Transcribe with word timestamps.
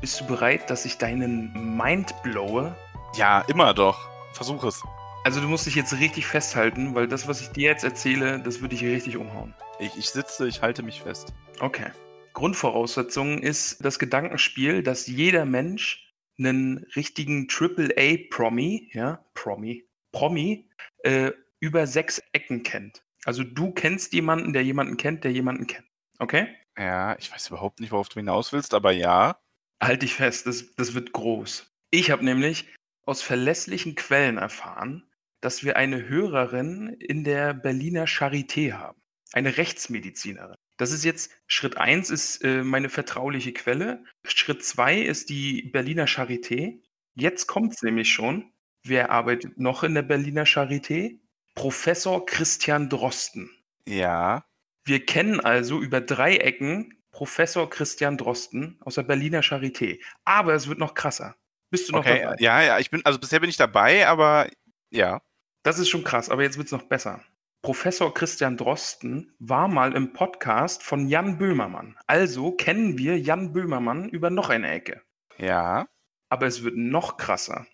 bist 0.00 0.20
du 0.20 0.26
bereit, 0.26 0.70
dass 0.70 0.84
ich 0.84 0.96
deinen 0.96 1.76
Mind 1.76 2.14
blowe? 2.22 2.74
Ja, 3.16 3.42
immer 3.42 3.74
doch. 3.74 4.08
Versuch 4.32 4.64
es. 4.64 4.82
Also 5.24 5.40
du 5.40 5.48
musst 5.48 5.66
dich 5.66 5.74
jetzt 5.74 5.92
richtig 5.98 6.26
festhalten, 6.26 6.94
weil 6.94 7.06
das, 7.06 7.28
was 7.28 7.42
ich 7.42 7.48
dir 7.48 7.68
jetzt 7.68 7.84
erzähle, 7.84 8.40
das 8.40 8.62
würde 8.62 8.74
ich 8.74 8.82
richtig 8.82 9.18
umhauen. 9.18 9.54
Ich, 9.78 9.96
ich 9.98 10.08
sitze, 10.08 10.48
ich 10.48 10.62
halte 10.62 10.82
mich 10.82 11.02
fest. 11.02 11.34
Okay. 11.60 11.90
Grundvoraussetzung 12.32 13.40
ist 13.40 13.84
das 13.84 13.98
Gedankenspiel, 13.98 14.82
dass 14.82 15.06
jeder 15.06 15.44
Mensch 15.44 16.10
einen 16.38 16.86
richtigen 16.96 17.48
AAA-Promi, 17.50 18.90
ja, 18.94 19.22
Promi, 19.34 19.84
Promi, 20.12 20.70
äh, 21.02 21.32
über 21.58 21.86
sechs 21.86 22.22
Ecken 22.32 22.62
kennt. 22.62 23.02
Also 23.26 23.44
du 23.44 23.72
kennst 23.72 24.14
jemanden, 24.14 24.54
der 24.54 24.64
jemanden 24.64 24.96
kennt, 24.96 25.24
der 25.24 25.32
jemanden 25.32 25.66
kennt. 25.66 25.86
Okay? 26.18 26.48
Ja, 26.78 27.18
ich 27.18 27.30
weiß 27.30 27.48
überhaupt 27.48 27.80
nicht, 27.80 27.92
worauf 27.92 28.08
du 28.08 28.14
hinaus 28.14 28.54
willst, 28.54 28.72
aber 28.72 28.92
ja. 28.92 29.36
Halt 29.82 30.02
dich 30.02 30.14
fest, 30.14 30.46
das, 30.46 30.74
das 30.76 30.94
wird 30.94 31.12
groß. 31.12 31.72
Ich 31.90 32.10
habe 32.10 32.24
nämlich 32.24 32.66
aus 33.02 33.22
verlässlichen 33.22 33.94
Quellen 33.94 34.36
erfahren, 34.38 35.04
dass 35.40 35.64
wir 35.64 35.76
eine 35.76 36.08
Hörerin 36.08 36.88
in 36.88 37.24
der 37.24 37.54
Berliner 37.54 38.06
Charité 38.06 38.74
haben. 38.74 39.00
Eine 39.32 39.56
Rechtsmedizinerin. 39.56 40.56
Das 40.76 40.92
ist 40.92 41.04
jetzt, 41.04 41.30
Schritt 41.46 41.76
1 41.76 42.10
ist 42.10 42.42
äh, 42.42 42.62
meine 42.62 42.88
vertrauliche 42.88 43.52
Quelle. 43.52 44.04
Schritt 44.24 44.64
2 44.64 45.00
ist 45.00 45.28
die 45.28 45.62
Berliner 45.62 46.06
Charité. 46.06 46.80
Jetzt 47.14 47.46
kommt 47.46 47.74
es 47.74 47.82
nämlich 47.82 48.12
schon. 48.12 48.52
Wer 48.82 49.10
arbeitet 49.10 49.58
noch 49.58 49.82
in 49.82 49.94
der 49.94 50.02
Berliner 50.02 50.44
Charité? 50.44 51.20
Professor 51.54 52.24
Christian 52.24 52.88
Drosten. 52.88 53.50
Ja. 53.86 54.44
Wir 54.84 55.04
kennen 55.04 55.40
also 55.40 55.80
über 55.80 56.00
drei 56.00 56.36
Ecken 56.36 56.99
Professor 57.20 57.68
Christian 57.68 58.16
Drosten 58.16 58.78
aus 58.80 58.94
der 58.94 59.02
Berliner 59.02 59.42
Charité. 59.42 60.00
Aber 60.24 60.54
es 60.54 60.68
wird 60.68 60.78
noch 60.78 60.94
krasser. 60.94 61.36
Bist 61.70 61.86
du 61.86 61.92
noch 61.92 62.00
Okay, 62.00 62.22
dabei? 62.22 62.36
ja, 62.38 62.62
ja, 62.62 62.78
ich 62.78 62.88
bin, 62.90 63.04
also 63.04 63.18
bisher 63.18 63.40
bin 63.40 63.50
ich 63.50 63.58
dabei, 63.58 64.08
aber 64.08 64.48
ja. 64.88 65.20
Das 65.62 65.78
ist 65.78 65.90
schon 65.90 66.02
krass, 66.02 66.30
aber 66.30 66.44
jetzt 66.44 66.56
wird 66.56 66.68
es 66.68 66.72
noch 66.72 66.84
besser. 66.84 67.22
Professor 67.60 68.14
Christian 68.14 68.56
Drosten 68.56 69.34
war 69.38 69.68
mal 69.68 69.94
im 69.94 70.14
Podcast 70.14 70.82
von 70.82 71.08
Jan 71.08 71.36
Böhmermann. 71.36 71.98
Also 72.06 72.52
kennen 72.52 72.96
wir 72.96 73.20
Jan 73.20 73.52
Böhmermann 73.52 74.08
über 74.08 74.30
noch 74.30 74.48
eine 74.48 74.70
Ecke. 74.70 75.02
Ja. 75.36 75.86
Aber 76.30 76.46
es 76.46 76.64
wird 76.64 76.78
noch 76.78 77.18
krasser. 77.18 77.66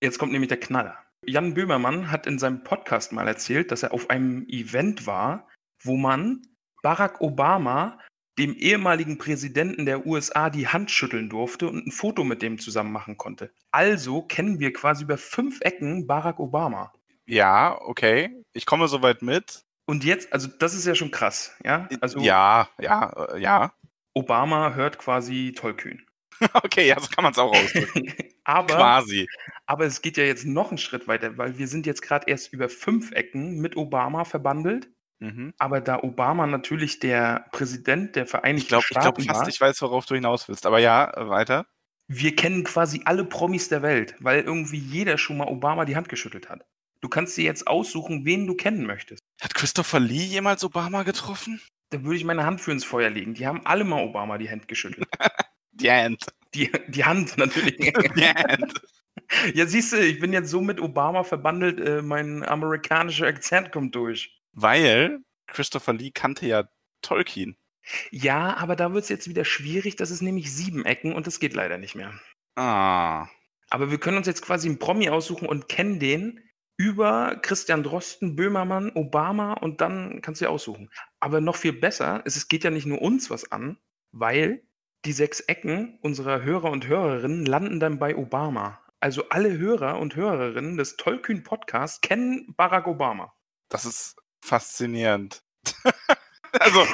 Jetzt 0.00 0.20
kommt 0.20 0.30
nämlich 0.30 0.48
der 0.48 0.60
Knaller. 0.60 0.96
Jan 1.26 1.54
Böhmermann 1.54 2.12
hat 2.12 2.28
in 2.28 2.38
seinem 2.38 2.62
Podcast 2.62 3.10
mal 3.10 3.26
erzählt, 3.26 3.72
dass 3.72 3.82
er 3.82 3.94
auf 3.94 4.10
einem 4.10 4.46
Event 4.46 5.08
war, 5.08 5.48
wo 5.82 5.96
man 5.96 6.42
Barack 6.84 7.20
Obama, 7.20 7.98
dem 8.38 8.54
ehemaligen 8.54 9.18
Präsidenten 9.18 9.84
der 9.84 10.06
USA, 10.06 10.50
die 10.50 10.68
Hand 10.68 10.90
schütteln 10.90 11.28
durfte 11.28 11.68
und 11.68 11.86
ein 11.86 11.92
Foto 11.92 12.24
mit 12.24 12.42
dem 12.42 12.58
zusammen 12.58 12.92
machen 12.92 13.16
konnte. 13.16 13.52
Also 13.70 14.22
kennen 14.22 14.58
wir 14.58 14.72
quasi 14.72 15.04
über 15.04 15.18
fünf 15.18 15.60
Ecken 15.60 16.06
Barack 16.06 16.38
Obama. 16.40 16.92
Ja, 17.26 17.78
okay. 17.80 18.30
Ich 18.52 18.66
komme 18.66 18.88
soweit 18.88 19.22
mit. 19.22 19.64
Und 19.86 20.04
jetzt, 20.04 20.32
also 20.32 20.48
das 20.48 20.74
ist 20.74 20.86
ja 20.86 20.94
schon 20.94 21.10
krass, 21.10 21.56
ja? 21.64 21.88
Also 22.00 22.20
ja, 22.20 22.68
ja, 22.80 23.12
äh, 23.34 23.40
ja. 23.40 23.72
Obama 24.14 24.74
hört 24.74 24.98
quasi 24.98 25.52
tollkühn. 25.54 26.06
Okay, 26.54 26.88
ja, 26.88 26.98
so 26.98 27.06
kann 27.08 27.22
man 27.22 27.32
es 27.32 27.38
auch 27.38 27.54
ausdrücken. 27.54 28.12
aber, 28.44 28.74
Quasi. 28.74 29.28
aber 29.66 29.84
es 29.84 30.02
geht 30.02 30.16
ja 30.16 30.24
jetzt 30.24 30.44
noch 30.44 30.70
einen 30.70 30.78
Schritt 30.78 31.06
weiter, 31.06 31.38
weil 31.38 31.56
wir 31.56 31.68
sind 31.68 31.86
jetzt 31.86 32.02
gerade 32.02 32.26
erst 32.28 32.52
über 32.52 32.68
fünf 32.68 33.12
Ecken 33.12 33.60
mit 33.60 33.76
Obama 33.76 34.24
verbandelt. 34.24 34.90
Mhm. 35.22 35.54
Aber 35.56 35.80
da 35.80 36.02
Obama 36.02 36.48
natürlich 36.48 36.98
der 36.98 37.46
Präsident 37.52 38.16
der 38.16 38.26
Vereinigten 38.26 38.64
Ich 38.64 38.68
glaube 38.68 38.82
ich 38.82 38.88
Staaten 38.88 39.22
glaub 39.22 39.36
fast, 39.36 39.42
war, 39.42 39.48
ich 39.48 39.60
weiß, 39.60 39.80
worauf 39.82 40.04
du 40.04 40.16
hinaus 40.16 40.48
willst. 40.48 40.66
Aber 40.66 40.80
ja, 40.80 41.12
äh, 41.16 41.28
weiter. 41.28 41.66
wir 42.08 42.34
kennen 42.34 42.64
quasi 42.64 43.02
alle 43.04 43.24
Promis 43.24 43.68
der 43.68 43.82
Welt, 43.82 44.16
weil 44.18 44.42
irgendwie 44.42 44.78
jeder 44.78 45.18
schon 45.18 45.36
mal 45.36 45.46
Obama 45.46 45.84
die 45.84 45.94
Hand 45.94 46.08
geschüttelt 46.08 46.48
hat. 46.48 46.66
Du 47.00 47.08
kannst 47.08 47.36
dir 47.36 47.44
jetzt 47.44 47.68
aussuchen, 47.68 48.24
wen 48.24 48.48
du 48.48 48.54
kennen 48.56 48.84
möchtest. 48.84 49.22
Hat 49.40 49.54
Christopher 49.54 50.00
Lee 50.00 50.24
jemals 50.24 50.64
Obama 50.64 51.04
getroffen? 51.04 51.60
Da 51.90 52.02
würde 52.02 52.16
ich 52.16 52.24
meine 52.24 52.44
Hand 52.44 52.60
für 52.60 52.72
ins 52.72 52.84
Feuer 52.84 53.10
legen. 53.10 53.34
Die 53.34 53.46
haben 53.46 53.64
alle 53.64 53.84
mal 53.84 54.02
Obama 54.02 54.38
die 54.38 54.50
Hand 54.50 54.66
geschüttelt. 54.66 55.06
Die 55.74 55.90
Hand. 55.90 56.26
Die, 56.54 56.70
die 56.88 57.02
Hand 57.02 57.38
natürlich. 57.38 57.76
Die 58.16 58.24
Hand. 58.24 58.74
Ja, 59.54 59.66
siehst 59.66 59.92
du, 59.92 59.96
ich 59.96 60.20
bin 60.20 60.34
jetzt 60.34 60.50
so 60.50 60.60
mit 60.60 60.80
Obama 60.80 61.24
verbandelt, 61.24 61.80
äh, 61.80 62.02
mein 62.02 62.44
amerikanischer 62.44 63.26
Akzent 63.26 63.72
kommt 63.72 63.94
durch. 63.94 64.41
Weil 64.52 65.20
Christopher 65.46 65.92
Lee 65.92 66.10
kannte 66.10 66.46
ja 66.46 66.68
Tolkien. 67.02 67.56
Ja, 68.10 68.56
aber 68.56 68.76
da 68.76 68.92
wird 68.92 69.04
es 69.04 69.08
jetzt 69.08 69.28
wieder 69.28 69.44
schwierig. 69.44 69.96
Das 69.96 70.10
ist 70.10 70.22
nämlich 70.22 70.54
sieben 70.54 70.84
Ecken 70.84 71.14
und 71.14 71.26
das 71.26 71.40
geht 71.40 71.54
leider 71.54 71.78
nicht 71.78 71.94
mehr. 71.94 72.12
Ah. 72.56 73.28
Aber 73.70 73.90
wir 73.90 73.98
können 73.98 74.18
uns 74.18 74.26
jetzt 74.26 74.42
quasi 74.42 74.68
einen 74.68 74.78
Promi 74.78 75.08
aussuchen 75.08 75.48
und 75.48 75.68
kennen 75.68 75.98
den 75.98 76.40
über 76.76 77.36
Christian 77.42 77.82
Drosten, 77.82 78.36
Böhmermann, 78.36 78.92
Obama 78.94 79.54
und 79.54 79.80
dann 79.80 80.20
kannst 80.22 80.40
du 80.40 80.46
dir 80.46 80.50
aussuchen. 80.50 80.90
Aber 81.20 81.40
noch 81.40 81.56
viel 81.56 81.72
besser, 81.72 82.22
es 82.24 82.36
es 82.36 82.48
geht 82.48 82.64
ja 82.64 82.70
nicht 82.70 82.86
nur 82.86 83.00
uns 83.00 83.30
was 83.30 83.50
an, 83.50 83.78
weil 84.10 84.62
die 85.04 85.12
sechs 85.12 85.40
Ecken 85.40 85.98
unserer 86.02 86.42
Hörer 86.42 86.70
und 86.70 86.86
Hörerinnen 86.86 87.46
landen 87.46 87.80
dann 87.80 87.98
bei 87.98 88.16
Obama. 88.16 88.80
Also 89.00 89.28
alle 89.30 89.58
Hörer 89.58 89.98
und 89.98 90.14
Hörerinnen 90.14 90.76
des 90.76 90.96
Tollkühn 90.96 91.42
Podcasts 91.42 92.00
kennen 92.00 92.54
Barack 92.56 92.86
Obama. 92.86 93.32
Das 93.68 93.84
ist 93.84 94.21
faszinierend. 94.42 95.42
also, 96.52 96.80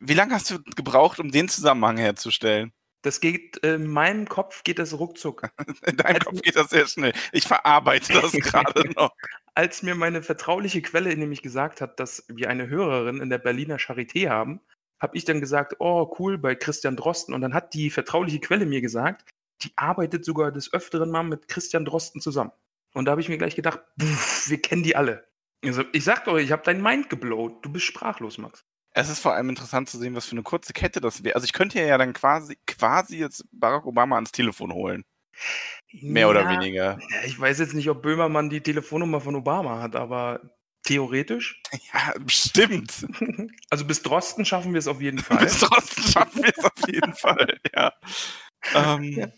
wie 0.00 0.14
lange 0.14 0.34
hast 0.34 0.50
du 0.50 0.62
gebraucht, 0.76 1.20
um 1.20 1.30
den 1.30 1.48
Zusammenhang 1.48 1.98
herzustellen? 1.98 2.72
Das 3.02 3.20
geht, 3.20 3.62
äh, 3.64 3.74
in 3.74 3.88
meinem 3.88 4.28
Kopf 4.28 4.62
geht 4.62 4.78
das 4.78 4.96
ruckzuck. 4.96 5.50
In 5.86 5.96
deinem 5.96 6.16
Also- 6.16 6.30
Kopf 6.30 6.42
geht 6.42 6.54
das 6.54 6.70
sehr 6.70 6.86
schnell. 6.86 7.12
Ich 7.32 7.48
verarbeite 7.48 8.12
das 8.12 8.30
gerade 8.32 8.88
noch. 8.90 9.10
Als 9.54 9.82
mir 9.82 9.96
meine 9.96 10.22
vertrauliche 10.22 10.82
Quelle 10.82 11.14
nämlich 11.16 11.42
gesagt 11.42 11.80
hat, 11.80 11.98
dass 11.98 12.24
wir 12.28 12.48
eine 12.48 12.68
Hörerin 12.68 13.20
in 13.20 13.28
der 13.28 13.38
Berliner 13.38 13.78
Charité 13.78 14.28
haben, 14.30 14.60
habe 15.00 15.16
ich 15.16 15.24
dann 15.24 15.40
gesagt, 15.40 15.74
oh 15.80 16.14
cool, 16.20 16.38
bei 16.38 16.54
Christian 16.54 16.94
Drosten. 16.96 17.34
Und 17.34 17.40
dann 17.40 17.54
hat 17.54 17.74
die 17.74 17.90
vertrauliche 17.90 18.38
Quelle 18.38 18.66
mir 18.66 18.80
gesagt, 18.80 19.28
die 19.62 19.72
arbeitet 19.74 20.24
sogar 20.24 20.52
des 20.52 20.72
Öfteren 20.72 21.10
mal 21.10 21.24
mit 21.24 21.48
Christian 21.48 21.84
Drosten 21.84 22.20
zusammen. 22.20 22.52
Und 22.94 23.06
da 23.06 23.12
habe 23.12 23.20
ich 23.20 23.28
mir 23.28 23.38
gleich 23.38 23.56
gedacht, 23.56 23.80
pff, 24.00 24.48
wir 24.48 24.62
kennen 24.62 24.84
die 24.84 24.94
alle. 24.94 25.26
Also, 25.64 25.84
ich 25.92 26.04
sag 26.04 26.24
doch, 26.24 26.36
ich 26.38 26.50
habe 26.52 26.62
dein 26.64 26.82
Mind 26.82 27.08
geblowt. 27.10 27.64
Du 27.64 27.70
bist 27.72 27.86
sprachlos, 27.86 28.38
Max. 28.38 28.64
Es 28.94 29.08
ist 29.08 29.20
vor 29.20 29.32
allem 29.34 29.48
interessant 29.48 29.88
zu 29.88 29.98
sehen, 29.98 30.14
was 30.14 30.26
für 30.26 30.32
eine 30.32 30.42
kurze 30.42 30.72
Kette 30.74 31.00
das 31.00 31.24
wäre. 31.24 31.34
Also 31.34 31.46
ich 31.46 31.54
könnte 31.54 31.80
ja 31.80 31.96
dann 31.96 32.12
quasi, 32.12 32.58
quasi 32.66 33.16
jetzt 33.18 33.44
Barack 33.50 33.86
Obama 33.86 34.16
ans 34.16 34.32
Telefon 34.32 34.72
holen. 34.72 35.04
Mehr 35.92 36.28
oder 36.28 36.42
Ja, 36.42 36.50
weniger. 36.50 36.98
Ja, 37.00 37.24
ich 37.24 37.40
weiß 37.40 37.58
jetzt 37.58 37.72
nicht, 37.72 37.88
ob 37.88 38.02
Böhmermann 38.02 38.50
die 38.50 38.60
Telefonnummer 38.60 39.20
von 39.22 39.34
Obama 39.34 39.80
hat, 39.80 39.96
aber 39.96 40.40
theoretisch. 40.84 41.62
Ja, 41.94 42.12
bestimmt. 42.20 43.06
Also 43.70 43.86
bis 43.86 44.02
Drosten 44.02 44.44
schaffen 44.44 44.72
wir 44.74 44.78
es 44.78 44.88
auf 44.88 45.00
jeden 45.00 45.18
Fall. 45.20 45.38
Bis 45.38 45.60
trotzdem 45.60 46.04
schaffen 46.04 46.42
wir 46.42 46.52
es 46.54 46.62
auf 46.64 46.86
jeden 46.86 47.14
Fall, 47.14 47.58
ja. 47.74 47.94
Ähm, 48.74 49.04
Ja. 49.04 49.28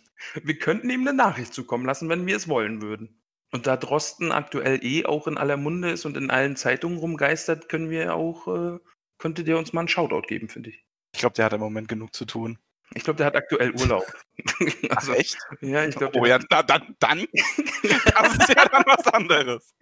Wir 0.43 0.59
könnten 0.59 0.91
ihm 0.91 1.03
eine 1.03 1.13
Nachricht 1.13 1.55
zukommen 1.55 1.85
lassen, 1.85 2.09
wenn 2.09 2.27
wir 2.27 2.35
es 2.37 2.49
wollen 2.49 2.83
würden. 2.83 3.21
Und 3.55 3.69
da 3.69 3.77
Drosten 3.77 4.33
aktuell 4.33 4.85
eh 4.85 5.07
auch 5.07 5.29
in 5.29 5.39
aller 5.39 5.57
Munde 5.57 5.91
ist 5.91 6.05
und 6.07 6.17
in 6.17 6.29
allen 6.29 6.57
Zeitungen 6.57 6.99
rumgeistert, 6.99 7.69
können 7.69 7.89
wir 7.89 8.17
auch, 8.17 8.49
äh, 8.49 8.81
könnte 9.17 9.45
der 9.45 9.59
uns 9.59 9.73
mal 9.73 9.83
einen 9.83 9.89
Shoutout 9.89 10.23
geben, 10.23 10.49
finde 10.49 10.71
ich. 10.71 10.85
Ich 11.13 11.21
glaube, 11.21 11.37
der 11.37 11.45
hat 11.45 11.53
im 11.53 11.61
Moment 11.61 11.87
genug 11.87 12.13
zu 12.17 12.25
tun. 12.25 12.59
Ich 12.95 13.05
glaube, 13.05 13.19
der 13.19 13.27
hat 13.27 13.37
aktuell 13.37 13.71
Urlaub. 13.71 14.13
also, 14.91 15.13
Ach, 15.13 15.17
echt? 15.17 15.39
Ja, 15.61 15.85
ich 15.85 15.95
glaube. 15.95 16.19
Oh 16.19 16.27
ja, 16.27 16.41
na, 16.51 16.65
dann, 16.65 16.97
dann. 16.99 17.19
das 17.85 18.39
ist 18.39 18.49
ja 18.49 18.69
dann 18.69 18.83
was 18.87 19.07
anderes. 19.07 19.73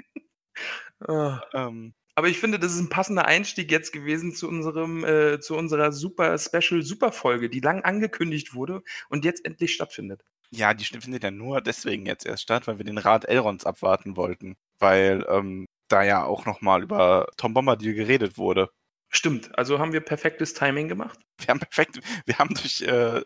Oh. 1.08 1.32
Ähm, 1.54 1.94
aber 2.14 2.28
ich 2.28 2.38
finde, 2.38 2.58
das 2.58 2.74
ist 2.74 2.80
ein 2.80 2.90
passender 2.90 3.24
Einstieg 3.24 3.70
jetzt 3.70 3.92
gewesen 3.92 4.34
zu 4.34 4.48
unserem, 4.48 5.02
äh, 5.02 5.40
zu 5.40 5.56
unserer 5.56 5.92
super 5.92 6.36
Special 6.36 6.82
Super 6.82 7.10
Folge, 7.10 7.48
die 7.48 7.60
lang 7.60 7.84
angekündigt 7.84 8.52
wurde 8.52 8.82
und 9.08 9.24
jetzt 9.24 9.46
endlich 9.46 9.72
stattfindet. 9.72 10.22
Ja, 10.54 10.74
die 10.74 10.84
findet 10.84 11.24
ja 11.24 11.30
nur 11.30 11.62
deswegen 11.62 12.04
jetzt 12.04 12.26
erst 12.26 12.42
statt, 12.42 12.66
weil 12.66 12.76
wir 12.76 12.84
den 12.84 12.98
Rat 12.98 13.24
Elrons 13.24 13.64
abwarten 13.64 14.16
wollten, 14.16 14.56
weil 14.78 15.24
ähm, 15.28 15.66
da 15.88 16.02
ja 16.02 16.24
auch 16.24 16.44
nochmal 16.44 16.82
über 16.82 17.26
Tom 17.38 17.54
Bombadil 17.54 17.94
geredet 17.94 18.36
wurde. 18.36 18.70
Stimmt, 19.08 19.56
also 19.58 19.78
haben 19.78 19.92
wir 19.92 20.00
perfektes 20.00 20.54
Timing 20.54 20.88
gemacht. 20.88 21.18
Wir 21.38 21.48
haben 21.48 21.60
perfekt, 21.60 22.00
wir 22.26 22.38
haben 22.38 22.54
durch, 22.54 22.82
äh, 22.82 23.18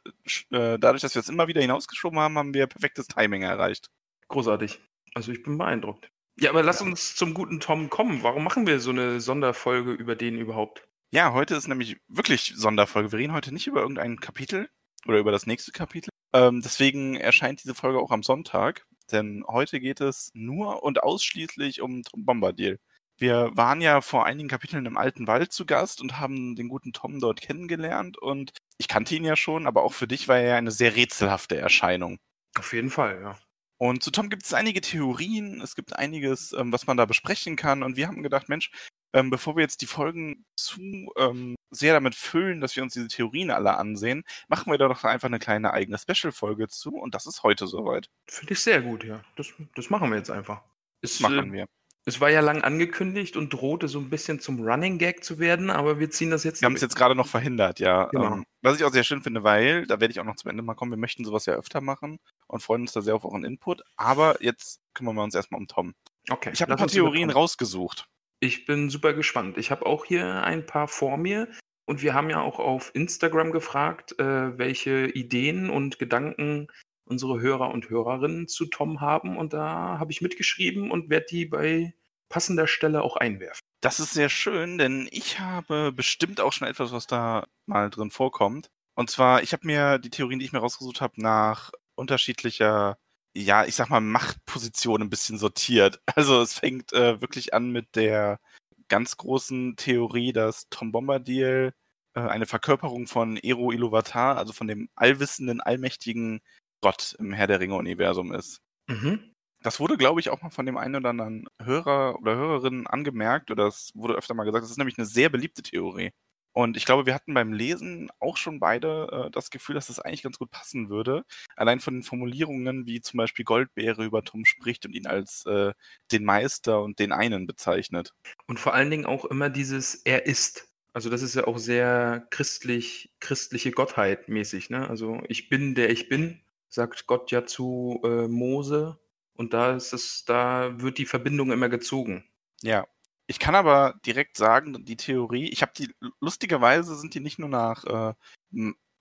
äh, 0.50 0.78
dadurch, 0.78 1.02
dass 1.02 1.14
wir 1.14 1.20
es 1.20 1.28
immer 1.28 1.48
wieder 1.48 1.60
hinausgeschoben 1.60 2.18
haben, 2.18 2.38
haben 2.38 2.54
wir 2.54 2.66
perfektes 2.66 3.08
Timing 3.08 3.42
erreicht. 3.42 3.88
Großartig. 4.28 4.80
Also 5.14 5.32
ich 5.32 5.42
bin 5.42 5.58
beeindruckt. 5.58 6.10
Ja, 6.38 6.50
aber 6.50 6.62
lass 6.62 6.82
uns 6.82 7.14
zum 7.14 7.34
guten 7.34 7.60
Tom 7.60 7.88
kommen. 7.88 8.22
Warum 8.22 8.44
machen 8.44 8.66
wir 8.66 8.80
so 8.80 8.90
eine 8.90 9.20
Sonderfolge 9.20 9.92
über 9.92 10.16
den 10.16 10.38
überhaupt? 10.38 10.86
Ja, 11.12 11.32
heute 11.32 11.54
ist 11.54 11.68
nämlich 11.68 11.96
wirklich 12.08 12.52
Sonderfolge. 12.56 13.12
Wir 13.12 13.18
reden 13.18 13.32
heute 13.32 13.52
nicht 13.52 13.66
über 13.66 13.80
irgendein 13.80 14.20
Kapitel 14.20 14.68
oder 15.06 15.18
über 15.18 15.32
das 15.32 15.46
nächste 15.46 15.72
Kapitel. 15.72 16.10
Ähm, 16.36 16.60
deswegen 16.60 17.16
erscheint 17.16 17.62
diese 17.64 17.74
Folge 17.74 17.98
auch 17.98 18.10
am 18.10 18.22
Sonntag, 18.22 18.84
denn 19.10 19.42
heute 19.48 19.80
geht 19.80 20.02
es 20.02 20.30
nur 20.34 20.82
und 20.82 21.02
ausschließlich 21.02 21.80
um 21.80 22.02
Tom 22.02 22.26
Bombadil. 22.26 22.78
Wir 23.18 23.50
waren 23.54 23.80
ja 23.80 24.02
vor 24.02 24.26
einigen 24.26 24.50
Kapiteln 24.50 24.84
im 24.84 24.98
Alten 24.98 25.26
Wald 25.26 25.52
zu 25.52 25.64
Gast 25.64 26.02
und 26.02 26.20
haben 26.20 26.54
den 26.54 26.68
guten 26.68 26.92
Tom 26.92 27.20
dort 27.20 27.40
kennengelernt 27.40 28.18
und 28.18 28.52
ich 28.76 28.88
kannte 28.88 29.16
ihn 29.16 29.24
ja 29.24 29.34
schon, 29.36 29.66
aber 29.66 29.82
auch 29.82 29.94
für 29.94 30.06
dich 30.06 30.28
war 30.28 30.36
er 30.36 30.48
ja 30.48 30.56
eine 30.56 30.70
sehr 30.70 30.94
rätselhafte 30.94 31.56
Erscheinung. 31.56 32.18
Auf 32.58 32.74
jeden 32.74 32.90
Fall, 32.90 33.18
ja. 33.22 33.38
Und 33.78 34.02
zu 34.02 34.10
Tom 34.10 34.28
gibt 34.28 34.44
es 34.44 34.52
einige 34.52 34.82
Theorien, 34.82 35.62
es 35.62 35.74
gibt 35.74 35.96
einiges, 35.96 36.52
ähm, 36.52 36.72
was 36.72 36.86
man 36.86 36.98
da 36.98 37.06
besprechen 37.06 37.56
kann. 37.56 37.82
Und 37.82 37.96
wir 37.96 38.08
haben 38.08 38.22
gedacht, 38.22 38.50
Mensch, 38.50 38.70
ähm, 39.14 39.30
bevor 39.30 39.56
wir 39.56 39.62
jetzt 39.62 39.80
die 39.80 39.86
Folgen 39.86 40.44
zu 40.56 40.80
ähm, 41.18 41.55
sehr 41.70 41.94
damit 41.94 42.14
füllen, 42.14 42.60
dass 42.60 42.76
wir 42.76 42.82
uns 42.82 42.94
diese 42.94 43.08
Theorien 43.08 43.50
alle 43.50 43.76
ansehen, 43.76 44.24
machen 44.48 44.70
wir 44.70 44.78
da 44.78 44.88
doch 44.88 45.04
einfach 45.04 45.28
eine 45.28 45.38
kleine 45.38 45.72
eigene 45.72 45.98
Special-Folge 45.98 46.68
zu. 46.68 46.96
Und 46.96 47.14
das 47.14 47.26
ist 47.26 47.42
heute 47.42 47.66
soweit. 47.66 48.08
Finde 48.26 48.54
ich 48.54 48.60
sehr 48.60 48.82
gut, 48.82 49.04
ja. 49.04 49.20
Das, 49.36 49.52
das 49.74 49.90
machen 49.90 50.10
wir 50.10 50.18
jetzt 50.18 50.30
einfach. 50.30 50.62
Das 51.02 51.20
machen 51.20 51.50
äh, 51.50 51.52
wir. 51.52 51.66
Es 52.08 52.20
war 52.20 52.30
ja 52.30 52.40
lang 52.40 52.62
angekündigt 52.62 53.36
und 53.36 53.52
drohte 53.52 53.88
so 53.88 53.98
ein 53.98 54.10
bisschen 54.10 54.38
zum 54.38 54.60
Running 54.60 54.98
Gag 54.98 55.24
zu 55.24 55.40
werden, 55.40 55.70
aber 55.70 55.98
wir 55.98 56.08
ziehen 56.08 56.30
das 56.30 56.44
jetzt. 56.44 56.60
Wir 56.62 56.66
haben 56.66 56.76
es 56.76 56.80
jetzt 56.80 56.94
gerade 56.94 57.16
noch 57.16 57.26
verhindert, 57.26 57.80
ja. 57.80 58.04
Genau. 58.06 58.34
Ähm, 58.34 58.46
was 58.62 58.76
ich 58.76 58.84
auch 58.84 58.92
sehr 58.92 59.02
schön 59.02 59.22
finde, 59.22 59.42
weil, 59.42 59.86
da 59.88 59.98
werde 59.98 60.12
ich 60.12 60.20
auch 60.20 60.24
noch 60.24 60.36
zum 60.36 60.50
Ende 60.50 60.62
mal 60.62 60.74
kommen, 60.74 60.92
wir 60.92 60.98
möchten 60.98 61.24
sowas 61.24 61.46
ja 61.46 61.54
öfter 61.54 61.80
machen 61.80 62.20
und 62.46 62.62
freuen 62.62 62.82
uns 62.82 62.92
da 62.92 63.00
sehr 63.00 63.16
auf 63.16 63.24
euren 63.24 63.44
Input. 63.44 63.82
Aber 63.96 64.40
jetzt 64.40 64.80
kümmern 64.94 65.16
wir 65.16 65.24
uns 65.24 65.34
erstmal 65.34 65.60
um 65.60 65.66
Tom. 65.66 65.94
Okay. 66.30 66.50
Ich 66.52 66.62
habe 66.62 66.72
ein 66.72 66.78
paar 66.78 66.86
Theorien 66.86 67.30
rausgesucht. 67.30 68.08
Ich 68.40 68.66
bin 68.66 68.90
super 68.90 69.14
gespannt. 69.14 69.56
Ich 69.58 69.70
habe 69.70 69.86
auch 69.86 70.04
hier 70.04 70.42
ein 70.42 70.66
paar 70.66 70.88
vor 70.88 71.16
mir 71.16 71.48
und 71.86 72.02
wir 72.02 72.14
haben 72.14 72.30
ja 72.30 72.40
auch 72.40 72.58
auf 72.58 72.90
Instagram 72.94 73.52
gefragt, 73.52 74.18
äh, 74.18 74.58
welche 74.58 75.06
Ideen 75.06 75.70
und 75.70 75.98
Gedanken 75.98 76.68
unsere 77.04 77.40
Hörer 77.40 77.70
und 77.70 77.88
Hörerinnen 77.88 78.48
zu 78.48 78.66
Tom 78.66 79.00
haben. 79.00 79.36
Und 79.36 79.52
da 79.52 79.98
habe 79.98 80.10
ich 80.10 80.20
mitgeschrieben 80.20 80.90
und 80.90 81.08
werde 81.08 81.26
die 81.30 81.46
bei 81.46 81.94
passender 82.28 82.66
Stelle 82.66 83.02
auch 83.02 83.16
einwerfen. 83.16 83.60
Das 83.80 84.00
ist 84.00 84.12
sehr 84.12 84.28
schön, 84.28 84.78
denn 84.78 85.08
ich 85.12 85.38
habe 85.38 85.92
bestimmt 85.92 86.40
auch 86.40 86.52
schon 86.52 86.66
etwas, 86.66 86.92
was 86.92 87.06
da 87.06 87.46
mal 87.66 87.88
drin 87.90 88.10
vorkommt. 88.10 88.68
Und 88.96 89.10
zwar, 89.10 89.42
ich 89.42 89.52
habe 89.52 89.66
mir 89.66 89.98
die 89.98 90.10
Theorien, 90.10 90.40
die 90.40 90.46
ich 90.46 90.52
mir 90.52 90.58
rausgesucht 90.58 91.00
habe, 91.00 91.22
nach 91.22 91.70
unterschiedlicher, 91.94 92.98
ja, 93.36 93.64
ich 93.66 93.74
sag 93.74 93.90
mal, 93.90 94.00
Machtposition 94.00 95.02
ein 95.02 95.10
bisschen 95.10 95.38
sortiert. 95.38 96.00
Also 96.16 96.40
es 96.40 96.54
fängt 96.54 96.92
äh, 96.92 97.20
wirklich 97.20 97.52
an 97.54 97.70
mit 97.70 97.94
der 97.96 98.40
ganz 98.88 99.16
großen 99.16 99.76
Theorie, 99.76 100.32
dass 100.32 100.68
Tom 100.70 100.92
Bombadil 100.92 101.72
äh, 102.14 102.20
eine 102.20 102.46
Verkörperung 102.46 103.06
von 103.06 103.36
Ero 103.36 103.72
Iluvatar, 103.72 104.38
also 104.38 104.52
von 104.52 104.66
dem 104.68 104.88
allwissenden, 104.96 105.60
allmächtigen 105.60 106.40
Gott 106.80 107.14
im 107.18 107.32
Herr 107.32 107.46
der 107.46 107.60
Ringe-Universum 107.60 108.32
ist. 108.32 108.60
Mhm. 108.88 109.32
Das 109.62 109.80
wurde, 109.80 109.96
glaube 109.96 110.20
ich, 110.20 110.30
auch 110.30 110.42
mal 110.42 110.50
von 110.50 110.66
dem 110.66 110.76
einen 110.76 110.96
oder 110.96 111.10
anderen 111.10 111.46
Hörer 111.60 112.18
oder 112.20 112.36
Hörerin 112.36 112.86
angemerkt, 112.86 113.50
oder 113.50 113.66
es 113.66 113.90
wurde 113.94 114.14
öfter 114.14 114.34
mal 114.34 114.44
gesagt, 114.44 114.62
das 114.62 114.70
ist 114.70 114.78
nämlich 114.78 114.98
eine 114.98 115.06
sehr 115.06 115.28
beliebte 115.28 115.62
Theorie. 115.62 116.12
Und 116.56 116.78
ich 116.78 116.86
glaube, 116.86 117.04
wir 117.04 117.12
hatten 117.12 117.34
beim 117.34 117.52
Lesen 117.52 118.08
auch 118.18 118.38
schon 118.38 118.60
beide 118.60 119.26
äh, 119.26 119.30
das 119.30 119.50
Gefühl, 119.50 119.74
dass 119.74 119.88
das 119.88 120.00
eigentlich 120.00 120.22
ganz 120.22 120.38
gut 120.38 120.50
passen 120.50 120.88
würde. 120.88 121.26
Allein 121.54 121.80
von 121.80 121.92
den 121.92 122.02
Formulierungen, 122.02 122.86
wie 122.86 123.02
zum 123.02 123.18
Beispiel 123.18 123.44
Goldbeere 123.44 124.02
über 124.02 124.22
Tom 124.22 124.46
spricht 124.46 124.86
und 124.86 124.94
ihn 124.94 125.06
als 125.06 125.44
äh, 125.44 125.74
den 126.12 126.24
Meister 126.24 126.80
und 126.80 126.98
den 126.98 127.12
einen 127.12 127.46
bezeichnet. 127.46 128.14
Und 128.46 128.58
vor 128.58 128.72
allen 128.72 128.90
Dingen 128.90 129.04
auch 129.04 129.26
immer 129.26 129.50
dieses 129.50 129.96
Er 129.96 130.24
ist. 130.24 130.72
Also 130.94 131.10
das 131.10 131.20
ist 131.20 131.34
ja 131.34 131.46
auch 131.46 131.58
sehr 131.58 132.26
christlich, 132.30 133.12
christliche 133.20 133.72
Gottheit 133.72 134.30
mäßig. 134.30 134.70
Ne? 134.70 134.88
Also 134.88 135.20
ich 135.28 135.50
bin 135.50 135.74
der 135.74 135.90
ich 135.90 136.08
bin 136.08 136.40
sagt 136.70 137.06
Gott 137.06 137.30
ja 137.32 137.44
zu 137.44 138.00
äh, 138.02 138.28
Mose. 138.28 138.98
Und 139.34 139.52
da 139.52 139.76
ist 139.76 139.92
es, 139.92 140.24
da 140.24 140.80
wird 140.80 140.96
die 140.96 141.04
Verbindung 141.04 141.52
immer 141.52 141.68
gezogen. 141.68 142.24
Ja. 142.62 142.86
Ich 143.26 143.38
kann 143.38 143.54
aber 143.54 143.94
direkt 144.04 144.36
sagen, 144.36 144.84
die 144.84 144.96
Theorie, 144.96 145.48
ich 145.48 145.62
habe 145.62 145.72
die, 145.76 145.92
lustigerweise 146.20 146.96
sind 146.96 147.14
die 147.14 147.20
nicht 147.20 147.38
nur 147.38 147.48
nach 147.48 147.84
äh, 147.84 148.14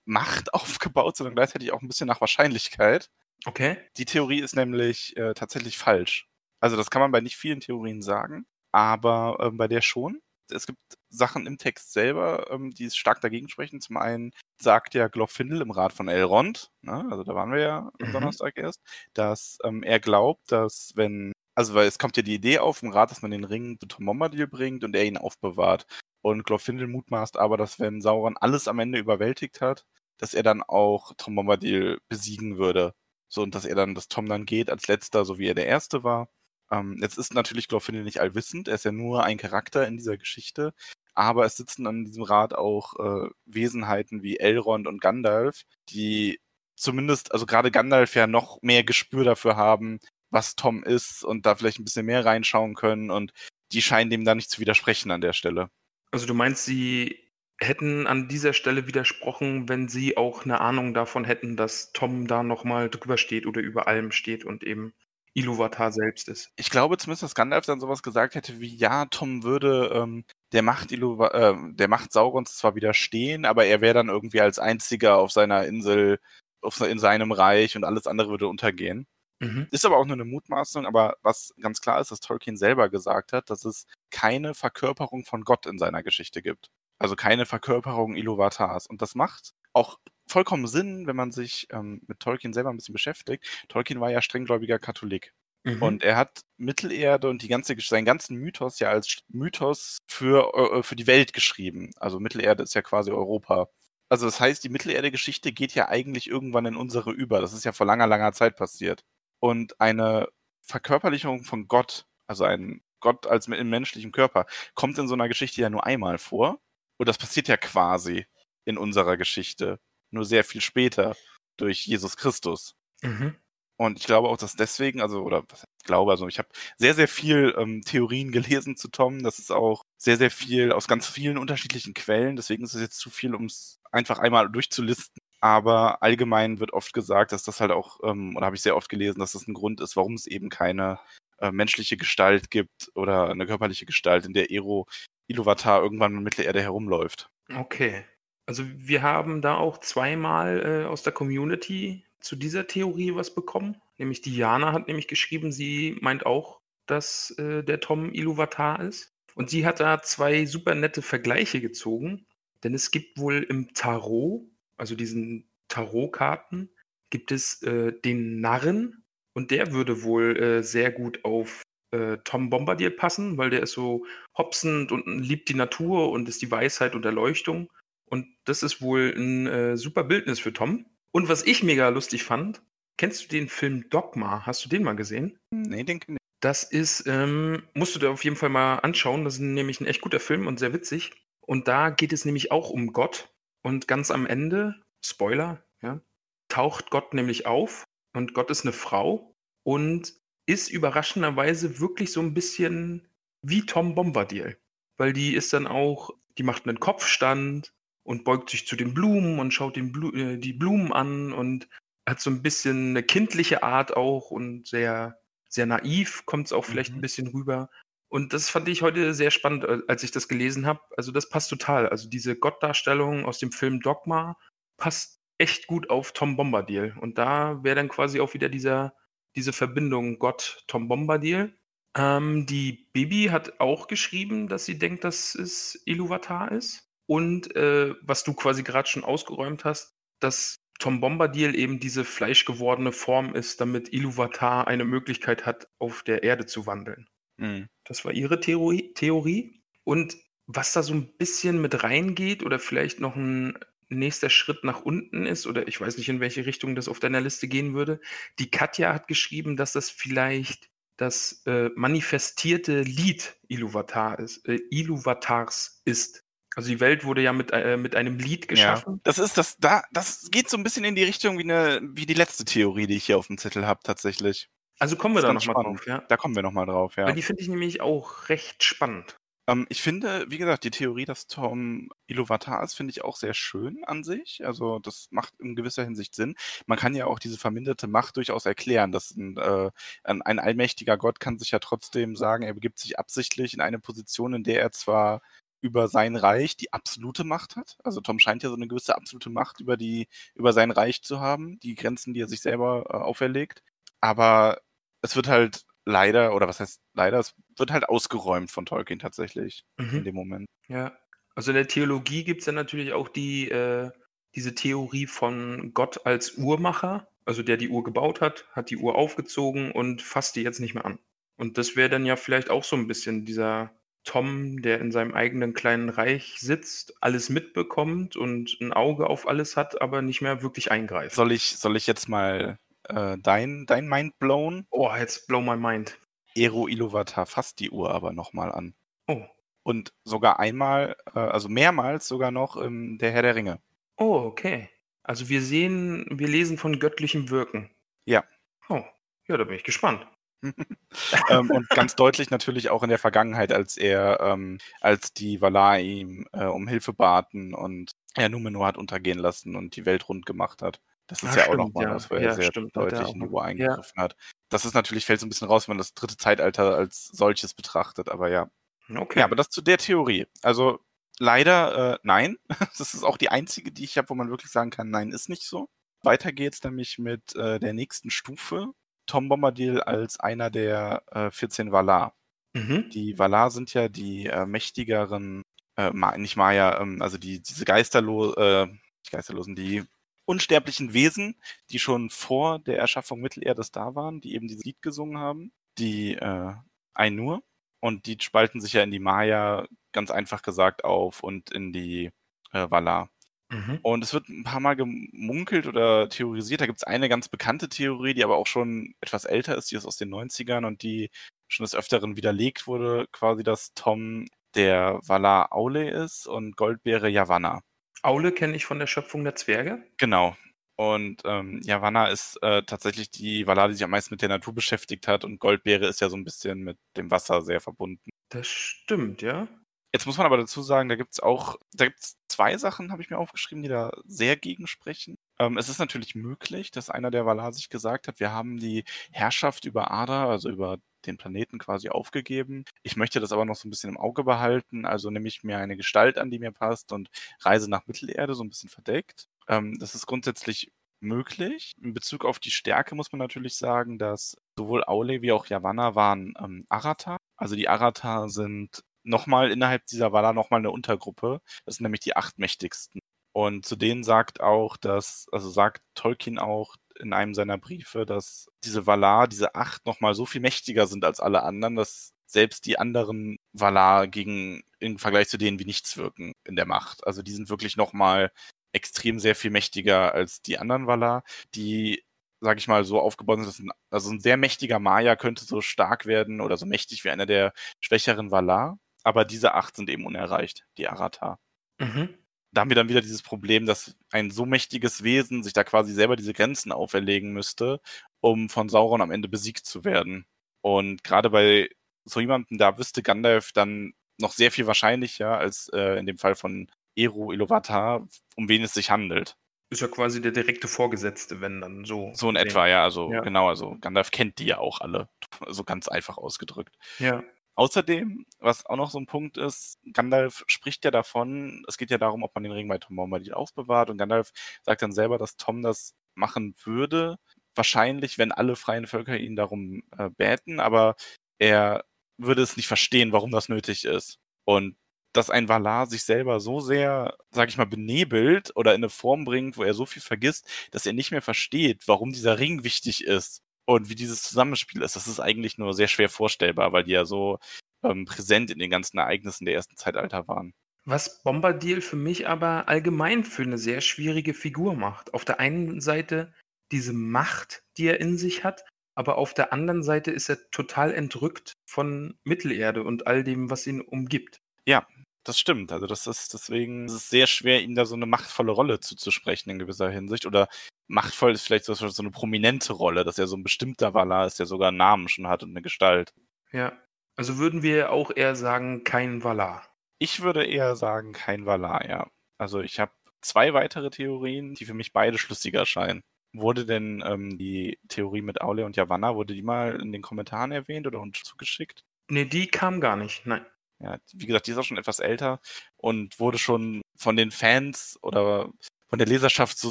Macht 0.04 0.54
aufgebaut, 0.54 1.16
sondern 1.16 1.34
gleichzeitig 1.34 1.72
auch 1.72 1.82
ein 1.82 1.88
bisschen 1.88 2.08
nach 2.08 2.20
Wahrscheinlichkeit. 2.20 3.10
Okay. 3.44 3.78
Die 3.96 4.04
Theorie 4.04 4.40
ist 4.40 4.56
nämlich 4.56 5.16
äh, 5.16 5.34
tatsächlich 5.34 5.78
falsch. 5.78 6.28
Also 6.60 6.76
das 6.76 6.90
kann 6.90 7.00
man 7.00 7.12
bei 7.12 7.20
nicht 7.20 7.36
vielen 7.36 7.60
Theorien 7.60 8.02
sagen, 8.02 8.46
aber 8.72 9.36
äh, 9.40 9.50
bei 9.50 9.68
der 9.68 9.82
schon 9.82 10.20
es 10.52 10.66
gibt 10.66 10.78
Sachen 11.08 11.46
im 11.46 11.58
Text 11.58 11.92
selber, 11.92 12.50
ähm, 12.50 12.70
die 12.70 12.90
stark 12.90 13.20
dagegen 13.20 13.48
sprechen. 13.48 13.80
Zum 13.80 13.96
einen 13.96 14.32
sagt 14.60 14.94
ja 14.94 15.08
Glorfindel 15.08 15.60
im 15.60 15.70
Rat 15.70 15.92
von 15.92 16.08
Elrond, 16.08 16.70
ne, 16.82 17.06
also 17.10 17.24
da 17.24 17.34
waren 17.34 17.52
wir 17.52 17.60
ja 17.60 17.90
am 18.00 18.08
mhm. 18.08 18.12
Donnerstag 18.12 18.56
erst, 18.56 18.80
dass 19.14 19.58
ähm, 19.64 19.82
er 19.82 20.00
glaubt, 20.00 20.52
dass 20.52 20.92
wenn, 20.94 21.32
also 21.56 21.74
weil 21.74 21.88
es 21.88 21.98
kommt 21.98 22.16
ja 22.16 22.22
die 22.22 22.34
Idee 22.34 22.58
auf 22.58 22.82
im 22.82 22.90
Rat, 22.90 23.10
dass 23.10 23.22
man 23.22 23.30
den 23.32 23.44
Ring 23.44 23.78
zu 23.80 23.86
Tom 23.86 24.06
Bombadil 24.06 24.46
bringt 24.46 24.84
und 24.84 24.94
er 24.94 25.04
ihn 25.04 25.16
aufbewahrt. 25.16 25.86
Und 26.22 26.44
Glorfindel 26.44 26.86
mutmaßt 26.86 27.38
aber, 27.38 27.56
dass 27.56 27.80
wenn 27.80 28.00
Sauron 28.02 28.36
alles 28.36 28.68
am 28.68 28.78
Ende 28.78 28.98
überwältigt 28.98 29.60
hat, 29.60 29.86
dass 30.18 30.34
er 30.34 30.42
dann 30.42 30.62
auch 30.62 31.12
Tom 31.16 31.34
Bombadil 31.34 31.98
besiegen 32.08 32.58
würde. 32.58 32.94
So, 33.28 33.42
und 33.42 33.54
dass 33.54 33.64
er 33.64 33.74
dann, 33.74 33.94
dass 33.94 34.08
Tom 34.08 34.28
dann 34.28 34.46
geht 34.46 34.70
als 34.70 34.86
letzter, 34.88 35.24
so 35.24 35.38
wie 35.38 35.48
er 35.48 35.54
der 35.54 35.66
Erste 35.66 36.04
war. 36.04 36.28
Ähm, 36.70 36.98
jetzt 37.00 37.18
ist 37.18 37.34
natürlich 37.34 37.68
Glorfindel 37.68 38.04
nicht 38.04 38.20
allwissend, 38.20 38.68
er 38.68 38.74
ist 38.74 38.84
ja 38.84 38.92
nur 38.92 39.24
ein 39.24 39.38
Charakter 39.38 39.86
in 39.86 39.96
dieser 39.96 40.16
Geschichte, 40.16 40.74
aber 41.14 41.46
es 41.46 41.56
sitzen 41.56 41.86
an 41.86 42.04
diesem 42.04 42.22
Rat 42.24 42.54
auch 42.54 42.94
äh, 42.98 43.30
Wesenheiten 43.46 44.22
wie 44.22 44.38
Elrond 44.38 44.86
und 44.88 45.00
Gandalf, 45.00 45.62
die 45.90 46.40
zumindest, 46.76 47.32
also 47.32 47.46
gerade 47.46 47.70
Gandalf 47.70 48.14
ja 48.16 48.26
noch 48.26 48.60
mehr 48.62 48.84
Gespür 48.84 49.24
dafür 49.24 49.56
haben, 49.56 50.00
was 50.30 50.56
Tom 50.56 50.82
ist 50.82 51.24
und 51.24 51.46
da 51.46 51.54
vielleicht 51.54 51.78
ein 51.78 51.84
bisschen 51.84 52.06
mehr 52.06 52.24
reinschauen 52.24 52.74
können 52.74 53.10
und 53.10 53.32
die 53.72 53.82
scheinen 53.82 54.10
dem 54.10 54.24
da 54.24 54.34
nicht 54.34 54.50
zu 54.50 54.60
widersprechen 54.60 55.10
an 55.10 55.20
der 55.20 55.32
Stelle. 55.32 55.68
Also 56.10 56.26
du 56.26 56.34
meinst, 56.34 56.64
sie 56.64 57.26
hätten 57.58 58.06
an 58.06 58.28
dieser 58.28 58.52
Stelle 58.52 58.86
widersprochen, 58.86 59.68
wenn 59.68 59.88
sie 59.88 60.16
auch 60.16 60.44
eine 60.44 60.60
Ahnung 60.60 60.94
davon 60.94 61.24
hätten, 61.24 61.56
dass 61.56 61.92
Tom 61.92 62.26
da 62.26 62.42
nochmal 62.42 62.90
drüber 62.90 63.16
steht 63.16 63.46
oder 63.46 63.60
über 63.60 63.88
allem 63.88 64.12
steht 64.12 64.44
und 64.44 64.62
eben 64.62 64.92
Iluvatar 65.36 65.92
selbst 65.92 66.28
ist. 66.28 66.50
Ich 66.56 66.70
glaube 66.70 66.96
zumindest, 66.96 67.22
dass 67.22 67.34
Gandalf 67.34 67.66
dann 67.66 67.80
sowas 67.80 68.02
gesagt 68.02 68.34
hätte 68.34 68.58
wie, 68.60 68.74
ja, 68.74 69.04
Tom 69.06 69.42
würde 69.42 69.90
ähm, 69.94 70.24
der 70.52 70.62
Macht 70.62 70.92
Iluva 70.92 71.28
äh, 71.28 71.74
der 71.74 71.88
Macht 71.88 72.12
Saurons 72.12 72.56
zwar 72.56 72.74
widerstehen, 72.74 73.44
aber 73.44 73.66
er 73.66 73.82
wäre 73.82 73.94
dann 73.94 74.08
irgendwie 74.08 74.40
als 74.40 74.58
einziger 74.58 75.18
auf 75.18 75.32
seiner 75.32 75.66
Insel, 75.66 76.20
auf, 76.62 76.80
in 76.80 76.98
seinem 76.98 77.32
Reich 77.32 77.76
und 77.76 77.84
alles 77.84 78.06
andere 78.06 78.30
würde 78.30 78.48
untergehen. 78.48 79.06
Mhm. 79.38 79.68
Ist 79.70 79.84
aber 79.84 79.98
auch 79.98 80.04
nur 80.04 80.14
eine 80.14 80.24
Mutmaßung, 80.24 80.86
aber 80.86 81.16
was 81.22 81.54
ganz 81.60 81.80
klar 81.80 82.00
ist, 82.00 82.10
dass 82.10 82.20
Tolkien 82.20 82.56
selber 82.56 82.88
gesagt 82.88 83.32
hat, 83.32 83.50
dass 83.50 83.64
es 83.64 83.86
keine 84.10 84.54
Verkörperung 84.54 85.24
von 85.24 85.42
Gott 85.42 85.66
in 85.66 85.78
seiner 85.78 86.02
Geschichte 86.02 86.42
gibt. 86.42 86.70
Also 86.98 87.16
keine 87.16 87.44
Verkörperung 87.44 88.16
Iluvatars. 88.16 88.86
Und 88.86 89.02
das 89.02 89.14
macht 89.14 89.52
auch 89.72 89.98
vollkommen 90.26 90.66
Sinn, 90.66 91.06
wenn 91.06 91.16
man 91.16 91.32
sich 91.32 91.68
ähm, 91.70 92.00
mit 92.06 92.20
Tolkien 92.20 92.54
selber 92.54 92.70
ein 92.70 92.76
bisschen 92.76 92.94
beschäftigt. 92.94 93.44
Tolkien 93.68 94.00
war 94.00 94.10
ja 94.10 94.22
strenggläubiger 94.22 94.78
Katholik. 94.78 95.32
Mhm. 95.64 95.82
Und 95.82 96.02
er 96.04 96.16
hat 96.16 96.40
Mittelerde 96.56 97.28
und 97.28 97.42
die 97.42 97.48
ganze, 97.48 97.74
seinen 97.78 98.04
ganzen 98.04 98.36
Mythos 98.36 98.78
ja 98.78 98.88
als 98.88 99.18
Mythos 99.28 99.98
für, 100.06 100.52
äh, 100.54 100.82
für 100.82 100.96
die 100.96 101.06
Welt 101.06 101.32
geschrieben. 101.32 101.90
Also 101.96 102.20
Mittelerde 102.20 102.62
ist 102.62 102.74
ja 102.74 102.82
quasi 102.82 103.10
Europa. 103.10 103.68
Also 104.08 104.26
das 104.26 104.40
heißt, 104.40 104.62
die 104.62 104.68
Mittelerde-Geschichte 104.68 105.52
geht 105.52 105.74
ja 105.74 105.88
eigentlich 105.88 106.28
irgendwann 106.28 106.66
in 106.66 106.76
unsere 106.76 107.10
über. 107.10 107.40
Das 107.40 107.52
ist 107.52 107.64
ja 107.64 107.72
vor 107.72 107.86
langer, 107.86 108.06
langer 108.06 108.32
Zeit 108.32 108.56
passiert. 108.56 109.04
Und 109.40 109.80
eine 109.80 110.28
Verkörperlichung 110.62 111.44
von 111.44 111.68
Gott, 111.68 112.06
also 112.26 112.44
ein 112.44 112.82
Gott 113.00 113.26
als 113.26 113.46
im 113.46 113.70
menschlichen 113.70 114.12
Körper, 114.12 114.46
kommt 114.74 114.98
in 114.98 115.08
so 115.08 115.14
einer 115.14 115.28
Geschichte 115.28 115.60
ja 115.60 115.70
nur 115.70 115.84
einmal 115.84 116.18
vor. 116.18 116.60
Und 116.98 117.08
das 117.08 117.18
passiert 117.18 117.48
ja 117.48 117.56
quasi 117.56 118.26
in 118.64 118.78
unserer 118.78 119.16
Geschichte 119.16 119.78
nur 120.10 120.24
sehr 120.24 120.44
viel 120.44 120.60
später 120.60 121.16
durch 121.56 121.86
Jesus 121.86 122.16
Christus. 122.16 122.74
Mhm. 123.02 123.36
Und 123.78 123.98
ich 123.98 124.06
glaube 124.06 124.28
auch, 124.28 124.38
dass 124.38 124.56
deswegen, 124.56 125.00
also, 125.02 125.22
oder 125.22 125.44
was 125.48 125.64
ich 125.78 125.84
glaube, 125.84 126.10
also 126.10 126.26
ich 126.28 126.38
habe 126.38 126.48
sehr, 126.78 126.94
sehr 126.94 127.08
viel 127.08 127.54
ähm, 127.58 127.82
Theorien 127.82 128.32
gelesen 128.32 128.76
zu 128.76 128.88
Tom. 128.88 129.22
Das 129.22 129.38
ist 129.38 129.52
auch 129.52 129.82
sehr, 129.98 130.16
sehr 130.16 130.30
viel 130.30 130.72
aus 130.72 130.88
ganz 130.88 131.06
vielen 131.06 131.38
unterschiedlichen 131.38 131.94
Quellen. 131.94 132.36
Deswegen 132.36 132.64
ist 132.64 132.74
es 132.74 132.80
jetzt 132.80 132.98
zu 132.98 133.10
viel, 133.10 133.34
um 133.34 133.44
es 133.44 133.78
einfach 133.92 134.18
einmal 134.18 134.50
durchzulisten. 134.50 135.20
Aber 135.46 136.02
allgemein 136.02 136.58
wird 136.58 136.72
oft 136.72 136.92
gesagt, 136.92 137.30
dass 137.30 137.44
das 137.44 137.60
halt 137.60 137.70
auch, 137.70 138.00
ähm, 138.02 138.36
oder 138.36 138.46
habe 138.46 138.56
ich 138.56 138.62
sehr 138.62 138.74
oft 138.76 138.88
gelesen, 138.88 139.20
dass 139.20 139.30
das 139.30 139.46
ein 139.46 139.54
Grund 139.54 139.80
ist, 139.80 139.94
warum 139.94 140.14
es 140.14 140.26
eben 140.26 140.48
keine 140.48 140.98
äh, 141.38 141.52
menschliche 141.52 141.96
Gestalt 141.96 142.50
gibt 142.50 142.90
oder 142.96 143.30
eine 143.30 143.46
körperliche 143.46 143.86
Gestalt, 143.86 144.26
in 144.26 144.32
der 144.32 144.50
Ero 144.50 144.88
Iluvatar 145.28 145.84
irgendwann 145.84 146.16
in 146.16 146.24
Mittelerde 146.24 146.60
herumläuft. 146.60 147.30
Okay. 147.54 148.04
Also 148.44 148.64
wir 148.74 149.02
haben 149.02 149.40
da 149.40 149.56
auch 149.56 149.78
zweimal 149.78 150.82
äh, 150.82 150.86
aus 150.86 151.04
der 151.04 151.12
Community 151.12 152.04
zu 152.18 152.34
dieser 152.34 152.66
Theorie 152.66 153.14
was 153.14 153.32
bekommen. 153.32 153.80
Nämlich 153.98 154.22
Diana 154.22 154.72
hat 154.72 154.88
nämlich 154.88 155.06
geschrieben, 155.06 155.52
sie 155.52 155.96
meint 156.00 156.26
auch, 156.26 156.60
dass 156.86 157.30
äh, 157.38 157.62
der 157.62 157.78
Tom 157.78 158.12
Iluvatar 158.12 158.80
ist. 158.80 159.12
Und 159.36 159.48
sie 159.48 159.64
hat 159.64 159.78
da 159.78 160.02
zwei 160.02 160.44
super 160.44 160.74
nette 160.74 161.02
Vergleiche 161.02 161.60
gezogen. 161.60 162.26
Denn 162.64 162.74
es 162.74 162.90
gibt 162.90 163.16
wohl 163.16 163.44
im 163.44 163.74
Tarot, 163.74 164.42
also 164.76 164.94
diesen 164.94 165.48
Tarotkarten, 165.68 166.70
gibt 167.10 167.32
es 167.32 167.62
äh, 167.62 167.92
den 167.92 168.40
Narren. 168.40 169.04
Und 169.32 169.50
der 169.50 169.72
würde 169.72 170.02
wohl 170.02 170.36
äh, 170.38 170.62
sehr 170.62 170.90
gut 170.90 171.24
auf 171.24 171.62
äh, 171.90 172.18
Tom 172.24 172.50
Bombardier 172.50 172.96
passen, 172.96 173.36
weil 173.36 173.50
der 173.50 173.62
ist 173.62 173.72
so 173.72 174.06
hopsend 174.36 174.92
und 174.92 175.06
liebt 175.06 175.48
die 175.48 175.54
Natur 175.54 176.10
und 176.10 176.28
ist 176.28 176.42
die 176.42 176.50
Weisheit 176.50 176.94
und 176.94 177.04
Erleuchtung. 177.04 177.70
Und 178.06 178.26
das 178.44 178.62
ist 178.62 178.80
wohl 178.80 179.12
ein 179.16 179.46
äh, 179.46 179.76
super 179.76 180.04
Bildnis 180.04 180.38
für 180.38 180.52
Tom. 180.52 180.86
Und 181.10 181.28
was 181.28 181.44
ich 181.44 181.62
mega 181.62 181.88
lustig 181.88 182.24
fand, 182.24 182.62
kennst 182.96 183.24
du 183.24 183.28
den 183.28 183.48
Film 183.48 183.88
Dogma? 183.90 184.46
Hast 184.46 184.64
du 184.64 184.68
den 184.68 184.82
mal 184.82 184.96
gesehen? 184.96 185.38
Nee, 185.50 185.84
den 185.84 186.00
kenne 186.00 186.16
ich. 186.16 186.26
Das 186.40 186.62
ist, 186.62 187.04
ähm, 187.06 187.62
musst 187.74 187.94
du 187.94 187.98
dir 187.98 188.10
auf 188.10 188.24
jeden 188.24 188.36
Fall 188.36 188.50
mal 188.50 188.76
anschauen. 188.76 189.24
Das 189.24 189.34
ist 189.34 189.40
nämlich 189.40 189.80
ein 189.80 189.86
echt 189.86 190.00
guter 190.00 190.20
Film 190.20 190.46
und 190.46 190.58
sehr 190.58 190.72
witzig. 190.72 191.12
Und 191.40 191.68
da 191.68 191.90
geht 191.90 192.12
es 192.12 192.24
nämlich 192.24 192.52
auch 192.52 192.70
um 192.70 192.92
Gott. 192.92 193.28
Und 193.66 193.88
ganz 193.88 194.12
am 194.12 194.26
Ende, 194.26 194.76
Spoiler, 195.04 195.60
ja, 195.82 196.00
taucht 196.46 196.90
Gott 196.90 197.14
nämlich 197.14 197.46
auf. 197.46 197.82
Und 198.14 198.32
Gott 198.32 198.48
ist 198.52 198.62
eine 198.62 198.72
Frau 198.72 199.34
und 199.64 200.14
ist 200.46 200.70
überraschenderweise 200.70 201.80
wirklich 201.80 202.12
so 202.12 202.20
ein 202.20 202.32
bisschen 202.32 203.08
wie 203.42 203.66
Tom 203.66 203.96
Bombadil. 203.96 204.56
Weil 204.98 205.12
die 205.12 205.34
ist 205.34 205.52
dann 205.52 205.66
auch, 205.66 206.10
die 206.38 206.44
macht 206.44 206.68
einen 206.68 206.78
Kopfstand 206.78 207.72
und 208.04 208.22
beugt 208.22 208.50
sich 208.50 208.68
zu 208.68 208.76
den 208.76 208.94
Blumen 208.94 209.40
und 209.40 209.50
schaut 209.50 209.74
den 209.74 209.90
Blu 209.90 210.12
äh, 210.12 210.38
die 210.38 210.52
Blumen 210.52 210.92
an 210.92 211.32
und 211.32 211.68
hat 212.08 212.20
so 212.20 212.30
ein 212.30 212.42
bisschen 212.42 212.90
eine 212.90 213.02
kindliche 213.02 213.64
Art 213.64 213.96
auch 213.96 214.30
und 214.30 214.68
sehr, 214.68 215.18
sehr 215.48 215.66
naiv 215.66 216.24
kommt 216.24 216.46
es 216.46 216.52
auch 216.52 216.64
vielleicht 216.64 216.92
Mhm. 216.92 216.98
ein 216.98 217.02
bisschen 217.02 217.26
rüber. 217.26 217.68
Und 218.08 218.32
das 218.32 218.48
fand 218.48 218.68
ich 218.68 218.82
heute 218.82 219.14
sehr 219.14 219.30
spannend, 219.30 219.64
äh, 219.64 219.80
als 219.88 220.02
ich 220.02 220.10
das 220.10 220.28
gelesen 220.28 220.66
habe. 220.66 220.80
Also 220.96 221.12
das 221.12 221.28
passt 221.28 221.50
total. 221.50 221.88
Also 221.88 222.08
diese 222.08 222.36
Gottdarstellung 222.36 223.24
aus 223.24 223.38
dem 223.38 223.52
Film 223.52 223.80
Dogma 223.80 224.36
passt 224.76 225.20
echt 225.38 225.66
gut 225.66 225.90
auf 225.90 226.12
Tom 226.12 226.36
Bombadil. 226.36 226.94
Und 227.00 227.18
da 227.18 227.62
wäre 227.62 227.76
dann 227.76 227.88
quasi 227.88 228.20
auch 228.20 228.34
wieder 228.34 228.48
dieser, 228.48 228.94
diese 229.34 229.52
Verbindung 229.52 230.18
Gott-Tom 230.18 230.88
Bombadil. 230.88 231.58
Ähm, 231.96 232.46
die 232.46 232.88
Bibi 232.92 233.26
hat 233.30 233.60
auch 233.60 233.86
geschrieben, 233.86 234.48
dass 234.48 234.64
sie 234.64 234.78
denkt, 234.78 235.04
dass 235.04 235.34
es 235.34 235.82
Iluvatar 235.84 236.52
ist. 236.52 236.88
Und 237.06 237.54
äh, 237.54 237.94
was 238.02 238.24
du 238.24 238.34
quasi 238.34 238.62
gerade 238.62 238.88
schon 238.88 239.04
ausgeräumt 239.04 239.64
hast, 239.64 239.94
dass 240.20 240.56
Tom 240.78 241.00
Bombadil 241.00 241.54
eben 241.54 241.80
diese 241.80 242.04
fleischgewordene 242.04 242.92
Form 242.92 243.34
ist, 243.34 243.60
damit 243.60 243.92
Iluvatar 243.92 244.66
eine 244.66 244.84
Möglichkeit 244.84 245.46
hat, 245.46 245.68
auf 245.78 246.02
der 246.02 246.22
Erde 246.22 246.46
zu 246.46 246.66
wandeln. 246.66 247.08
Mhm. 247.38 247.68
Das 247.86 248.04
war 248.04 248.12
ihre 248.12 248.40
Theorie. 248.40 248.92
Theorie. 248.94 249.60
Und 249.84 250.16
was 250.46 250.72
da 250.72 250.82
so 250.82 250.94
ein 250.94 251.06
bisschen 251.16 251.60
mit 251.60 251.82
reingeht 251.82 252.44
oder 252.44 252.58
vielleicht 252.58 253.00
noch 253.00 253.16
ein 253.16 253.58
nächster 253.88 254.30
Schritt 254.30 254.64
nach 254.64 254.82
unten 254.82 255.26
ist, 255.26 255.46
oder 255.46 255.68
ich 255.68 255.80
weiß 255.80 255.96
nicht, 255.98 256.08
in 256.08 256.20
welche 256.20 256.46
Richtung 256.46 256.74
das 256.74 256.88
auf 256.88 257.00
deiner 257.00 257.20
Liste 257.20 257.48
gehen 257.48 257.74
würde. 257.74 258.00
Die 258.38 258.50
Katja 258.50 258.92
hat 258.92 259.08
geschrieben, 259.08 259.56
dass 259.56 259.72
das 259.72 259.90
vielleicht 259.90 260.68
das 260.96 261.42
äh, 261.46 261.68
manifestierte 261.76 262.80
Lied 262.80 263.36
Iluvatar 263.48 264.18
ist, 264.18 264.46
äh, 264.48 264.58
Iluvatars 264.70 265.82
ist. 265.84 266.24
Also 266.54 266.70
die 266.70 266.80
Welt 266.80 267.04
wurde 267.04 267.20
ja 267.20 267.34
mit, 267.34 267.50
äh, 267.52 267.76
mit 267.76 267.94
einem 267.94 268.18
Lied 268.18 268.48
geschaffen. 268.48 268.94
Ja. 268.94 269.00
Das 269.04 269.18
ist 269.18 269.36
das, 269.36 269.58
da, 269.58 269.82
das 269.92 270.30
geht 270.30 270.48
so 270.48 270.56
ein 270.56 270.64
bisschen 270.64 270.84
in 270.84 270.94
die 270.94 271.04
Richtung 271.04 271.38
wie, 271.38 271.42
eine, 271.42 271.80
wie 271.82 272.06
die 272.06 272.14
letzte 272.14 272.46
Theorie, 272.46 272.86
die 272.86 272.96
ich 272.96 273.04
hier 273.04 273.18
auf 273.18 273.26
dem 273.26 273.36
Zettel 273.36 273.66
habe, 273.66 273.80
tatsächlich. 273.82 274.48
Also 274.78 274.96
kommen 274.96 275.14
wir 275.14 275.22
da 275.22 275.32
nochmal 275.32 275.62
drauf, 275.62 275.86
ja. 275.86 276.04
Da 276.08 276.16
kommen 276.16 276.34
wir 276.36 276.42
nochmal 276.42 276.66
drauf, 276.66 276.96
ja. 276.96 277.06
Weil 277.06 277.14
die 277.14 277.22
finde 277.22 277.42
ich 277.42 277.48
nämlich 277.48 277.80
auch 277.80 278.28
recht 278.28 278.62
spannend. 278.62 279.16
Ähm, 279.48 279.66
ich 279.68 279.80
finde, 279.82 280.26
wie 280.28 280.38
gesagt, 280.38 280.64
die 280.64 280.70
Theorie, 280.70 281.04
dass 281.04 281.26
Tom 281.28 281.90
Iluvatar 282.06 282.62
ist, 282.64 282.74
finde 282.74 282.90
ich 282.90 283.02
auch 283.04 283.16
sehr 283.16 283.34
schön 283.34 283.84
an 283.84 284.02
sich. 284.04 284.44
Also 284.44 284.78
das 284.78 285.08
macht 285.10 285.34
in 285.40 285.54
gewisser 285.54 285.84
Hinsicht 285.84 286.14
Sinn. 286.14 286.34
Man 286.66 286.78
kann 286.78 286.94
ja 286.94 287.06
auch 287.06 287.18
diese 287.18 287.38
verminderte 287.38 287.86
Macht 287.86 288.16
durchaus 288.16 288.46
erklären. 288.46 288.92
Dass 288.92 289.12
ein, 289.12 289.36
äh, 289.36 289.70
ein, 290.04 290.22
ein 290.22 290.38
allmächtiger 290.38 290.96
Gott 290.96 291.20
kann 291.20 291.38
sich 291.38 291.52
ja 291.52 291.58
trotzdem 291.60 292.16
sagen, 292.16 292.42
er 292.44 292.54
begibt 292.54 292.78
sich 292.78 292.98
absichtlich 292.98 293.54
in 293.54 293.60
eine 293.60 293.78
Position, 293.78 294.34
in 294.34 294.44
der 294.44 294.60
er 294.60 294.72
zwar 294.72 295.22
über 295.62 295.88
sein 295.88 296.16
Reich 296.16 296.56
die 296.56 296.72
absolute 296.72 297.24
Macht 297.24 297.56
hat. 297.56 297.76
Also 297.84 298.00
Tom 298.00 298.18
scheint 298.18 298.42
ja 298.42 298.50
so 298.50 298.56
eine 298.56 298.68
gewisse 298.68 298.96
absolute 298.96 299.30
Macht 299.30 299.60
über 299.60 299.76
die 299.76 300.08
über 300.34 300.52
sein 300.52 300.70
Reich 300.70 301.02
zu 301.02 301.20
haben, 301.20 301.58
die 301.60 301.74
Grenzen, 301.74 302.14
die 302.14 302.20
er 302.20 302.28
sich 302.28 302.40
selber 302.40 302.84
äh, 302.88 302.94
auferlegt. 302.94 303.62
Aber 304.00 304.60
es 305.06 305.16
wird 305.16 305.28
halt 305.28 305.62
leider, 305.84 306.34
oder 306.34 306.48
was 306.48 306.60
heißt 306.60 306.80
leider, 306.94 307.18
es 307.18 307.34
wird 307.56 307.70
halt 307.70 307.88
ausgeräumt 307.88 308.50
von 308.50 308.66
Tolkien 308.66 308.98
tatsächlich 308.98 309.64
in 309.78 309.86
Mhm. 310.00 310.04
dem 310.04 310.14
Moment. 310.14 310.46
Ja. 310.68 310.96
Also 311.34 311.50
in 311.52 311.56
der 311.56 311.68
Theologie 311.68 312.24
gibt 312.24 312.40
es 312.40 312.46
ja 312.46 312.52
natürlich 312.52 312.92
auch 312.92 313.08
die, 313.08 313.50
äh, 313.50 313.90
diese 314.34 314.54
Theorie 314.54 315.06
von 315.06 315.72
Gott 315.74 316.04
als 316.06 316.36
Uhrmacher, 316.36 317.08
also 317.24 317.42
der 317.42 317.56
die 317.56 317.68
Uhr 317.68 317.84
gebaut 317.84 318.20
hat, 318.20 318.46
hat 318.52 318.70
die 318.70 318.76
Uhr 318.78 318.94
aufgezogen 318.96 319.70
und 319.72 320.02
fasst 320.02 320.36
die 320.36 320.42
jetzt 320.42 320.60
nicht 320.60 320.74
mehr 320.74 320.84
an. 320.84 320.98
Und 321.38 321.58
das 321.58 321.76
wäre 321.76 321.88
dann 321.90 322.06
ja 322.06 322.16
vielleicht 322.16 322.50
auch 322.50 322.64
so 322.64 322.76
ein 322.76 322.86
bisschen 322.86 323.24
dieser 323.24 323.70
Tom, 324.04 324.62
der 324.62 324.80
in 324.80 324.92
seinem 324.92 325.14
eigenen 325.14 325.52
kleinen 325.52 325.88
Reich 325.88 326.36
sitzt, 326.38 326.94
alles 327.02 327.28
mitbekommt 327.28 328.16
und 328.16 328.56
ein 328.60 328.72
Auge 328.72 329.08
auf 329.08 329.26
alles 329.28 329.56
hat, 329.56 329.82
aber 329.82 330.00
nicht 330.00 330.22
mehr 330.22 330.42
wirklich 330.42 330.70
eingreift. 330.70 331.14
Soll 331.16 331.32
ich, 331.32 331.56
soll 331.58 331.76
ich 331.76 331.86
jetzt 331.86 332.08
mal 332.08 332.56
äh, 332.88 333.16
dein, 333.18 333.66
dein 333.66 333.88
Mind 333.88 334.18
blown? 334.18 334.66
Oh, 334.70 334.90
jetzt 334.96 335.26
blow 335.26 335.40
my 335.40 335.56
mind. 335.56 335.98
Ero 336.34 336.68
Iluvatar 336.68 337.26
fasst 337.26 337.60
die 337.60 337.70
Uhr 337.70 337.92
aber 337.92 338.12
nochmal 338.12 338.52
an. 338.52 338.74
Oh. 339.06 339.24
Und 339.62 339.92
sogar 340.04 340.38
einmal, 340.38 340.96
äh, 341.14 341.18
also 341.18 341.48
mehrmals 341.48 342.06
sogar 342.06 342.30
noch 342.30 342.56
im 342.56 342.98
Der 342.98 343.12
Herr 343.12 343.22
der 343.22 343.34
Ringe. 343.34 343.60
Oh, 343.96 344.18
okay. 344.26 344.68
Also 345.02 345.28
wir 345.28 345.40
sehen, 345.40 346.06
wir 346.10 346.28
lesen 346.28 346.58
von 346.58 346.78
göttlichem 346.78 347.30
Wirken. 347.30 347.70
Ja. 348.04 348.24
Oh, 348.68 348.82
ja, 349.28 349.36
da 349.36 349.44
bin 349.44 349.56
ich 349.56 349.64
gespannt. 349.64 350.06
ähm, 351.30 351.50
und 351.50 351.68
ganz 351.70 351.96
deutlich 351.96 352.30
natürlich 352.30 352.70
auch 352.70 352.82
in 352.82 352.88
der 352.88 352.98
Vergangenheit, 352.98 353.52
als 353.52 353.76
er, 353.76 354.20
ähm, 354.20 354.58
als 354.80 355.12
die 355.12 355.40
Valar 355.40 355.80
ihm 355.80 356.26
äh, 356.32 356.44
um 356.44 356.68
Hilfe 356.68 356.92
baten 356.92 357.54
und 357.54 357.92
er 358.14 358.28
Numenor 358.28 358.66
hat 358.66 358.76
untergehen 358.76 359.18
lassen 359.18 359.56
und 359.56 359.76
die 359.76 359.86
Welt 359.86 360.08
rund 360.08 360.26
gemacht 360.26 360.62
hat. 360.62 360.80
Das 361.06 361.22
ist 361.22 361.36
Ah, 361.36 361.40
ja 361.40 361.48
auch 361.48 361.56
nochmal 361.56 361.84
ja. 361.84 361.94
was, 361.94 362.10
wo 362.10 362.14
er 362.16 362.22
Ja, 362.22 362.34
sehr 362.34 362.46
stimmt, 362.46 362.74
deutlich 362.76 363.08
in 363.14 363.20
die 363.20 363.26
Uhr 363.28 363.40
ja. 363.42 363.46
eingegriffen 363.48 364.02
hat. 364.02 364.16
Das 364.48 364.64
ist 364.64 364.74
natürlich, 364.74 365.04
fällt 365.06 365.20
so 365.20 365.26
ein 365.26 365.28
bisschen 365.28 365.48
raus, 365.48 365.68
wenn 365.68 365.74
man 365.76 365.78
das 365.78 365.94
dritte 365.94 366.16
Zeitalter 366.16 366.74
als 366.76 367.06
solches 367.06 367.54
betrachtet, 367.54 368.08
aber 368.08 368.28
ja. 368.28 368.48
Okay. 368.94 369.20
Ja, 369.20 369.24
aber 369.24 369.36
das 369.36 369.48
zu 369.50 369.62
der 369.62 369.78
Theorie. 369.78 370.26
Also 370.42 370.80
leider 371.18 371.94
äh, 371.94 371.98
nein. 372.02 372.36
Das 372.78 372.94
ist 372.94 373.04
auch 373.04 373.16
die 373.18 373.28
einzige, 373.30 373.72
die 373.72 373.84
ich 373.84 373.98
habe, 373.98 374.08
wo 374.10 374.14
man 374.14 374.30
wirklich 374.30 374.50
sagen 374.52 374.70
kann, 374.70 374.90
nein, 374.90 375.10
ist 375.10 375.28
nicht 375.28 375.42
so. 375.44 375.68
Weiter 376.02 376.30
geht's 376.32 376.62
nämlich 376.62 376.98
mit 376.98 377.34
äh, 377.36 377.58
der 377.58 377.72
nächsten 377.72 378.10
Stufe. 378.10 378.68
Tom 379.06 379.28
Bombadil 379.28 379.80
als 379.80 380.18
einer 380.20 380.50
der 380.50 381.02
äh, 381.12 381.30
14 381.30 381.70
Valar. 381.72 382.14
mhm. 382.54 382.90
Die 382.90 383.18
Valar 383.18 383.50
sind 383.50 383.72
ja 383.74 383.88
die 383.88 384.26
äh, 384.26 384.46
mächtigeren, 384.46 385.42
äh, 385.76 385.90
Ma 385.92 386.16
nicht 386.18 386.36
Maya, 386.36 386.80
ähm, 386.80 387.00
also 387.02 387.16
die, 387.18 387.40
diese 387.42 387.64
Geisterlo 387.64 388.34
äh, 388.34 388.68
Geisterlosen, 389.10 389.54
die 389.56 389.84
unsterblichen 390.26 390.92
Wesen, 390.92 391.36
die 391.70 391.78
schon 391.78 392.10
vor 392.10 392.58
der 392.58 392.78
Erschaffung 392.78 393.20
Mittelerdes 393.20 393.70
da 393.70 393.94
waren, 393.94 394.20
die 394.20 394.34
eben 394.34 394.48
dieses 394.48 394.64
Lied 394.64 394.82
gesungen 394.82 395.18
haben, 395.18 395.52
die 395.78 396.14
äh, 396.14 396.52
Ainur. 396.94 397.42
Und 397.80 398.06
die 398.06 398.18
spalten 398.20 398.60
sich 398.60 398.72
ja 398.74 398.82
in 398.82 398.90
die 398.90 398.98
Maya, 398.98 399.66
ganz 399.92 400.10
einfach 400.10 400.42
gesagt, 400.42 400.84
auf 400.84 401.22
und 401.22 401.50
in 401.52 401.72
die 401.72 402.10
äh, 402.52 402.70
Valar. 402.70 403.10
Mhm. 403.50 403.78
Und 403.82 404.02
es 404.02 404.12
wird 404.12 404.28
ein 404.28 404.44
paar 404.44 404.60
Mal 404.60 404.74
gemunkelt 404.74 405.66
oder 405.66 406.08
theorisiert. 406.08 406.60
Da 406.60 406.66
gibt 406.66 406.78
es 406.78 406.84
eine 406.84 407.08
ganz 407.08 407.28
bekannte 407.28 407.68
Theorie, 407.68 408.14
die 408.14 408.24
aber 408.24 408.36
auch 408.36 408.46
schon 408.46 408.94
etwas 409.00 409.24
älter 409.24 409.56
ist, 409.56 409.70
die 409.70 409.76
ist 409.76 409.86
aus 409.86 409.96
den 409.96 410.12
90ern 410.12 410.66
und 410.66 410.82
die 410.82 411.10
schon 411.48 411.64
des 411.64 411.74
Öfteren 411.76 412.16
widerlegt 412.16 412.66
wurde, 412.66 413.06
quasi, 413.12 413.44
dass 413.44 413.72
Tom 413.74 414.26
der 414.56 414.98
Valar 415.04 415.52
Aule 415.52 415.90
ist 415.90 416.26
und 416.26 416.56
Goldbeere 416.56 417.08
Yavanna. 417.08 417.62
Aule 418.02 418.32
kenne 418.32 418.56
ich 418.56 418.66
von 418.66 418.78
der 418.78 418.86
Schöpfung 418.86 419.24
der 419.24 419.34
Zwerge. 419.34 419.82
Genau. 419.98 420.36
Und 420.78 421.22
ähm, 421.24 421.60
Yavanna 421.64 422.08
ist 422.08 422.36
äh, 422.42 422.62
tatsächlich 422.62 423.10
die 423.10 423.46
Valar, 423.46 423.68
die 423.68 423.74
sich 423.74 423.84
am 423.84 423.90
meisten 423.90 424.12
mit 424.12 424.20
der 424.20 424.28
Natur 424.28 424.54
beschäftigt 424.54 425.08
hat. 425.08 425.24
Und 425.24 425.38
Goldbeere 425.40 425.86
ist 425.86 426.00
ja 426.00 426.10
so 426.10 426.16
ein 426.16 426.24
bisschen 426.24 426.60
mit 426.60 426.78
dem 426.96 427.10
Wasser 427.10 427.40
sehr 427.40 427.60
verbunden. 427.60 428.10
Das 428.28 428.46
stimmt, 428.46 429.22
ja. 429.22 429.48
Jetzt 429.94 430.04
muss 430.04 430.18
man 430.18 430.26
aber 430.26 430.36
dazu 430.36 430.60
sagen, 430.60 430.90
da 430.90 430.96
gibt 430.96 431.14
es 431.14 431.20
auch, 431.20 431.56
da 431.72 431.86
gibt 431.86 432.00
es 432.00 432.18
zwei 432.28 432.58
Sachen, 432.58 432.92
habe 432.92 433.00
ich 433.00 433.08
mir 433.08 433.16
aufgeschrieben, 433.16 433.62
die 433.62 433.70
da 433.70 433.90
sehr 434.04 434.36
gegensprechen. 434.36 435.16
Ähm, 435.38 435.56
es 435.56 435.70
ist 435.70 435.78
natürlich 435.78 436.14
möglich, 436.14 436.70
dass 436.70 436.90
einer 436.90 437.10
der 437.10 437.24
Valar 437.24 437.54
sich 437.54 437.70
gesagt 437.70 438.06
hat, 438.06 438.20
wir 438.20 438.30
haben 438.30 438.58
die 438.58 438.84
Herrschaft 439.10 439.64
über 439.64 439.90
Ada, 439.90 440.28
also 440.28 440.50
über 440.50 440.76
den 441.06 441.16
Planeten 441.16 441.58
quasi 441.58 441.88
aufgegeben. 441.88 442.64
Ich 442.82 442.96
möchte 442.96 443.20
das 443.20 443.32
aber 443.32 443.44
noch 443.44 443.56
so 443.56 443.68
ein 443.68 443.70
bisschen 443.70 443.90
im 443.90 443.98
Auge 443.98 444.24
behalten, 444.24 444.84
also 444.84 445.10
nehme 445.10 445.28
ich 445.28 445.44
mir 445.44 445.58
eine 445.58 445.76
Gestalt 445.76 446.18
an, 446.18 446.30
die 446.30 446.38
mir 446.38 446.52
passt 446.52 446.92
und 446.92 447.08
reise 447.40 447.70
nach 447.70 447.86
Mittelerde, 447.86 448.34
so 448.34 448.44
ein 448.44 448.48
bisschen 448.48 448.70
verdeckt. 448.70 449.26
Ähm, 449.48 449.76
das 449.78 449.94
ist 449.94 450.06
grundsätzlich 450.06 450.70
möglich. 451.00 451.72
In 451.80 451.94
Bezug 451.94 452.24
auf 452.24 452.38
die 452.38 452.50
Stärke 452.50 452.94
muss 452.94 453.12
man 453.12 453.18
natürlich 453.18 453.56
sagen, 453.56 453.98
dass 453.98 454.36
sowohl 454.58 454.84
Aule 454.86 455.22
wie 455.22 455.32
auch 455.32 455.46
Yavanna 455.46 455.94
waren 455.94 456.34
ähm, 456.42 456.66
Aratar. 456.68 457.18
Also 457.36 457.56
die 457.56 457.68
Aratar 457.68 458.28
sind 458.28 458.82
nochmal 459.04 459.50
innerhalb 459.50 459.86
dieser 459.86 460.12
Valar 460.12 460.32
nochmal 460.32 460.60
eine 460.60 460.70
Untergruppe. 460.70 461.40
Das 461.64 461.76
sind 461.76 461.84
nämlich 461.84 462.00
die 462.00 462.16
acht 462.16 462.38
mächtigsten. 462.38 463.00
Und 463.36 463.66
zu 463.66 463.76
denen 463.76 464.02
sagt 464.02 464.40
auch, 464.40 464.78
dass, 464.78 465.26
also 465.30 465.50
sagt 465.50 465.82
Tolkien 465.94 466.38
auch 466.38 466.76
in 466.98 467.12
einem 467.12 467.34
seiner 467.34 467.58
Briefe, 467.58 468.06
dass 468.06 468.48
diese 468.64 468.86
Valar, 468.86 469.28
diese 469.28 469.54
acht, 469.54 469.84
nochmal 469.84 470.14
so 470.14 470.24
viel 470.24 470.40
mächtiger 470.40 470.86
sind 470.86 471.04
als 471.04 471.20
alle 471.20 471.42
anderen, 471.42 471.76
dass 471.76 472.14
selbst 472.24 472.64
die 472.64 472.78
anderen 472.78 473.36
Valar 473.52 474.06
gegen, 474.06 474.62
im 474.78 474.98
Vergleich 474.98 475.28
zu 475.28 475.36
denen 475.36 475.58
wie 475.58 475.66
nichts 475.66 475.98
wirken 475.98 476.32
in 476.44 476.56
der 476.56 476.64
Macht. 476.64 477.06
Also 477.06 477.20
die 477.20 477.32
sind 477.32 477.50
wirklich 477.50 477.76
nochmal 477.76 478.32
extrem 478.72 479.20
sehr 479.20 479.34
viel 479.34 479.50
mächtiger 479.50 480.14
als 480.14 480.40
die 480.40 480.58
anderen 480.58 480.86
Valar, 480.86 481.22
die, 481.54 482.04
sag 482.40 482.56
ich 482.56 482.68
mal, 482.68 482.84
so 482.84 482.98
aufgebaut 482.98 483.36
sind, 483.40 483.48
dass 483.48 483.58
ein, 483.58 483.70
also 483.90 484.10
ein 484.12 484.20
sehr 484.20 484.38
mächtiger 484.38 484.78
Maya 484.78 485.14
könnte 485.14 485.44
so 485.44 485.60
stark 485.60 486.06
werden 486.06 486.40
oder 486.40 486.56
so 486.56 486.64
mächtig 486.64 487.04
wie 487.04 487.10
einer 487.10 487.26
der 487.26 487.52
schwächeren 487.80 488.30
Valar. 488.30 488.78
Aber 489.04 489.26
diese 489.26 489.52
acht 489.52 489.76
sind 489.76 489.90
eben 489.90 490.06
unerreicht, 490.06 490.64
die 490.78 490.88
Aratar. 490.88 491.38
Mhm 491.78 492.16
da 492.52 492.60
haben 492.60 492.70
wir 492.70 492.74
dann 492.74 492.88
wieder 492.88 493.00
dieses 493.00 493.22
Problem, 493.22 493.66
dass 493.66 493.96
ein 494.10 494.30
so 494.30 494.46
mächtiges 494.46 495.02
Wesen 495.02 495.42
sich 495.42 495.52
da 495.52 495.64
quasi 495.64 495.92
selber 495.92 496.16
diese 496.16 496.32
Grenzen 496.32 496.72
auferlegen 496.72 497.32
müsste, 497.32 497.80
um 498.20 498.48
von 498.48 498.68
Sauron 498.68 499.02
am 499.02 499.10
Ende 499.10 499.28
besiegt 499.28 499.66
zu 499.66 499.84
werden. 499.84 500.26
Und 500.62 501.04
gerade 501.04 501.30
bei 501.30 501.68
so 502.04 502.20
jemandem, 502.20 502.58
da 502.58 502.78
wüsste 502.78 503.02
Gandalf 503.02 503.52
dann 503.52 503.94
noch 504.18 504.32
sehr 504.32 504.50
viel 504.50 504.66
wahrscheinlicher 504.66 505.36
als 505.36 505.68
äh, 505.74 505.98
in 505.98 506.06
dem 506.06 506.18
Fall 506.18 506.34
von 506.34 506.70
Eru 506.96 507.32
Iluvatar, 507.32 508.06
um 508.36 508.48
wen 508.48 508.62
es 508.62 508.74
sich 508.74 508.90
handelt. 508.90 509.36
Ist 509.68 509.82
ja 509.82 509.88
quasi 509.88 510.22
der 510.22 510.32
direkte 510.32 510.68
Vorgesetzte, 510.68 511.40
wenn 511.40 511.60
dann 511.60 511.84
so. 511.84 512.12
So 512.14 512.30
in 512.30 512.36
etwa, 512.36 512.68
ja, 512.68 512.84
also 512.84 513.12
ja. 513.12 513.20
genau, 513.20 513.48
also 513.48 513.76
Gandalf 513.80 514.12
kennt 514.12 514.38
die 514.38 514.46
ja 514.46 514.58
auch 514.58 514.80
alle, 514.80 515.08
so 515.48 515.64
ganz 515.64 515.88
einfach 515.88 516.18
ausgedrückt. 516.18 516.76
Ja. 516.98 517.24
Außerdem, 517.56 518.26
was 518.38 518.66
auch 518.66 518.76
noch 518.76 518.90
so 518.90 518.98
ein 518.98 519.06
Punkt 519.06 519.38
ist, 519.38 519.78
Gandalf 519.92 520.44
spricht 520.46 520.84
ja 520.84 520.90
davon, 520.90 521.64
es 521.68 521.78
geht 521.78 521.90
ja 521.90 521.96
darum, 521.98 522.22
ob 522.22 522.34
man 522.34 522.44
den 522.44 522.52
Ring 522.52 522.68
bei 522.68 522.76
Tom 522.78 522.96
Bombadil 522.96 523.32
aufbewahrt. 523.32 523.88
Und 523.90 523.96
Gandalf 523.98 524.32
sagt 524.62 524.82
dann 524.82 524.92
selber, 524.92 525.16
dass 525.18 525.36
Tom 525.38 525.62
das 525.62 525.94
machen 526.14 526.54
würde, 526.64 527.16
wahrscheinlich, 527.54 528.18
wenn 528.18 528.32
alle 528.32 528.56
freien 528.56 528.86
Völker 528.86 529.16
ihn 529.18 529.36
darum 529.36 529.82
äh, 529.96 530.10
bäten, 530.10 530.60
aber 530.60 530.96
er 531.38 531.84
würde 532.18 532.42
es 532.42 532.56
nicht 532.58 532.68
verstehen, 532.68 533.12
warum 533.12 533.30
das 533.30 533.48
nötig 533.48 533.84
ist. 533.86 534.18
Und 534.44 534.76
dass 535.14 535.30
ein 535.30 535.48
Valar 535.48 535.86
sich 535.86 536.04
selber 536.04 536.40
so 536.40 536.60
sehr, 536.60 537.16
sag 537.30 537.48
ich 537.48 537.56
mal, 537.56 537.64
benebelt 537.66 538.52
oder 538.54 538.72
in 538.74 538.80
eine 538.80 538.90
Form 538.90 539.24
bringt, 539.24 539.56
wo 539.56 539.62
er 539.64 539.72
so 539.74 539.86
viel 539.86 540.02
vergisst, 540.02 540.46
dass 540.72 540.84
er 540.86 540.92
nicht 540.92 541.10
mehr 541.10 541.22
versteht, 541.22 541.88
warum 541.88 542.12
dieser 542.12 542.38
Ring 542.38 542.64
wichtig 542.64 543.04
ist 543.04 543.42
und 543.66 543.90
wie 543.90 543.94
dieses 543.94 544.22
Zusammenspiel 544.22 544.82
ist, 544.82 544.96
das 544.96 545.06
ist 545.06 545.20
eigentlich 545.20 545.58
nur 545.58 545.74
sehr 545.74 545.88
schwer 545.88 546.08
vorstellbar, 546.08 546.72
weil 546.72 546.84
die 546.84 546.92
ja 546.92 547.04
so 547.04 547.38
ähm, 547.82 548.04
präsent 548.04 548.50
in 548.50 548.58
den 548.58 548.70
ganzen 548.70 548.98
Ereignissen 548.98 549.44
der 549.44 549.54
ersten 549.54 549.76
Zeitalter 549.76 550.26
waren. 550.28 550.54
Was 550.84 551.22
Bombadil 551.24 551.80
für 551.80 551.96
mich 551.96 552.28
aber 552.28 552.68
allgemein 552.68 553.24
für 553.24 553.42
eine 553.42 553.58
sehr 553.58 553.80
schwierige 553.80 554.34
Figur 554.34 554.74
macht. 554.74 555.12
Auf 555.14 555.24
der 555.24 555.40
einen 555.40 555.80
Seite 555.80 556.32
diese 556.70 556.92
Macht, 556.92 557.64
die 557.76 557.86
er 557.86 558.00
in 558.00 558.18
sich 558.18 558.44
hat, 558.44 558.64
aber 558.94 559.18
auf 559.18 559.34
der 559.34 559.52
anderen 559.52 559.82
Seite 559.82 560.12
ist 560.12 560.28
er 560.28 560.38
total 560.50 560.94
entrückt 560.94 561.54
von 561.68 562.16
Mittelerde 562.24 562.84
und 562.84 563.06
all 563.06 563.24
dem, 563.24 563.50
was 563.50 563.66
ihn 563.66 563.80
umgibt. 563.80 564.40
Ja, 564.64 564.86
das 565.28 565.38
stimmt. 565.38 565.72
Also 565.72 565.86
das 565.86 566.06
ist 566.06 566.32
deswegen 566.34 566.86
ist 566.86 566.92
es 566.92 567.10
sehr 567.10 567.26
schwer, 567.26 567.62
ihm 567.62 567.74
da 567.74 567.84
so 567.84 567.94
eine 567.94 568.06
machtvolle 568.06 568.52
Rolle 568.52 568.80
zuzusprechen 568.80 569.50
in 569.50 569.58
gewisser 569.58 569.90
Hinsicht 569.90 570.26
oder 570.26 570.48
machtvoll 570.88 571.32
ist 571.32 571.46
vielleicht 571.46 571.64
so, 571.64 571.74
so 571.74 572.02
eine 572.02 572.10
prominente 572.10 572.72
Rolle, 572.72 573.04
dass 573.04 573.18
er 573.18 573.26
so 573.26 573.36
ein 573.36 573.42
bestimmter 573.42 573.94
Valar 573.94 574.26
ist, 574.26 574.38
der 574.38 574.46
sogar 574.46 574.68
einen 574.68 574.76
Namen 574.76 575.08
schon 575.08 575.26
hat 575.26 575.42
und 575.42 575.50
eine 575.50 575.62
Gestalt. 575.62 576.14
Ja. 576.52 576.72
Also 577.16 577.38
würden 577.38 577.62
wir 577.62 577.92
auch 577.92 578.10
eher 578.14 578.36
sagen, 578.36 578.84
kein 578.84 579.24
Valar. 579.24 579.66
Ich 579.98 580.20
würde 580.20 580.44
eher 580.44 580.76
sagen, 580.76 581.12
kein 581.12 581.46
Valar, 581.46 581.88
ja. 581.88 582.10
Also 582.38 582.60
ich 582.60 582.78
habe 582.78 582.92
zwei 583.22 583.54
weitere 583.54 583.90
Theorien, 583.90 584.54
die 584.54 584.66
für 584.66 584.74
mich 584.74 584.92
beide 584.92 585.18
schlüssiger 585.18 585.66
scheinen. 585.66 586.02
Wurde 586.32 586.66
denn 586.66 587.02
ähm, 587.06 587.38
die 587.38 587.78
Theorie 587.88 588.20
mit 588.20 588.42
Aule 588.42 588.66
und 588.66 588.76
Yavanna, 588.76 589.14
wurde 589.14 589.34
die 589.34 589.42
mal 589.42 589.80
in 589.80 589.92
den 589.92 590.02
Kommentaren 590.02 590.52
erwähnt 590.52 590.86
oder 590.86 591.00
uns 591.00 591.22
zugeschickt? 591.22 591.84
Nee, 592.08 592.26
die 592.26 592.46
kam 592.46 592.80
gar 592.80 592.96
nicht, 592.96 593.26
nein. 593.26 593.44
Ja, 593.78 593.98
wie 594.12 594.26
gesagt, 594.26 594.46
die 594.46 594.52
ist 594.52 594.58
auch 594.58 594.64
schon 594.64 594.78
etwas 594.78 595.00
älter 595.00 595.40
und 595.76 596.18
wurde 596.18 596.38
schon 596.38 596.82
von 596.96 597.16
den 597.16 597.30
Fans 597.30 597.98
oder 598.02 598.50
von 598.88 598.98
der 598.98 599.08
Leserschaft 599.08 599.58
so 599.58 599.70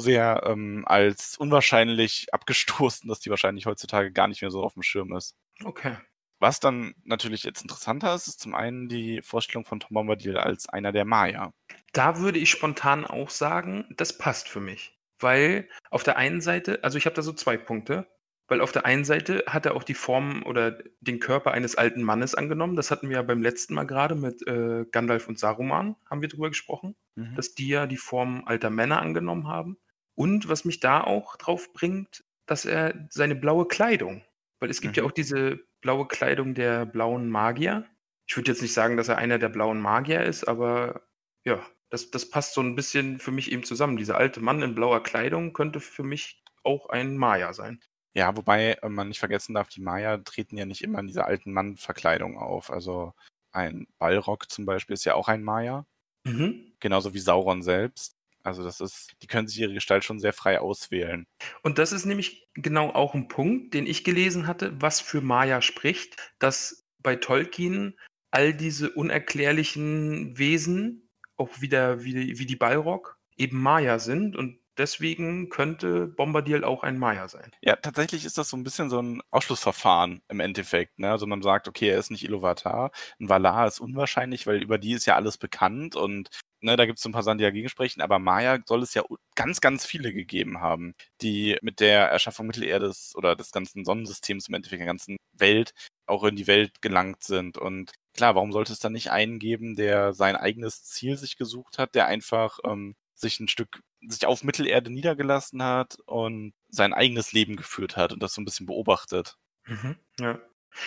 sehr 0.00 0.42
ähm, 0.46 0.84
als 0.86 1.36
unwahrscheinlich 1.38 2.32
abgestoßen, 2.32 3.08
dass 3.08 3.20
die 3.20 3.30
wahrscheinlich 3.30 3.66
heutzutage 3.66 4.12
gar 4.12 4.28
nicht 4.28 4.42
mehr 4.42 4.50
so 4.50 4.62
auf 4.62 4.74
dem 4.74 4.82
Schirm 4.82 5.14
ist. 5.16 5.34
Okay. 5.64 5.96
Was 6.38 6.60
dann 6.60 6.94
natürlich 7.04 7.44
jetzt 7.44 7.62
interessanter 7.62 8.14
ist, 8.14 8.28
ist 8.28 8.40
zum 8.40 8.54
einen 8.54 8.88
die 8.88 9.22
Vorstellung 9.22 9.64
von 9.64 9.80
Tom 9.80 9.94
Bombadil 9.94 10.36
als 10.36 10.68
einer 10.68 10.92
der 10.92 11.06
Maya. 11.06 11.52
Da 11.92 12.18
würde 12.18 12.38
ich 12.38 12.50
spontan 12.50 13.06
auch 13.06 13.30
sagen, 13.30 13.86
das 13.96 14.18
passt 14.18 14.48
für 14.48 14.60
mich. 14.60 14.98
Weil 15.18 15.66
auf 15.90 16.02
der 16.02 16.18
einen 16.18 16.42
Seite, 16.42 16.84
also 16.84 16.98
ich 16.98 17.06
habe 17.06 17.16
da 17.16 17.22
so 17.22 17.32
zwei 17.32 17.56
Punkte. 17.56 18.06
Weil 18.48 18.60
auf 18.60 18.70
der 18.70 18.86
einen 18.86 19.04
Seite 19.04 19.44
hat 19.48 19.66
er 19.66 19.74
auch 19.74 19.82
die 19.82 19.94
Form 19.94 20.44
oder 20.44 20.78
den 21.00 21.18
Körper 21.18 21.50
eines 21.50 21.74
alten 21.74 22.02
Mannes 22.02 22.34
angenommen. 22.34 22.76
Das 22.76 22.90
hatten 22.90 23.08
wir 23.08 23.16
ja 23.16 23.22
beim 23.22 23.42
letzten 23.42 23.74
Mal 23.74 23.86
gerade 23.86 24.14
mit 24.14 24.46
äh, 24.46 24.84
Gandalf 24.92 25.28
und 25.28 25.38
Saruman, 25.38 25.96
haben 26.08 26.22
wir 26.22 26.28
drüber 26.28 26.48
gesprochen, 26.48 26.94
mhm. 27.16 27.34
dass 27.34 27.54
die 27.54 27.68
ja 27.68 27.86
die 27.86 27.96
Form 27.96 28.44
alter 28.46 28.70
Männer 28.70 29.00
angenommen 29.02 29.48
haben. 29.48 29.78
Und 30.14 30.48
was 30.48 30.64
mich 30.64 30.80
da 30.80 31.02
auch 31.02 31.36
drauf 31.36 31.72
bringt, 31.72 32.24
dass 32.46 32.64
er 32.64 33.08
seine 33.10 33.34
blaue 33.34 33.66
Kleidung, 33.66 34.22
weil 34.60 34.70
es 34.70 34.80
gibt 34.80 34.96
mhm. 34.96 35.02
ja 35.02 35.08
auch 35.08 35.12
diese 35.12 35.60
blaue 35.80 36.06
Kleidung 36.06 36.54
der 36.54 36.86
blauen 36.86 37.28
Magier. 37.28 37.84
Ich 38.28 38.36
würde 38.36 38.50
jetzt 38.50 38.62
nicht 38.62 38.74
sagen, 38.74 38.96
dass 38.96 39.08
er 39.08 39.18
einer 39.18 39.38
der 39.38 39.48
blauen 39.48 39.80
Magier 39.80 40.22
ist, 40.22 40.44
aber 40.44 41.02
ja, 41.44 41.64
das, 41.90 42.10
das 42.10 42.30
passt 42.30 42.54
so 42.54 42.60
ein 42.60 42.74
bisschen 42.74 43.18
für 43.18 43.30
mich 43.30 43.52
eben 43.52 43.64
zusammen. 43.64 43.96
Dieser 43.96 44.16
alte 44.16 44.40
Mann 44.40 44.62
in 44.62 44.74
blauer 44.74 45.02
Kleidung 45.02 45.52
könnte 45.52 45.80
für 45.80 46.02
mich 46.02 46.42
auch 46.62 46.88
ein 46.88 47.16
Maya 47.16 47.52
sein. 47.52 47.80
Ja, 48.16 48.34
wobei 48.34 48.78
äh, 48.82 48.88
man 48.88 49.08
nicht 49.08 49.18
vergessen 49.18 49.52
darf, 49.52 49.68
die 49.68 49.82
Maya 49.82 50.16
treten 50.16 50.56
ja 50.56 50.64
nicht 50.64 50.82
immer 50.82 51.00
in 51.00 51.06
dieser 51.06 51.26
alten 51.26 51.52
Mann-Verkleidung 51.52 52.38
auf. 52.38 52.70
Also 52.70 53.12
ein 53.52 53.86
Ballrock 53.98 54.50
zum 54.50 54.64
Beispiel 54.64 54.94
ist 54.94 55.04
ja 55.04 55.14
auch 55.14 55.28
ein 55.28 55.42
Maya. 55.42 55.84
Mhm. 56.24 56.72
Genauso 56.80 57.12
wie 57.12 57.18
Sauron 57.18 57.62
selbst. 57.62 58.16
Also 58.42 58.64
das 58.64 58.80
ist, 58.80 59.12
die 59.20 59.26
können 59.26 59.48
sich 59.48 59.58
ihre 59.60 59.74
Gestalt 59.74 60.02
schon 60.02 60.18
sehr 60.18 60.32
frei 60.32 60.60
auswählen. 60.60 61.26
Und 61.62 61.76
das 61.78 61.92
ist 61.92 62.06
nämlich 62.06 62.48
genau 62.54 62.90
auch 62.90 63.12
ein 63.12 63.28
Punkt, 63.28 63.74
den 63.74 63.86
ich 63.86 64.02
gelesen 64.02 64.46
hatte, 64.46 64.80
was 64.80 65.02
für 65.02 65.20
Maya 65.20 65.60
spricht, 65.60 66.16
dass 66.38 66.86
bei 67.00 67.16
Tolkien 67.16 67.98
all 68.30 68.54
diese 68.54 68.92
unerklärlichen 68.92 70.38
Wesen, 70.38 71.10
auch 71.36 71.60
wieder 71.60 72.02
wie, 72.02 72.38
wie 72.38 72.46
die 72.46 72.56
Balrog, 72.56 73.18
eben 73.36 73.60
Maya 73.60 73.98
sind 73.98 74.36
und 74.36 74.58
deswegen 74.78 75.48
könnte 75.48 76.06
Bombadil 76.06 76.64
auch 76.64 76.82
ein 76.82 76.98
Maya 76.98 77.28
sein. 77.28 77.50
Ja, 77.62 77.76
tatsächlich 77.76 78.24
ist 78.24 78.38
das 78.38 78.50
so 78.50 78.56
ein 78.56 78.64
bisschen 78.64 78.90
so 78.90 79.00
ein 79.00 79.22
Ausschlussverfahren 79.30 80.22
im 80.28 80.40
Endeffekt. 80.40 80.98
Ne? 80.98 81.10
Also 81.10 81.26
man 81.26 81.42
sagt, 81.42 81.68
okay, 81.68 81.88
er 81.88 81.98
ist 81.98 82.10
nicht 82.10 82.24
Iluvatar. 82.24 82.90
Ein 83.20 83.28
Valar 83.28 83.66
ist 83.66 83.80
unwahrscheinlich, 83.80 84.46
weil 84.46 84.62
über 84.62 84.78
die 84.78 84.92
ist 84.92 85.06
ja 85.06 85.16
alles 85.16 85.38
bekannt 85.38 85.96
und 85.96 86.28
ne, 86.60 86.76
da 86.76 86.86
gibt 86.86 86.98
es 86.98 87.02
so 87.02 87.08
ein 87.08 87.12
paar 87.12 87.22
Sachen, 87.22 87.38
die 87.38 87.44
dagegen 87.44 87.68
sprechen. 87.68 88.02
Aber 88.02 88.18
Maya 88.18 88.58
soll 88.66 88.82
es 88.82 88.94
ja 88.94 89.02
ganz, 89.34 89.60
ganz 89.60 89.86
viele 89.86 90.12
gegeben 90.12 90.60
haben, 90.60 90.94
die 91.22 91.56
mit 91.62 91.80
der 91.80 92.08
Erschaffung 92.08 92.46
Mittelerdes 92.46 93.14
oder 93.16 93.36
des 93.36 93.52
ganzen 93.52 93.84
Sonnensystems 93.84 94.48
im 94.48 94.54
Endeffekt 94.54 94.80
der 94.80 94.86
ganzen 94.86 95.16
Welt 95.32 95.72
auch 96.06 96.24
in 96.24 96.36
die 96.36 96.46
Welt 96.46 96.82
gelangt 96.82 97.22
sind. 97.24 97.58
Und 97.58 97.92
klar, 98.14 98.34
warum 98.34 98.52
sollte 98.52 98.72
es 98.72 98.78
dann 98.78 98.92
nicht 98.92 99.10
einen 99.10 99.38
geben, 99.38 99.76
der 99.76 100.12
sein 100.12 100.36
eigenes 100.36 100.84
Ziel 100.84 101.16
sich 101.16 101.36
gesucht 101.36 101.78
hat, 101.78 101.94
der 101.94 102.06
einfach 102.06 102.58
ähm, 102.64 102.94
sich 103.14 103.40
ein 103.40 103.48
Stück, 103.48 103.80
sich 104.08 104.26
auf 104.26 104.44
Mittelerde 104.44 104.90
niedergelassen 104.92 105.62
hat 105.62 105.98
und 106.06 106.52
sein 106.68 106.92
eigenes 106.94 107.32
Leben 107.32 107.56
geführt 107.56 107.96
hat 107.96 108.12
und 108.12 108.22
das 108.22 108.34
so 108.34 108.40
ein 108.40 108.44
bisschen 108.44 108.66
beobachtet. 108.66 109.36
Mhm, 109.66 109.96
ja. 110.20 110.38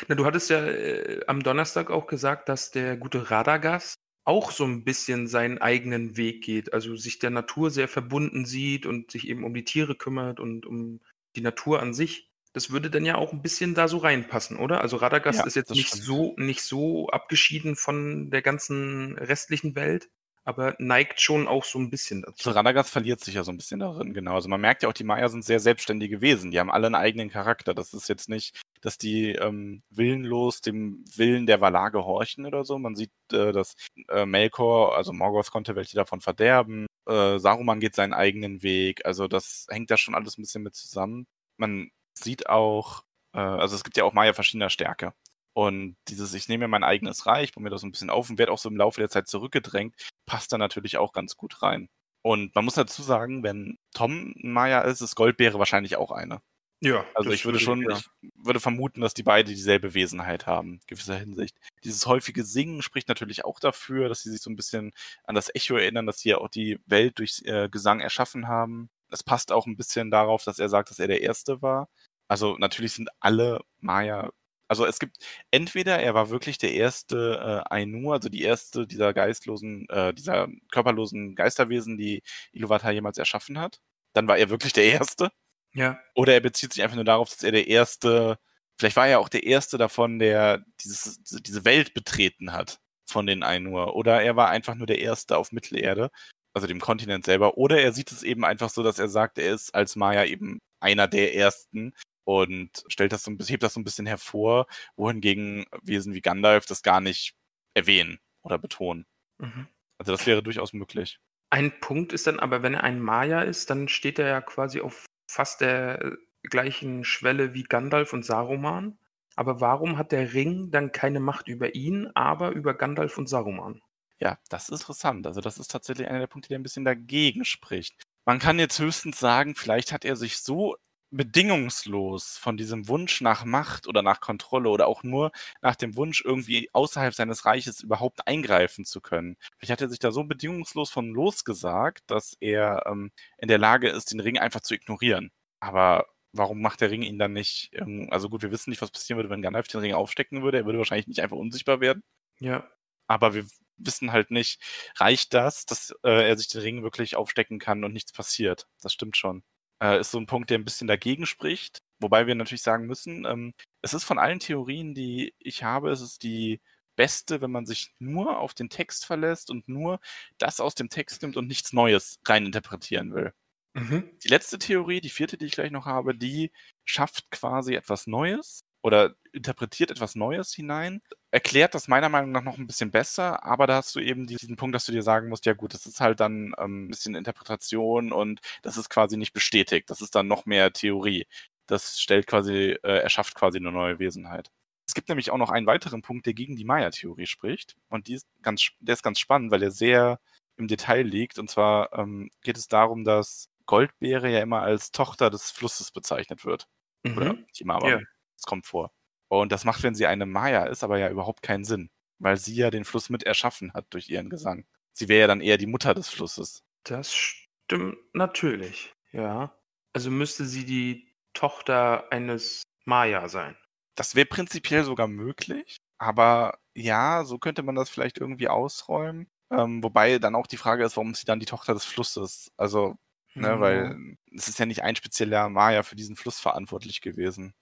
Na, 0.08 0.16
du 0.16 0.26
hattest 0.26 0.50
ja 0.50 0.66
äh, 0.66 1.22
am 1.28 1.42
Donnerstag 1.44 1.90
auch 1.92 2.08
gesagt, 2.08 2.48
dass 2.50 2.72
der 2.72 2.96
gute 2.98 3.32
Radagast 3.32 3.96
auch 4.24 4.52
so 4.52 4.64
ein 4.66 4.84
bisschen 4.84 5.28
seinen 5.28 5.58
eigenen 5.58 6.16
Weg 6.18 6.44
geht, 6.44 6.74
also 6.74 6.96
sich 6.96 7.18
der 7.20 7.32
Natur 7.32 7.72
sehr 7.72 7.88
verbunden 7.88 8.46
sieht 8.46 8.86
und 8.86 9.10
sich 9.12 9.28
eben 9.28 9.44
um 9.44 9.54
die 9.54 9.66
Tiere 9.66 9.96
kümmert 9.96 10.40
und 10.40 10.66
um 10.68 11.02
die 11.36 11.42
Natur 11.42 11.82
an 11.82 11.94
sich. 11.94 12.30
Das 12.54 12.72
würde 12.72 12.90
dann 12.90 13.06
ja 13.06 13.16
auch 13.16 13.34
ein 13.34 13.42
bisschen 13.42 13.74
da 13.76 13.88
so 13.88 13.98
reinpassen, 13.98 14.58
oder? 14.58 14.82
Also 14.82 14.98
Radagast 14.98 15.40
Ja, 15.40 15.46
ist 15.46 15.56
jetzt 15.56 15.74
nicht 15.74 15.88
stimmt. 15.88 16.04
so 16.04 16.34
nicht 16.38 16.62
so 16.62 17.08
abgeschieden 17.10 17.76
von 17.76 18.30
der 18.32 18.42
ganzen 18.42 19.18
restlichen 19.18 19.76
Welt, 19.76 20.10
aber 20.50 20.76
neigt 20.80 21.22
schon 21.22 21.48
auch 21.48 21.64
so 21.64 21.78
ein 21.78 21.92
bisschen 21.92 22.24
dazu. 22.24 22.50
Also 22.50 22.58
Radagast 22.58 22.90
verliert 22.90 23.20
sich 23.20 23.36
ja 23.36 23.44
so 23.44 23.52
ein 23.52 23.58
bisschen 23.58 23.80
darin, 23.80 24.16
genau. 24.16 24.34
Also 24.34 24.50
man 24.50 24.60
merkt 24.60 24.82
ja 24.82 24.90
auch, 24.90 24.94
die 24.94 25.04
Maya 25.04 25.30
sind 25.30 25.46
sehr 25.46 25.60
selbstständige 25.60 26.22
Wesen. 26.22 26.50
Die 26.50 26.60
haben 26.60 26.72
alle 26.72 26.88
einen 26.88 26.96
eigenen 26.96 27.30
Charakter. 27.30 27.76
Das 27.76 27.94
ist 27.94 28.10
jetzt 28.10 28.30
nicht, 28.30 28.60
dass 28.82 28.98
die 28.98 29.34
ähm, 29.34 29.84
willenlos 29.92 30.62
dem 30.62 31.06
Willen 31.16 31.46
der 31.46 31.62
Valar 31.62 31.92
gehorchen 31.92 32.48
oder 32.48 32.66
so. 32.66 32.80
Man 32.80 32.96
sieht, 32.96 33.12
äh, 33.32 33.52
dass 33.52 33.76
äh, 34.10 34.26
Melkor, 34.26 34.98
also 34.98 35.14
Morgoth 35.14 35.52
konnte 35.52 35.76
welche 35.76 35.96
davon 35.96 36.20
verderben. 36.20 36.88
Äh, 37.08 37.38
Saruman 37.38 37.80
geht 37.80 37.94
seinen 37.94 38.14
eigenen 38.14 38.64
Weg. 38.64 39.06
Also 39.06 39.28
das 39.28 39.68
hängt 39.70 39.92
da 39.92 39.98
schon 39.98 40.16
alles 40.16 40.40
ein 40.40 40.42
bisschen 40.42 40.64
mit 40.64 40.74
zusammen. 40.74 41.28
Man 41.58 41.92
sieht 42.16 42.50
auch, 42.50 43.04
äh, 43.34 43.40
also 43.40 43.76
es 43.76 43.84
gibt 43.84 43.98
ja 43.98 44.04
auch 44.04 44.14
Maya 44.14 44.34
verschiedener 44.34 44.72
Stärke. 44.72 45.14
Und 45.60 45.98
dieses, 46.08 46.34
ich 46.34 46.48
nehme 46.48 46.64
mir 46.64 46.68
mein 46.70 46.86
eigenes 46.86 47.26
Reich, 47.26 47.52
baue 47.52 47.62
mir 47.66 47.70
das 47.70 47.82
so 47.82 47.88
ein 47.88 47.92
bisschen 47.92 48.10
auf 48.10 48.30
und 48.30 48.38
werde 48.38 48.54
auch 48.54 48.58
so 48.58 48.70
im 48.70 48.78
Laufe 48.78 49.02
der 49.02 49.10
Zeit 49.10 49.28
zurückgedrängt, 49.28 49.94
passt 50.26 50.54
da 50.54 50.58
natürlich 50.58 50.96
auch 50.98 51.12
ganz 51.12 51.36
gut 51.36 51.62
rein. 51.62 51.90
Und 52.22 52.56
man 52.56 52.64
muss 52.64 52.76
dazu 52.76 53.04
sagen, 53.04 53.44
wenn 53.44 53.78
Tom 53.94 54.34
ein 54.42 54.54
Maya 54.54 54.80
ist, 54.80 55.02
ist 55.02 55.16
Goldbeere 55.16 55.60
wahrscheinlich 55.60 55.98
auch 55.98 56.12
eine. 56.12 56.40
Ja, 56.80 57.06
Also 57.14 57.32
ich 57.32 57.44
würde 57.44 57.60
schon, 57.60 57.82
ja. 57.82 57.98
ich 57.98 58.32
würde 58.36 58.62
vermuten, 58.62 59.02
dass 59.02 59.14
die 59.14 59.24
beide 59.24 59.50
dieselbe 59.50 59.94
Wesenheit 59.94 60.48
haben, 60.48 60.76
in 60.76 60.82
gewisser 60.88 61.18
Hinsicht. 61.18 61.58
Dieses 61.84 62.06
häufige 62.06 62.46
Singen 62.46 62.82
spricht 62.82 63.10
natürlich 63.10 63.44
auch 63.44 63.60
dafür, 63.60 64.08
dass 64.08 64.24
sie 64.24 64.32
sich 64.32 64.40
so 64.40 64.50
ein 64.50 64.56
bisschen 64.56 64.94
an 65.26 65.36
das 65.36 65.54
Echo 65.54 65.76
erinnern, 65.76 66.06
dass 66.06 66.20
sie 66.20 66.30
ja 66.30 66.38
auch 66.38 66.48
die 66.48 66.80
Welt 66.86 67.20
durch 67.20 67.42
äh, 67.44 67.68
Gesang 67.68 68.00
erschaffen 68.00 68.48
haben. 68.48 68.90
Es 69.10 69.24
passt 69.24 69.52
auch 69.52 69.68
ein 69.68 69.76
bisschen 69.76 70.10
darauf, 70.10 70.46
dass 70.46 70.58
er 70.58 70.70
sagt, 70.70 70.90
dass 70.90 71.00
er 71.00 71.08
der 71.08 71.22
Erste 71.22 71.62
war. 71.62 71.90
Also 72.30 72.56
natürlich 72.58 72.94
sind 72.94 73.10
alle 73.20 73.60
Maya, 73.82 74.32
also 74.70 74.86
es 74.86 75.00
gibt 75.00 75.18
entweder 75.52 76.00
er 76.00 76.14
war 76.14 76.30
wirklich 76.30 76.60
der 76.60 76.72
erste 76.74 77.64
äh, 77.68 77.74
Ainu, 77.74 78.14
also 78.14 78.30
die 78.30 78.44
erste 78.44 78.86
dieser 78.88 79.14
geistlosen, 79.14 79.90
äh, 79.90 80.14
dieser 80.14 80.48
körperlosen 80.72 81.36
Geisterwesen, 81.36 81.98
die 81.98 82.22
Iluvatar 82.54 82.92
jemals 82.92 83.18
erschaffen 83.18 83.60
hat. 83.60 83.82
Dann 84.14 84.28
war 84.28 84.38
er 84.38 84.50
wirklich 84.50 84.74
der 84.74 84.86
Erste. 84.86 85.32
Ja, 85.74 86.00
Oder 86.16 86.34
er 86.34 86.40
bezieht 86.42 86.74
sich 86.74 86.84
einfach 86.84 86.96
nur 86.96 87.06
darauf, 87.06 87.30
dass 87.30 87.44
er 87.44 87.52
der 87.52 87.68
erste, 87.68 88.40
vielleicht 88.78 88.96
war 88.96 89.08
er 89.08 89.20
auch 89.20 89.30
der 89.30 89.44
erste 89.44 89.78
davon, 89.78 90.20
der 90.20 90.64
dieses, 90.82 91.22
diese 91.24 91.66
Welt 91.66 91.94
betreten 91.94 92.54
hat 92.54 92.80
von 93.08 93.26
den 93.28 93.44
Ainur. 93.44 93.96
Oder 93.96 94.22
er 94.24 94.36
war 94.36 94.50
einfach 94.50 94.76
nur 94.76 94.88
der 94.88 95.00
erste 95.00 95.38
auf 95.38 95.52
Mittelerde, 95.52 96.12
also 96.54 96.68
dem 96.68 96.80
Kontinent 96.80 97.26
selber. 97.26 97.58
Oder 97.58 97.82
er 97.82 97.94
sieht 97.94 98.12
es 98.12 98.24
eben 98.24 98.46
einfach 98.46 98.70
so, 98.70 98.84
dass 98.84 99.00
er 99.00 99.10
sagt, 99.10 99.38
er 99.38 99.54
ist 99.54 99.74
als 99.76 99.96
Maya 99.96 100.26
eben 100.26 100.60
einer 100.80 101.08
der 101.08 101.36
ersten 101.36 101.94
und 102.30 102.84
stellt 102.90 103.12
das 103.12 103.24
so 103.24 103.32
ein 103.32 103.38
bisschen, 103.38 103.54
hebt 103.54 103.64
das 103.64 103.74
so 103.74 103.80
ein 103.80 103.84
bisschen 103.84 104.06
hervor, 104.06 104.68
wohingegen 104.96 105.66
Wesen 105.82 106.14
wie 106.14 106.22
Gandalf 106.22 106.68
das 106.68 106.84
gar 106.84 107.02
nicht 107.02 107.34
erwähnen 107.74 108.20
oder 108.44 108.60
betonen. 108.60 109.08
mhm. 109.40 109.68
Also 109.98 110.12
das 110.12 110.28
wäre 110.28 110.44
durchaus 110.44 110.72
möglich. 110.72 111.20
Ein 111.50 111.80
Punkt 111.80 112.14
ist 112.14 112.28
dann 112.28 112.40
aber, 112.40 112.62
wenn 112.62 112.76
er 112.76 112.84
ein 112.84 113.02
Maya 113.02 113.42
ist, 113.42 113.72
dann 113.72 113.88
steht 113.88 114.20
er 114.20 114.28
ja 114.28 114.42
quasi 114.42 114.80
auf 114.80 115.08
fast 115.28 115.62
der 115.62 116.04
äh, 116.04 116.12
gleichen 116.44 117.04
Schwelle 117.04 117.56
wie 117.56 117.64
Gandalf 117.64 118.14
und 118.14 118.24
Saruman. 118.24 119.00
Aber 119.36 119.60
warum 119.60 119.98
hat 119.98 120.12
der 120.12 120.32
Ring 120.34 120.70
dann 120.70 120.92
keine 120.92 121.20
Macht 121.20 121.48
über 121.48 121.74
ihn, 121.74 122.12
aber 122.14 122.52
über 122.52 122.76
Gandalf 122.76 123.18
und 123.18 123.28
Saruman? 123.28 123.82
Ja, 124.20 124.38
das 124.50 124.70
ist 124.70 124.82
interessant. 124.82 125.26
Also 125.26 125.42
das 125.42 125.58
ist 125.58 125.72
tatsächlich 125.72 126.08
einer 126.08 126.20
der 126.20 126.28
Punkte, 126.28 126.50
der 126.50 126.60
ein 126.60 126.64
bisschen 126.64 126.86
dagegen 126.86 127.44
spricht. 127.44 127.96
Man 128.26 128.38
kann 128.38 128.60
jetzt 128.60 128.78
höchstens 128.78 129.20
sagen, 129.20 129.56
vielleicht 129.56 129.92
hat 129.92 130.06
er 130.06 130.16
sich 130.16 130.38
so 130.38 130.78
bedingungslos 131.12 132.38
von 132.38 132.58
diesem 132.58 132.88
Wunsch 132.88 133.22
nach 133.22 133.46
Macht 133.46 133.88
oder 133.88 134.02
nach 134.02 134.22
Kontrolle 134.22 134.70
oder 134.70 134.88
auch 134.88 135.04
nur 135.04 135.32
nach 135.62 135.76
dem 135.76 135.96
Wunsch, 135.96 136.24
irgendwie 136.24 136.70
außerhalb 136.74 137.14
seines 137.14 137.46
Reiches 137.46 137.82
überhaupt 137.82 138.28
eingreifen 138.28 138.86
zu 138.86 139.02
können. 139.02 139.38
Vielleicht 139.58 139.72
hat 139.72 139.82
er 139.82 139.90
sich 139.90 140.00
da 140.00 140.12
so 140.12 140.24
bedingungslos 140.24 140.92
von 140.92 141.10
losgesagt, 141.10 142.04
dass 142.08 142.36
er 142.40 142.84
ähm, 142.88 143.12
in 143.38 143.48
der 143.48 143.58
Lage 143.58 143.90
ist, 143.90 144.12
den 144.12 144.20
Ring 144.20 144.38
einfach 144.38 144.62
zu 144.62 144.76
ignorieren. 144.76 145.32
Aber 145.60 146.08
warum 146.32 146.62
macht 146.62 146.82
der 146.82 146.92
Ring 146.92 147.02
ihn 147.02 147.20
dann 147.20 147.34
nicht? 147.34 147.72
Ähm, 147.74 148.08
also 148.12 148.30
gut, 148.30 148.42
wir 148.44 148.52
wissen 148.52 148.70
nicht, 148.70 148.82
was 148.82 148.92
passieren 148.92 149.18
würde, 149.18 149.30
wenn 149.30 149.42
Gandalf 149.42 149.68
den 149.68 149.82
Ring 149.82 149.94
aufstecken 149.94 150.44
würde. 150.44 150.58
Er 150.60 150.66
würde 150.66 150.78
wahrscheinlich 150.80 151.08
nicht 151.08 151.22
einfach 151.22 151.38
unsichtbar 151.38 151.82
werden 151.82 152.04
Ja, 152.40 152.70
aber 153.08 153.34
wir 153.34 153.46
wissen 153.78 154.12
halt 154.12 154.32
nicht, 154.32 154.62
reicht 154.98 155.34
das, 155.34 155.66
dass 155.66 155.92
äh, 156.04 156.30
er 156.30 156.38
sich 156.38 156.48
den 156.50 156.62
Ring 156.62 156.84
wirklich 156.84 157.16
aufstecken 157.16 157.60
kann 157.60 157.84
und 157.84 157.94
nichts 157.94 158.12
passiert. 158.14 158.68
Das 158.82 158.94
stimmt 158.94 159.18
schon. 159.18 159.44
Äh, 159.82 160.00
ist 160.00 160.12
so 160.12 160.20
ein 160.20 160.26
Punkt, 160.26 160.50
der 160.50 160.60
ein 160.60 160.66
bisschen 160.66 160.88
dagegen 160.88 161.26
spricht. 161.26 161.80
Wobei 162.00 162.28
wir 162.28 162.36
natürlich 162.36 162.62
sagen 162.62 162.86
müssen, 162.86 163.26
ähm, 163.26 163.54
es 163.82 163.94
ist 163.94 164.04
von 164.04 164.20
allen 164.20 164.40
Theorien, 164.40 164.94
die 164.94 165.34
ich 165.40 165.64
habe, 165.64 165.92
es 165.92 166.02
ist 166.02 166.24
die 166.24 166.62
beste, 166.96 167.42
wenn 167.42 167.52
man 167.52 167.66
sich 167.66 167.94
nur 168.00 168.40
auf 168.40 168.54
den 168.54 168.70
Text 168.70 169.06
verlässt 169.06 169.50
und 169.50 169.68
nur 169.70 170.00
das 170.38 170.60
aus 170.60 170.76
dem 170.76 170.90
Text 170.90 171.22
nimmt 171.22 171.38
und 171.38 171.48
nichts 171.48 171.72
Neues 171.74 172.20
reininterpretieren 172.28 173.14
will. 173.14 173.34
mhm. 173.74 174.10
Die 174.24 174.28
letzte 174.28 174.60
Theorie, 174.60 175.02
die 175.02 175.10
vierte, 175.10 175.38
die 175.38 175.46
ich 175.46 175.54
gleich 175.54 175.72
noch 175.72 175.86
habe, 175.86 176.16
die 176.16 176.52
schafft 176.86 177.32
quasi 177.32 177.76
etwas 177.76 178.08
Neues 178.08 178.66
oder 178.82 179.16
interpretiert 179.34 179.92
etwas 179.92 180.16
Neues 180.16 180.54
hinein, 180.54 181.02
erklärt 181.32 181.76
das 181.76 181.88
meiner 181.88 182.10
Meinung 182.10 182.32
nach 182.32 182.42
noch 182.44 182.58
ein 182.58 182.68
bisschen 182.68 182.92
besser, 182.92 183.44
aber 183.44 183.68
da 183.68 183.76
hast 183.78 183.96
du 183.96 184.00
eben 184.00 184.26
diesen 184.28 184.56
Punkt, 184.56 184.76
dass 184.76 184.86
du 184.86 184.92
dir 184.92 185.04
sagen 185.04 185.30
musst, 185.30 185.46
ja 185.46 185.54
gut, 185.54 185.74
das 185.74 185.86
ist 185.86 186.02
halt 186.02 186.20
dann 186.20 186.54
ähm, 186.58 186.86
ein 186.86 186.90
bisschen 186.90 187.16
Interpretation 187.16 188.12
und 188.12 188.40
das 188.64 188.78
ist 188.78 188.90
quasi 188.90 189.18
nicht 189.18 189.34
bestätigt, 189.34 189.90
das 189.90 190.02
ist 190.02 190.16
dann 190.16 190.28
noch 190.28 190.46
mehr 190.46 190.72
Theorie. 190.74 191.28
Das 191.68 192.00
stellt 192.00 192.26
quasi, 192.28 192.78
äh, 192.84 193.00
erschafft 193.04 193.36
quasi 193.36 193.58
eine 193.60 193.72
neue 193.72 194.00
Wesenheit. 194.00 194.50
Es 194.88 194.96
gibt 194.96 195.10
nämlich 195.10 195.30
auch 195.32 195.38
noch 195.38 195.52
einen 195.52 195.68
weiteren 195.68 196.02
Punkt, 196.02 196.26
der 196.26 196.34
gegen 196.34 196.56
die 196.56 196.66
Maya-Theorie 196.66 197.28
spricht 197.28 197.76
und 197.90 198.08
die 198.08 198.16
ist 198.16 198.28
ganz, 198.42 198.70
der 198.80 198.94
ist 198.94 199.04
ganz 199.04 199.20
spannend, 199.20 199.52
weil 199.52 199.62
er 199.64 199.72
sehr 199.72 200.20
im 200.58 200.68
Detail 200.68 201.04
liegt 201.04 201.38
und 201.40 201.50
zwar 201.50 201.94
ähm, 201.94 202.30
geht 202.42 202.58
es 202.58 202.68
darum, 202.68 203.04
dass 203.04 203.50
Goldbeere 203.68 204.30
ja 204.30 204.40
immer 204.42 204.62
als 204.62 204.92
Tochter 204.92 205.30
des 205.30 205.52
Flusses 205.52 205.92
bezeichnet 205.92 206.44
wird. 206.46 206.68
Oder 207.16 207.34
Mhm. 207.34 207.46
nicht 207.48 207.62
immer, 207.62 207.76
aber 207.76 207.90
Ja. 207.90 208.00
Es 208.40 208.46
kommt 208.46 208.66
vor. 208.66 208.92
Und 209.28 209.52
das 209.52 209.66
macht, 209.66 209.84
wenn 209.84 209.96
sie 209.96 210.08
eine 210.08 210.26
Maya 210.26 210.66
ist, 210.66 210.84
aber 210.84 210.98
ja 210.98 211.10
überhaupt 211.10 211.44
keinen 211.44 211.64
Sinn, 211.64 211.90
weil 212.18 212.38
sie 212.38 212.56
ja 212.56 212.72
den 212.72 212.86
Fluss 212.86 213.10
mit 213.10 213.24
erschaffen 213.24 213.74
hat 213.74 213.86
durch 213.92 214.10
ihren 214.10 214.30
Gesang. 214.30 214.66
Sie 214.94 215.08
wäre 215.08 215.22
ja 215.22 215.28
dann 215.28 215.42
eher 215.42 215.58
die 215.58 215.68
Mutter 215.68 215.94
des 215.94 216.10
Flusses. 216.10 216.64
Das 216.84 217.14
stimmt 217.14 217.98
natürlich, 218.14 218.94
ja. 219.12 219.56
Also 219.94 220.10
müsste 220.12 220.46
sie 220.46 220.66
die 220.66 221.14
Tochter 221.34 222.12
eines 222.12 222.64
Maya 222.86 223.28
sein. 223.28 223.56
Das 223.96 224.16
wäre 224.16 224.26
prinzipiell 224.26 224.84
sogar 224.84 225.08
möglich, 225.08 225.78
aber 225.98 226.58
ja, 226.74 227.24
so 227.26 227.38
könnte 227.38 227.64
man 227.64 227.76
das 227.76 227.90
vielleicht 227.90 228.18
irgendwie 228.18 228.48
ausräumen. 228.48 229.30
Ähm, 229.52 229.84
wobei 229.84 230.20
dann 230.20 230.36
auch 230.36 230.48
die 230.48 230.58
Frage 230.58 230.84
ist, 230.86 230.96
warum 230.96 231.12
ist 231.12 231.20
sie 231.20 231.26
dann 231.26 231.40
die 231.40 231.46
Tochter 231.46 231.74
des 231.74 231.86
Flusses? 231.86 232.52
Also, 232.58 232.96
ne, 233.36 233.60
Ja. 233.60 233.60
weil 233.60 234.16
es 234.36 234.48
ist 234.48 234.60
ja 234.60 234.66
nicht 234.66 234.84
ein 234.84 234.96
spezieller 234.96 235.50
Maya 235.50 235.84
für 235.84 235.96
diesen 235.96 236.16
Fluss 236.16 236.40
verantwortlich 236.40 237.02
gewesen. 237.02 237.54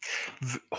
Oh, 0.72 0.78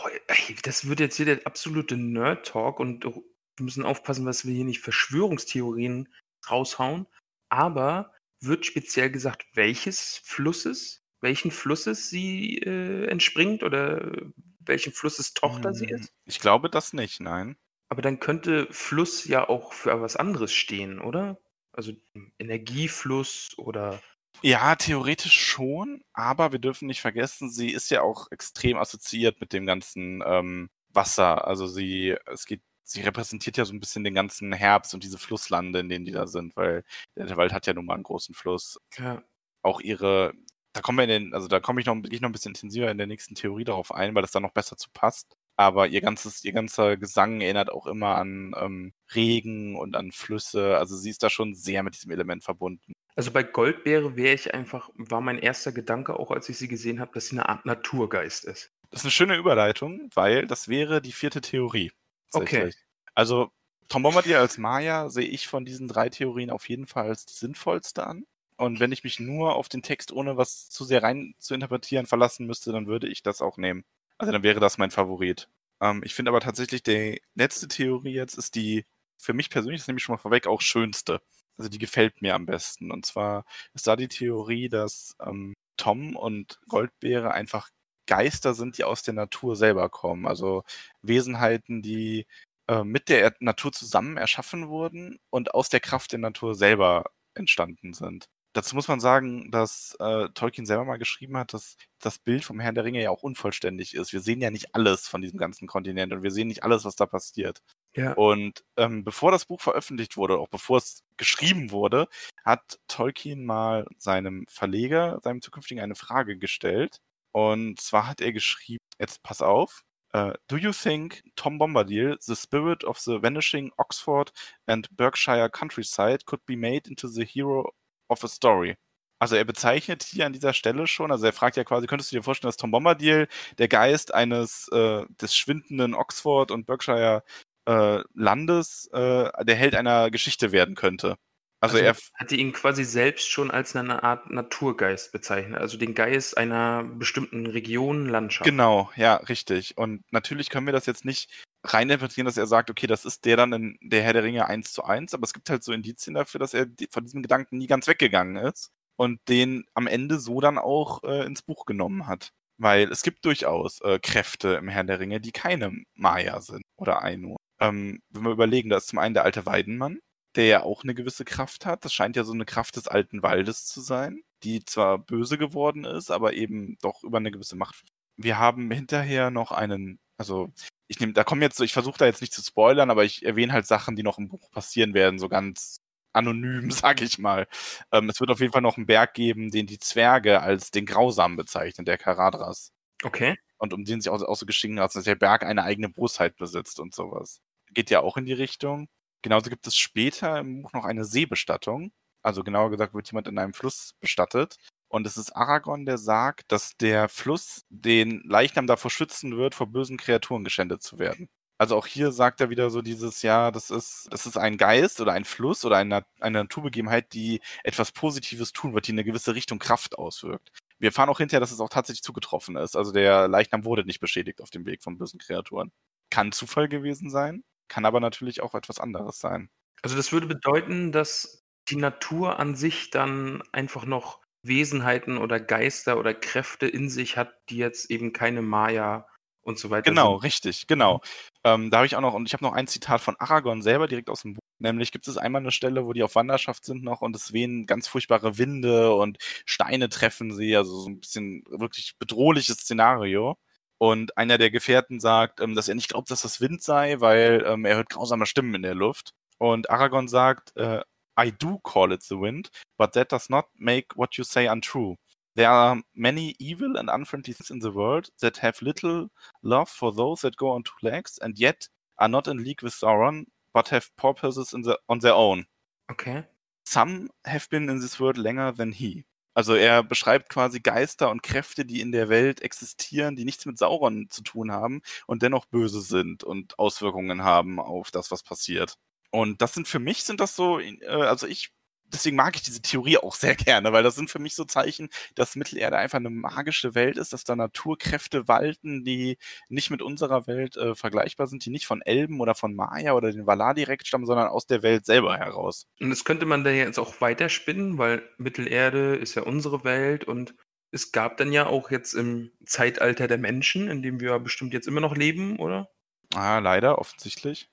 das 0.63 0.89
wird 0.89 1.01
jetzt 1.01 1.17
hier 1.17 1.27
der 1.27 1.47
absolute 1.47 1.97
Nerd-Talk 1.97 2.81
und 2.81 3.05
wir 3.05 3.23
müssen 3.61 3.85
aufpassen, 3.85 4.25
dass 4.27 4.47
wir 4.47 4.55
hier 4.55 4.65
nicht 4.65 4.81
Verschwörungstheorien 4.81 6.13
raushauen. 6.51 7.07
Aber 7.49 8.13
wird 8.41 8.67
speziell 8.67 9.11
gesagt, 9.11 9.47
welches 9.55 10.21
Flusses, 10.25 11.03
welchen 11.21 11.51
Flusses 11.51 12.09
sie 12.11 12.59
äh, 12.59 13.07
entspringt 13.07 13.63
oder 13.63 14.13
welchen 14.61 14.93
Flusses 14.93 15.35
Tochter 15.35 15.75
sie 15.75 15.87
Hm, 15.89 15.97
ist? 15.97 16.13
Ich 16.27 16.39
glaube 16.41 16.71
das 16.71 16.93
nicht, 16.93 17.21
nein. 17.21 17.57
Aber 17.89 18.03
dann 18.03 18.21
könnte 18.21 18.69
Fluss 18.71 19.25
ja 19.25 19.49
auch 19.49 19.73
für 19.73 20.01
was 20.01 20.15
anderes 20.17 20.53
stehen, 20.53 21.01
oder? 21.01 21.41
Also 21.73 21.93
Energiefluss 22.39 23.55
oder. 23.57 24.01
Ja, 24.43 24.77
theoretisch 24.77 25.37
schon, 25.37 26.03
aber 26.13 26.53
wir 26.53 26.61
dürfen 26.61 26.87
nicht 26.87 27.01
vergessen, 27.01 27.51
sie 27.51 27.71
ist 27.71 27.91
ja 27.91 28.03
auch 28.03 28.31
extrem 28.31 28.77
assoziiert 28.77 29.41
mit 29.41 29.53
dem 29.53 29.67
ganzen 29.67 30.23
ähm, 30.25 30.71
Wasser. 30.91 31.47
Also 31.47 31.67
sie, 31.67 32.17
es 32.27 32.47
geht, 32.47 32.63
sie 32.85 33.01
repräsentiert 33.01 33.57
ja 33.57 33.65
so 33.65 33.73
ein 33.73 33.81
bisschen 33.81 34.05
den 34.05 34.15
ganzen 34.15 34.53
Herbst 34.53 34.95
und 34.95 35.03
diese 35.03 35.19
Flusslande, 35.19 35.81
in 35.81 35.89
denen 35.89 36.05
die 36.05 36.13
da 36.13 36.27
sind, 36.27 36.57
weil 36.57 36.85
der 37.17 37.37
Wald 37.37 37.53
hat 37.53 37.67
ja 37.67 37.75
nun 37.75 37.87
mal 37.87 37.95
einen 37.95 38.05
großen 38.05 38.35
Fluss. 38.35 38.79
Ja. 38.97 39.23
Auch 39.63 39.81
ihre, 39.81 40.33
da 40.73 40.83
kommen 40.83 40.99
wir 40.99 41.05
in 41.05 41.11
den, 41.11 41.35
also 41.35 41.49
da 41.49 41.59
komme 41.59 41.81
ich 41.81 41.87
noch, 41.87 41.97
ich 42.09 42.21
noch 42.21 42.29
ein 42.29 42.33
bisschen 42.33 42.53
intensiver 42.53 42.91
in 42.91 42.99
der 42.99 43.09
nächsten 43.09 43.35
Theorie 43.35 43.65
darauf 43.65 43.93
ein, 43.93 44.15
weil 44.15 44.23
das 44.23 44.33
dann 44.33 44.45
noch 44.45 44.53
besser 44.53 44.77
zu 44.77 44.89
passt. 44.93 45.37
Aber 45.57 45.89
ihr 45.89 46.01
ganzes, 46.01 46.45
ihr 46.45 46.53
ganzer 46.53 46.97
Gesang 46.97 47.41
erinnert 47.41 47.71
auch 47.73 47.89
immer 47.89 48.15
an 48.15 48.55
ähm, 48.57 48.93
Regen 49.13 49.75
und 49.75 49.97
an 49.97 50.13
Flüsse. 50.13 50.79
Also 50.79 50.97
sie 50.97 51.11
ist 51.11 51.25
da 51.25 51.31
schon 51.31 51.55
sehr 51.57 51.83
mit 51.83 51.97
diesem 51.97 52.13
Element 52.13 52.45
verbunden. 52.45 52.93
Also 53.19 53.33
bei 53.33 53.43
Goldbeere 53.43 54.15
wäre 54.15 54.33
ich 54.33 54.55
einfach, 54.55 54.91
war 54.95 55.21
mein 55.21 55.41
erster 55.41 55.73
Gedanke 55.73 56.21
auch, 56.21 56.31
als 56.31 56.49
ich 56.51 56.57
sie 56.57 56.69
gesehen 56.69 57.01
habe, 57.01 57.11
dass 57.15 57.27
sie 57.27 57.33
eine 57.33 57.49
Art 57.49 57.67
Naturgeist 57.67 58.45
ist. 58.45 58.71
Das 58.91 59.01
ist 59.01 59.07
eine 59.07 59.11
schöne 59.11 59.37
Überleitung, 59.37 60.09
weil 60.15 60.47
das 60.47 60.69
wäre 60.69 61.03
die 61.03 61.11
vierte 61.11 61.41
Theorie. 61.41 61.91
Okay. 62.33 62.73
Also 63.17 63.51
Tom 63.89 64.05
Bombadil 64.05 64.37
als 64.37 64.57
Maya 64.57 65.09
sehe 65.09 65.27
ich 65.27 65.49
von 65.49 65.65
diesen 65.65 65.89
drei 65.89 66.11
Theorien 66.11 66.51
auf 66.51 66.69
jeden 66.69 66.87
Fall 66.87 67.09
als 67.09 67.27
die 67.27 67.35
sinnvollste 67.35 68.07
an. 68.07 68.25
Und 68.57 68.79
wenn 68.79 68.93
ich 68.93 69.03
mich 69.03 69.19
nur 69.19 69.57
auf 69.57 69.69
den 69.69 69.83
Text, 69.83 70.13
ohne 70.13 70.37
was 70.37 70.71
zu 70.71 70.85
sehr 70.85 71.03
rein 71.03 71.35
zu 71.41 71.55
interpretieren, 71.55 72.07
verlassen 72.07 72.47
müsste, 72.47 72.71
dann 72.71 72.87
würde 72.87 73.09
ich 73.09 73.25
das 73.25 73.43
auch 73.43 73.57
nehmen. 73.57 73.85
Also 74.19 74.31
dann 74.31 74.45
wäre 74.45 74.61
das 74.61 74.79
mein 74.79 74.93
Favorit. 74.93 75.49
Ähm, 75.81 76.03
ich 76.05 76.15
finde 76.15 76.31
aber 76.31 76.41
tatsächlich, 76.41 76.85
die 76.85 77.21
letzte 77.35 77.67
Theorie 77.67 78.15
jetzt 78.15 78.39
ist 78.39 78.55
die, 78.55 78.85
für 79.17 79.33
mich 79.33 79.51
persönlich, 79.51 79.81
das 79.81 79.89
nehme 79.89 79.99
ich 79.99 80.05
schon 80.05 80.15
mal 80.15 80.23
vorweg, 80.23 80.47
auch 80.47 80.61
schönste. 80.61 81.21
Also 81.59 81.69
die 81.71 81.79
gefällt 81.79 82.23
mir 82.23 82.35
am 82.35 82.47
besten. 82.47 82.91
Und 82.93 83.07
zwar 83.07 83.45
ist 83.75 83.87
da 83.87 83.97
die 83.97 84.09
Theorie, 84.09 84.69
dass 84.69 85.17
ähm, 85.25 85.55
Tom 85.77 86.17
und 86.17 86.61
Goldbeere 86.69 87.33
einfach 87.33 87.71
Geister 88.07 88.55
sind, 88.55 88.79
die 88.79 88.85
aus 88.85 89.03
der 89.03 89.15
Natur 89.15 89.57
selber 89.57 89.89
kommen. 89.91 90.27
Also 90.27 90.65
Wesenheiten, 91.03 91.83
die 91.83 92.27
äh, 92.69 92.85
mit 92.85 93.09
der 93.09 93.35
Natur 93.41 93.73
zusammen 93.73 94.17
erschaffen 94.17 94.69
wurden 94.69 95.19
und 95.31 95.55
aus 95.55 95.69
der 95.69 95.81
Kraft 95.81 96.13
der 96.13 96.19
Natur 96.21 96.55
selber 96.55 97.05
entstanden 97.35 97.95
sind. 97.95 98.29
Dazu 98.55 98.75
muss 98.75 98.89
man 98.89 98.99
sagen, 99.01 99.51
dass 99.51 99.95
äh, 100.01 100.29
Tolkien 100.35 100.67
selber 100.67 100.85
mal 100.85 100.99
geschrieben 100.99 101.37
hat, 101.37 101.53
dass 101.53 101.77
das 102.01 102.19
Bild 102.19 102.45
vom 102.45 102.61
Herrn 102.61 102.75
der 102.75 102.85
Ringe 102.85 103.03
ja 103.03 103.11
auch 103.11 103.23
unvollständig 103.23 103.95
ist. 103.95 104.13
Wir 104.13 104.21
sehen 104.21 104.41
ja 104.41 104.51
nicht 104.51 104.75
alles 104.75 105.07
von 105.07 105.21
diesem 105.23 105.39
ganzen 105.39 105.69
Kontinent 105.69 106.13
und 106.13 106.23
wir 106.23 106.31
sehen 106.31 106.49
nicht 106.49 106.65
alles, 106.65 106.85
was 106.85 106.97
da 106.97 107.07
passiert. 107.07 107.63
Ja. 107.99 108.13
Und 108.13 108.65
ähm, 108.77 109.03
bevor 109.03 109.33
das 109.33 109.45
Buch 109.47 109.61
veröffentlicht 109.61 110.17
wurde, 110.17 110.39
auch 110.39 110.49
bevor 110.49 110.79
es 110.79 111.03
geschrieben 111.17 111.73
wurde, 111.73 112.09
hat 112.45 112.79
Tolkien 112.87 113.45
mal 113.45 113.87
seinem 113.99 114.47
Verleger, 114.49 115.21
seinem 115.23 115.43
zukünftigen, 115.43 115.83
eine 115.83 115.97
Frage 115.97 116.39
gestellt. 116.39 117.01
Und 117.33 117.81
zwar 117.81 118.07
hat 118.07 118.21
er 118.21 118.33
geschrieben, 118.33 118.85
jetzt 118.99 119.23
pass 119.23 119.43
auf, 119.43 119.83
uh, 120.15 120.33
Do 120.47 120.57
you 120.57 120.73
think 120.73 121.23
Tom 121.35 121.59
Bombadil, 121.59 122.17
the 122.21 122.37
spirit 122.37 122.85
of 122.85 122.99
the 122.99 123.21
vanishing 123.21 123.73
Oxford 123.79 124.33
and 124.67 124.89
Berkshire 124.97 125.51
countryside, 125.51 126.25
could 126.25 126.45
be 126.47 126.57
made 126.57 126.89
into 126.89 127.09
the 127.09 127.25
hero 127.25 127.73
of 128.09 128.23
a 128.25 128.29
story. 128.29 128.77
Also 129.21 129.35
er 129.35 129.45
bezeichnet 129.45 130.05
hier 130.05 130.27
an 130.27 130.33
dieser 130.33 130.55
Stelle 130.55 130.87
schon, 130.87 131.11
also 131.11 131.27
er 131.27 131.33
fragt 131.33 131.57
ja 131.57 131.65
quasi, 131.65 131.89
könntest 131.89 132.13
du 132.13 132.17
dir 132.17 132.23
vorstellen, 132.23 132.49
dass 132.49 132.57
Tom 132.57 132.71
Bombadil 132.71 133.27
der 133.59 133.67
Geist 133.67 134.15
eines 134.15 134.69
äh, 134.69 135.05
des 135.21 135.35
schwindenden 135.35 135.95
Oxford 135.95 136.53
und 136.53 136.67
Berkshire 136.67 137.25
äh, 137.69 138.03
Landes, 138.15 138.89
äh, 138.93 139.45
der 139.45 139.55
Held 139.55 139.75
einer 139.75 140.11
Geschichte 140.11 140.53
werden 140.53 140.75
könnte? 140.75 141.17
Also, 141.61 141.77
also 141.77 141.87
er 141.87 141.97
hatte 142.15 142.37
ihn 142.37 142.53
quasi 142.53 142.85
selbst 142.85 143.29
schon 143.31 143.51
als 143.51 143.75
eine 143.75 144.05
Art 144.05 144.31
Naturgeist 144.31 145.11
bezeichnet, 145.11 145.61
also 145.61 145.77
den 145.77 145.95
Geist 145.95 146.39
einer 146.39 146.85
bestimmten 146.85 147.47
Region, 147.47 148.07
Landschaft. 148.07 148.49
Genau, 148.49 148.91
ja, 148.95 149.17
richtig. 149.17 149.77
Und 149.77 150.05
natürlich 150.13 150.51
können 150.51 150.67
wir 150.67 150.73
das 150.73 150.87
jetzt 150.87 151.05
nicht 151.05 151.45
reininterpretieren, 151.65 152.27
dass 152.27 152.37
er 152.37 152.47
sagt, 152.47 152.71
okay, 152.71 152.87
das 152.87 153.05
ist 153.05 153.25
der 153.25 153.37
dann 153.37 153.53
in 153.53 153.79
der 153.83 154.03
Herr 154.03 154.13
der 154.13 154.23
Ringe 154.23 154.47
1 154.47 154.73
zu 154.73 154.85
1, 154.85 155.15
aber 155.15 155.25
es 155.25 155.33
gibt 155.33 155.51
halt 155.51 155.65
so 155.65 155.73
Indizien 155.73 156.15
dafür, 156.15 156.39
dass 156.39 156.55
er 156.55 156.67
von 156.91 157.05
diesem 157.05 157.23
Gedanken 157.23 157.59
nie 157.59 157.67
ganz 157.67 157.89
weggegangen 157.89 158.37
ist 158.37 158.71
und 158.97 159.21
den 159.29 159.65
am 159.75 159.89
Ende 159.89 160.21
so 160.21 160.41
dann 160.41 160.59
auch 160.59 161.03
äh, 161.03 161.27
ins 161.27 161.43
Buch 161.43 161.67
genommen 161.67 162.07
hat. 162.07 162.31
Weil 162.57 162.91
es 162.91 163.03
gibt 163.03 163.25
durchaus 163.25 163.81
äh, 163.83 163.99
Kräfte 164.01 164.55
im 164.55 164.69
Herrn 164.69 164.89
der 164.89 165.01
Ringe, 165.01 165.21
die 165.21 165.33
keine 165.33 165.73
Maya 165.95 166.41
sind 166.41 166.63
oder 166.77 167.03
Ainu. 167.03 167.37
Ähm, 167.61 168.01
wenn 168.11 168.23
wir 168.23 168.31
überlegen, 168.31 168.71
da 168.71 168.77
ist 168.77 168.89
zum 168.89 168.99
einen 168.99 169.15
der 169.15 169.25
alte 169.25 169.47
Weidenmann, 169.47 170.01
der 170.37 170.47
ja 170.47 170.63
auch 170.63 170.85
eine 170.85 170.95
gewisse 170.95 171.25
Kraft 171.25 171.67
hat. 171.67 171.85
Das 171.85 171.93
scheint 171.93 172.17
ja 172.17 172.25
so 172.25 172.33
eine 172.33 172.45
Kraft 172.45 172.77
des 172.77 172.89
alten 172.89 173.23
Waldes 173.23 173.67
zu 173.67 173.81
sein, 173.81 174.23
die 174.43 174.65
zwar 174.65 174.99
böse 174.99 175.39
geworden 175.39 175.85
ist, 175.85 176.11
aber 176.11 176.35
eben 176.35 176.77
doch 176.81 177.03
über 177.03 177.19
eine 177.19 177.31
gewisse 177.31 177.57
Macht. 177.57 177.85
Wir 178.17 178.39
haben 178.39 178.71
hinterher 178.71 179.31
noch 179.31 179.53
einen, 179.53 179.99
also 180.17 180.53
ich 180.89 181.01
nehme, 181.01 181.13
da 181.13 181.25
kommen 181.25 181.43
jetzt 181.43 181.57
so, 181.57 181.65
ich 181.65 181.73
versuche 181.73 181.99
da 181.99 182.07
jetzt 182.07 182.21
nicht 182.21 182.33
zu 182.33 182.43
spoilern, 182.43 182.91
aber 182.91 183.05
ich 183.05 183.25
erwähne 183.25 183.53
halt 183.53 183.67
Sachen, 183.67 183.97
die 183.97 184.03
noch 184.03 184.19
im 184.19 184.29
Buch 184.29 184.51
passieren 184.51 184.95
werden, 184.95 185.19
so 185.19 185.29
ganz 185.29 185.81
anonym, 186.13 186.71
sag 186.71 187.03
ich 187.03 187.19
mal. 187.19 187.47
Ähm, 187.93 188.09
es 188.09 188.21
wird 188.21 188.31
auf 188.31 188.41
jeden 188.41 188.53
Fall 188.53 188.63
noch 188.63 188.77
einen 188.77 188.87
Berg 188.87 189.15
geben, 189.15 189.51
den 189.51 189.67
die 189.67 189.79
Zwerge 189.79 190.41
als 190.41 190.71
den 190.71 190.87
Grausamen 190.87 191.37
bezeichnen, 191.37 191.85
der 191.85 191.99
Karadras. 191.99 192.73
Okay. 193.03 193.37
Und 193.59 193.73
um 193.73 193.85
den 193.85 194.01
sich 194.01 194.11
auch, 194.11 194.23
auch 194.23 194.37
so 194.37 194.47
geschieden 194.47 194.81
hat, 194.81 194.95
dass 194.95 195.05
der 195.05 195.15
Berg 195.15 195.45
eine 195.45 195.65
eigene 195.65 195.89
Bosheit 195.89 196.37
besitzt 196.37 196.81
und 196.81 196.95
sowas. 196.95 197.41
Geht 197.75 197.91
ja 197.91 198.01
auch 198.01 198.17
in 198.17 198.27
die 198.27 198.33
Richtung. 198.33 198.89
Genauso 199.23 199.51
gibt 199.51 199.67
es 199.67 199.77
später 199.77 200.39
im 200.39 200.63
Buch 200.63 200.73
noch 200.73 200.85
eine 200.85 201.05
Seebestattung. 201.05 201.93
Also 202.23 202.45
genauer 202.45 202.71
gesagt 202.71 202.95
wird 202.95 203.11
jemand 203.11 203.29
in 203.29 203.39
einem 203.39 203.55
Fluss 203.55 203.95
bestattet. 204.01 204.57
Und 204.89 205.07
es 205.07 205.17
ist 205.17 205.33
Aragorn, 205.37 205.85
der 205.85 205.99
sagt, 205.99 206.51
dass 206.51 206.77
der 206.77 207.09
Fluss 207.09 207.65
den 207.69 208.23
Leichnam 208.25 208.67
davor 208.67 208.91
schützen 208.91 209.37
wird, 209.37 209.55
vor 209.55 209.67
bösen 209.67 209.99
Kreaturen 209.99 210.45
geschändet 210.45 210.83
zu 210.83 210.99
werden. 210.99 211.29
Also 211.59 211.77
auch 211.77 211.87
hier 211.87 212.13
sagt 212.13 212.41
er 212.41 212.51
wieder 212.51 212.71
so 212.71 212.83
dieses, 212.83 213.23
ja, 213.23 213.51
das 213.51 213.71
ist, 213.71 214.07
das 214.13 214.27
ist 214.27 214.37
ein 214.39 214.57
Geist 214.57 215.01
oder 215.01 215.13
ein 215.13 215.25
Fluss 215.25 215.65
oder 215.65 215.77
eine, 215.77 216.05
eine 216.21 216.39
Naturbegebenheit, 216.39 217.13
die 217.13 217.41
etwas 217.65 217.91
Positives 217.91 218.53
tun 218.53 218.75
wird, 218.75 218.87
die 218.87 218.93
in 218.93 218.97
eine 218.97 219.05
gewisse 219.05 219.35
Richtung 219.35 219.59
Kraft 219.59 219.99
auswirkt. 219.99 220.53
Wir 220.79 220.91
erfahren 220.91 221.09
auch 221.09 221.19
hinterher, 221.19 221.41
dass 221.41 221.51
es 221.51 221.59
auch 221.61 221.69
tatsächlich 221.69 222.05
zugetroffen 222.05 222.57
ist. 222.57 222.77
Also 222.77 222.93
der 222.93 223.27
Leichnam 223.27 223.65
wurde 223.65 223.85
nicht 223.85 223.99
beschädigt 223.99 224.41
auf 224.41 224.51
dem 224.51 224.67
Weg 224.67 224.85
von 224.85 224.99
bösen 224.99 225.19
Kreaturen. 225.19 225.73
Kann 226.11 226.31
Zufall 226.31 226.69
gewesen 226.69 227.11
sein, 227.11 227.43
kann 227.69 227.85
aber 227.85 228.01
natürlich 228.01 228.43
auch 228.43 228.55
etwas 228.55 228.79
anderes 228.81 229.19
sein. 229.21 229.51
Also 229.83 229.97
das 229.97 230.13
würde 230.13 230.27
bedeuten, 230.27 230.93
dass 230.93 231.45
die 231.69 231.77
Natur 231.77 232.39
an 232.39 232.55
sich 232.55 232.91
dann 232.91 233.43
einfach 233.53 233.85
noch 233.85 234.21
Wesenheiten 234.43 235.19
oder 235.19 235.41
Geister 235.41 235.99
oder 235.99 236.15
Kräfte 236.15 236.67
in 236.67 236.89
sich 236.89 237.17
hat, 237.17 237.35
die 237.51 237.59
jetzt 237.59 237.91
eben 237.91 238.13
keine 238.13 238.43
Maya 238.43 239.07
und 239.43 239.59
so 239.59 239.71
weiter 239.71 239.91
Genau, 239.91 240.15
sind. 240.15 240.25
richtig, 240.25 240.67
genau. 240.67 240.95
Mhm. 240.95 241.01
Ähm, 241.45 241.71
da 241.71 241.79
habe 241.79 241.87
ich 241.87 241.97
auch 241.97 242.01
noch, 242.01 242.15
und 242.15 242.27
ich 242.27 242.33
habe 242.33 242.45
noch 242.45 242.53
ein 242.53 242.67
Zitat 242.67 243.01
von 243.01 243.17
Aragorn 243.19 243.63
selber 243.63 243.87
direkt 243.89 244.11
aus 244.11 244.23
dem 244.23 244.35
Buch. 244.35 244.41
Nämlich 244.61 244.91
gibt 244.91 245.07
es 245.07 245.17
einmal 245.17 245.41
eine 245.43 245.53
Stelle, 245.53 245.87
wo 245.87 245.93
die 245.93 246.03
auf 246.03 246.17
Wanderschaft 246.17 246.65
sind 246.65 246.83
noch 246.83 247.01
und 247.01 247.15
es 247.15 247.33
wehen 247.33 247.67
ganz 247.67 247.87
furchtbare 247.87 248.39
Winde 248.39 248.93
und 248.95 249.19
Steine 249.47 249.89
treffen 249.89 250.35
sie, 250.35 250.57
also 250.57 250.81
so 250.81 250.89
ein 250.89 251.01
bisschen 251.01 251.45
wirklich 251.49 251.95
bedrohliches 251.99 252.57
Szenario. 252.59 253.37
Und 253.79 254.17
einer 254.19 254.39
der 254.39 254.51
Gefährten 254.51 255.01
sagt, 255.01 255.41
ähm, 255.41 255.55
dass 255.55 255.69
er 255.69 255.77
nicht 255.77 255.91
glaubt, 255.91 256.11
dass 256.11 256.23
das 256.23 256.41
Wind 256.41 256.63
sei, 256.63 257.01
weil 257.01 257.45
ähm, 257.47 257.65
er 257.65 257.77
hört 257.77 257.91
grausame 257.91 258.27
Stimmen 258.27 258.55
in 258.57 258.63
der 258.63 258.75
Luft. 258.75 259.15
Und 259.39 259.71
Aragorn 259.71 260.09
sagt, 260.09 260.57
äh, 260.57 260.83
I 261.21 261.33
do 261.33 261.59
call 261.59 261.93
it 261.93 262.03
the 262.03 262.17
wind, 262.17 262.51
but 262.77 262.93
that 262.93 263.13
does 263.13 263.29
not 263.29 263.47
make 263.55 263.97
what 263.97 264.17
you 264.17 264.25
say 264.25 264.49
untrue. 264.49 264.97
There 265.35 265.49
are 265.49 265.81
many 265.95 266.35
evil 266.41 266.77
and 266.77 266.89
unfriendly 266.91 267.35
things 267.35 267.51
in 267.51 267.61
the 267.61 267.73
world 267.73 268.11
that 268.21 268.39
have 268.43 268.61
little 268.61 269.09
love 269.43 269.69
for 269.69 269.93
those 269.93 270.23
that 270.23 270.37
go 270.37 270.51
on 270.51 270.65
two 270.65 270.75
legs 270.83 271.19
and 271.19 271.39
yet 271.39 271.69
are 271.99 272.09
not 272.09 272.27
in 272.27 272.43
league 272.43 272.63
with 272.63 272.75
Sauron, 272.75 273.27
but 273.53 273.69
have 273.69 273.95
purposes 273.97 274.53
in 274.53 274.63
the, 274.63 274.79
on 274.89 274.99
their 274.99 275.15
own. 275.15 275.47
Okay. 275.91 276.25
Some 276.65 277.11
have 277.25 277.49
been 277.51 277.69
in 277.69 277.81
this 277.81 277.99
world 278.01 278.19
longer 278.19 278.53
than 278.53 278.73
he. 278.73 279.05
Also 279.39 279.55
er 279.55 279.85
beschreibt 279.85 280.31
quasi 280.31 280.59
Geister 280.59 281.11
und 281.13 281.23
Kräfte, 281.23 281.65
die 281.65 281.81
in 281.81 281.93
der 281.93 282.09
Welt 282.09 282.43
existieren, 282.43 283.15
die 283.15 283.25
nichts 283.25 283.47
mit 283.47 283.57
Sauron 283.57 284.09
zu 284.11 284.23
tun 284.25 284.51
haben 284.51 284.83
und 285.07 285.23
dennoch 285.23 285.47
böse 285.47 285.81
sind 285.81 286.25
und 286.25 286.59
Auswirkungen 286.59 287.23
haben 287.23 287.61
auf 287.61 287.93
das, 287.93 288.11
was 288.11 288.25
passiert. 288.25 288.75
Und 289.13 289.41
das 289.41 289.55
sind 289.55 289.69
für 289.69 289.79
mich 289.79 290.03
sind 290.03 290.19
das 290.19 290.35
so, 290.35 290.59
äh, 290.59 290.85
also 290.89 291.29
ich 291.29 291.51
deswegen 291.93 292.17
mag 292.17 292.37
ich 292.37 292.43
diese 292.43 292.63
Theorie 292.63 292.99
auch 292.99 293.15
sehr 293.15 293.35
gerne, 293.35 293.73
weil 293.73 293.83
das 293.83 293.95
sind 293.95 294.11
für 294.11 294.19
mich 294.19 294.35
so 294.35 294.45
Zeichen, 294.45 294.89
dass 295.15 295.37
Mittelerde 295.37 295.77
einfach 295.77 295.99
eine 295.99 296.11
magische 296.11 296.75
Welt 296.75 296.97
ist, 296.97 297.13
dass 297.13 297.25
da 297.25 297.37
Naturkräfte 297.37 298.29
walten, 298.29 298.85
die 298.85 299.19
nicht 299.49 299.71
mit 299.71 299.83
unserer 299.83 300.27
Welt 300.27 300.57
äh, 300.57 300.75
vergleichbar 300.75 301.27
sind, 301.27 301.45
die 301.45 301.51
nicht 301.51 301.67
von 301.67 301.83
Elben 301.83 302.21
oder 302.21 302.35
von 302.35 302.55
Maya 302.55 302.93
oder 302.95 303.13
den 303.13 303.27
Valar 303.27 303.55
direkt 303.55 303.87
stammen, 303.87 304.07
sondern 304.07 304.29
aus 304.29 304.47
der 304.47 304.63
Welt 304.63 304.87
selber 304.87 305.17
heraus. 305.17 305.67
Und 305.81 305.91
das 305.91 306.05
könnte 306.05 306.27
man 306.27 306.45
da 306.45 306.51
jetzt 306.51 306.79
auch 306.79 307.01
weiterspinnen, 307.01 307.79
weil 307.79 308.03
Mittelerde 308.19 308.97
ist 308.97 309.15
ja 309.15 309.23
unsere 309.23 309.65
Welt 309.65 310.05
und 310.05 310.35
es 310.71 310.93
gab 310.93 311.17
dann 311.17 311.33
ja 311.33 311.47
auch 311.47 311.71
jetzt 311.71 311.95
im 311.95 312.31
Zeitalter 312.45 313.09
der 313.09 313.19
Menschen, 313.19 313.69
in 313.69 313.83
dem 313.83 314.01
wir 314.01 314.19
bestimmt 314.19 314.53
jetzt 314.53 314.69
immer 314.69 314.81
noch 314.81 314.97
leben, 314.97 315.39
oder? 315.39 315.71
Ah, 316.15 316.39
leider, 316.39 316.79
offensichtlich. 316.79 317.51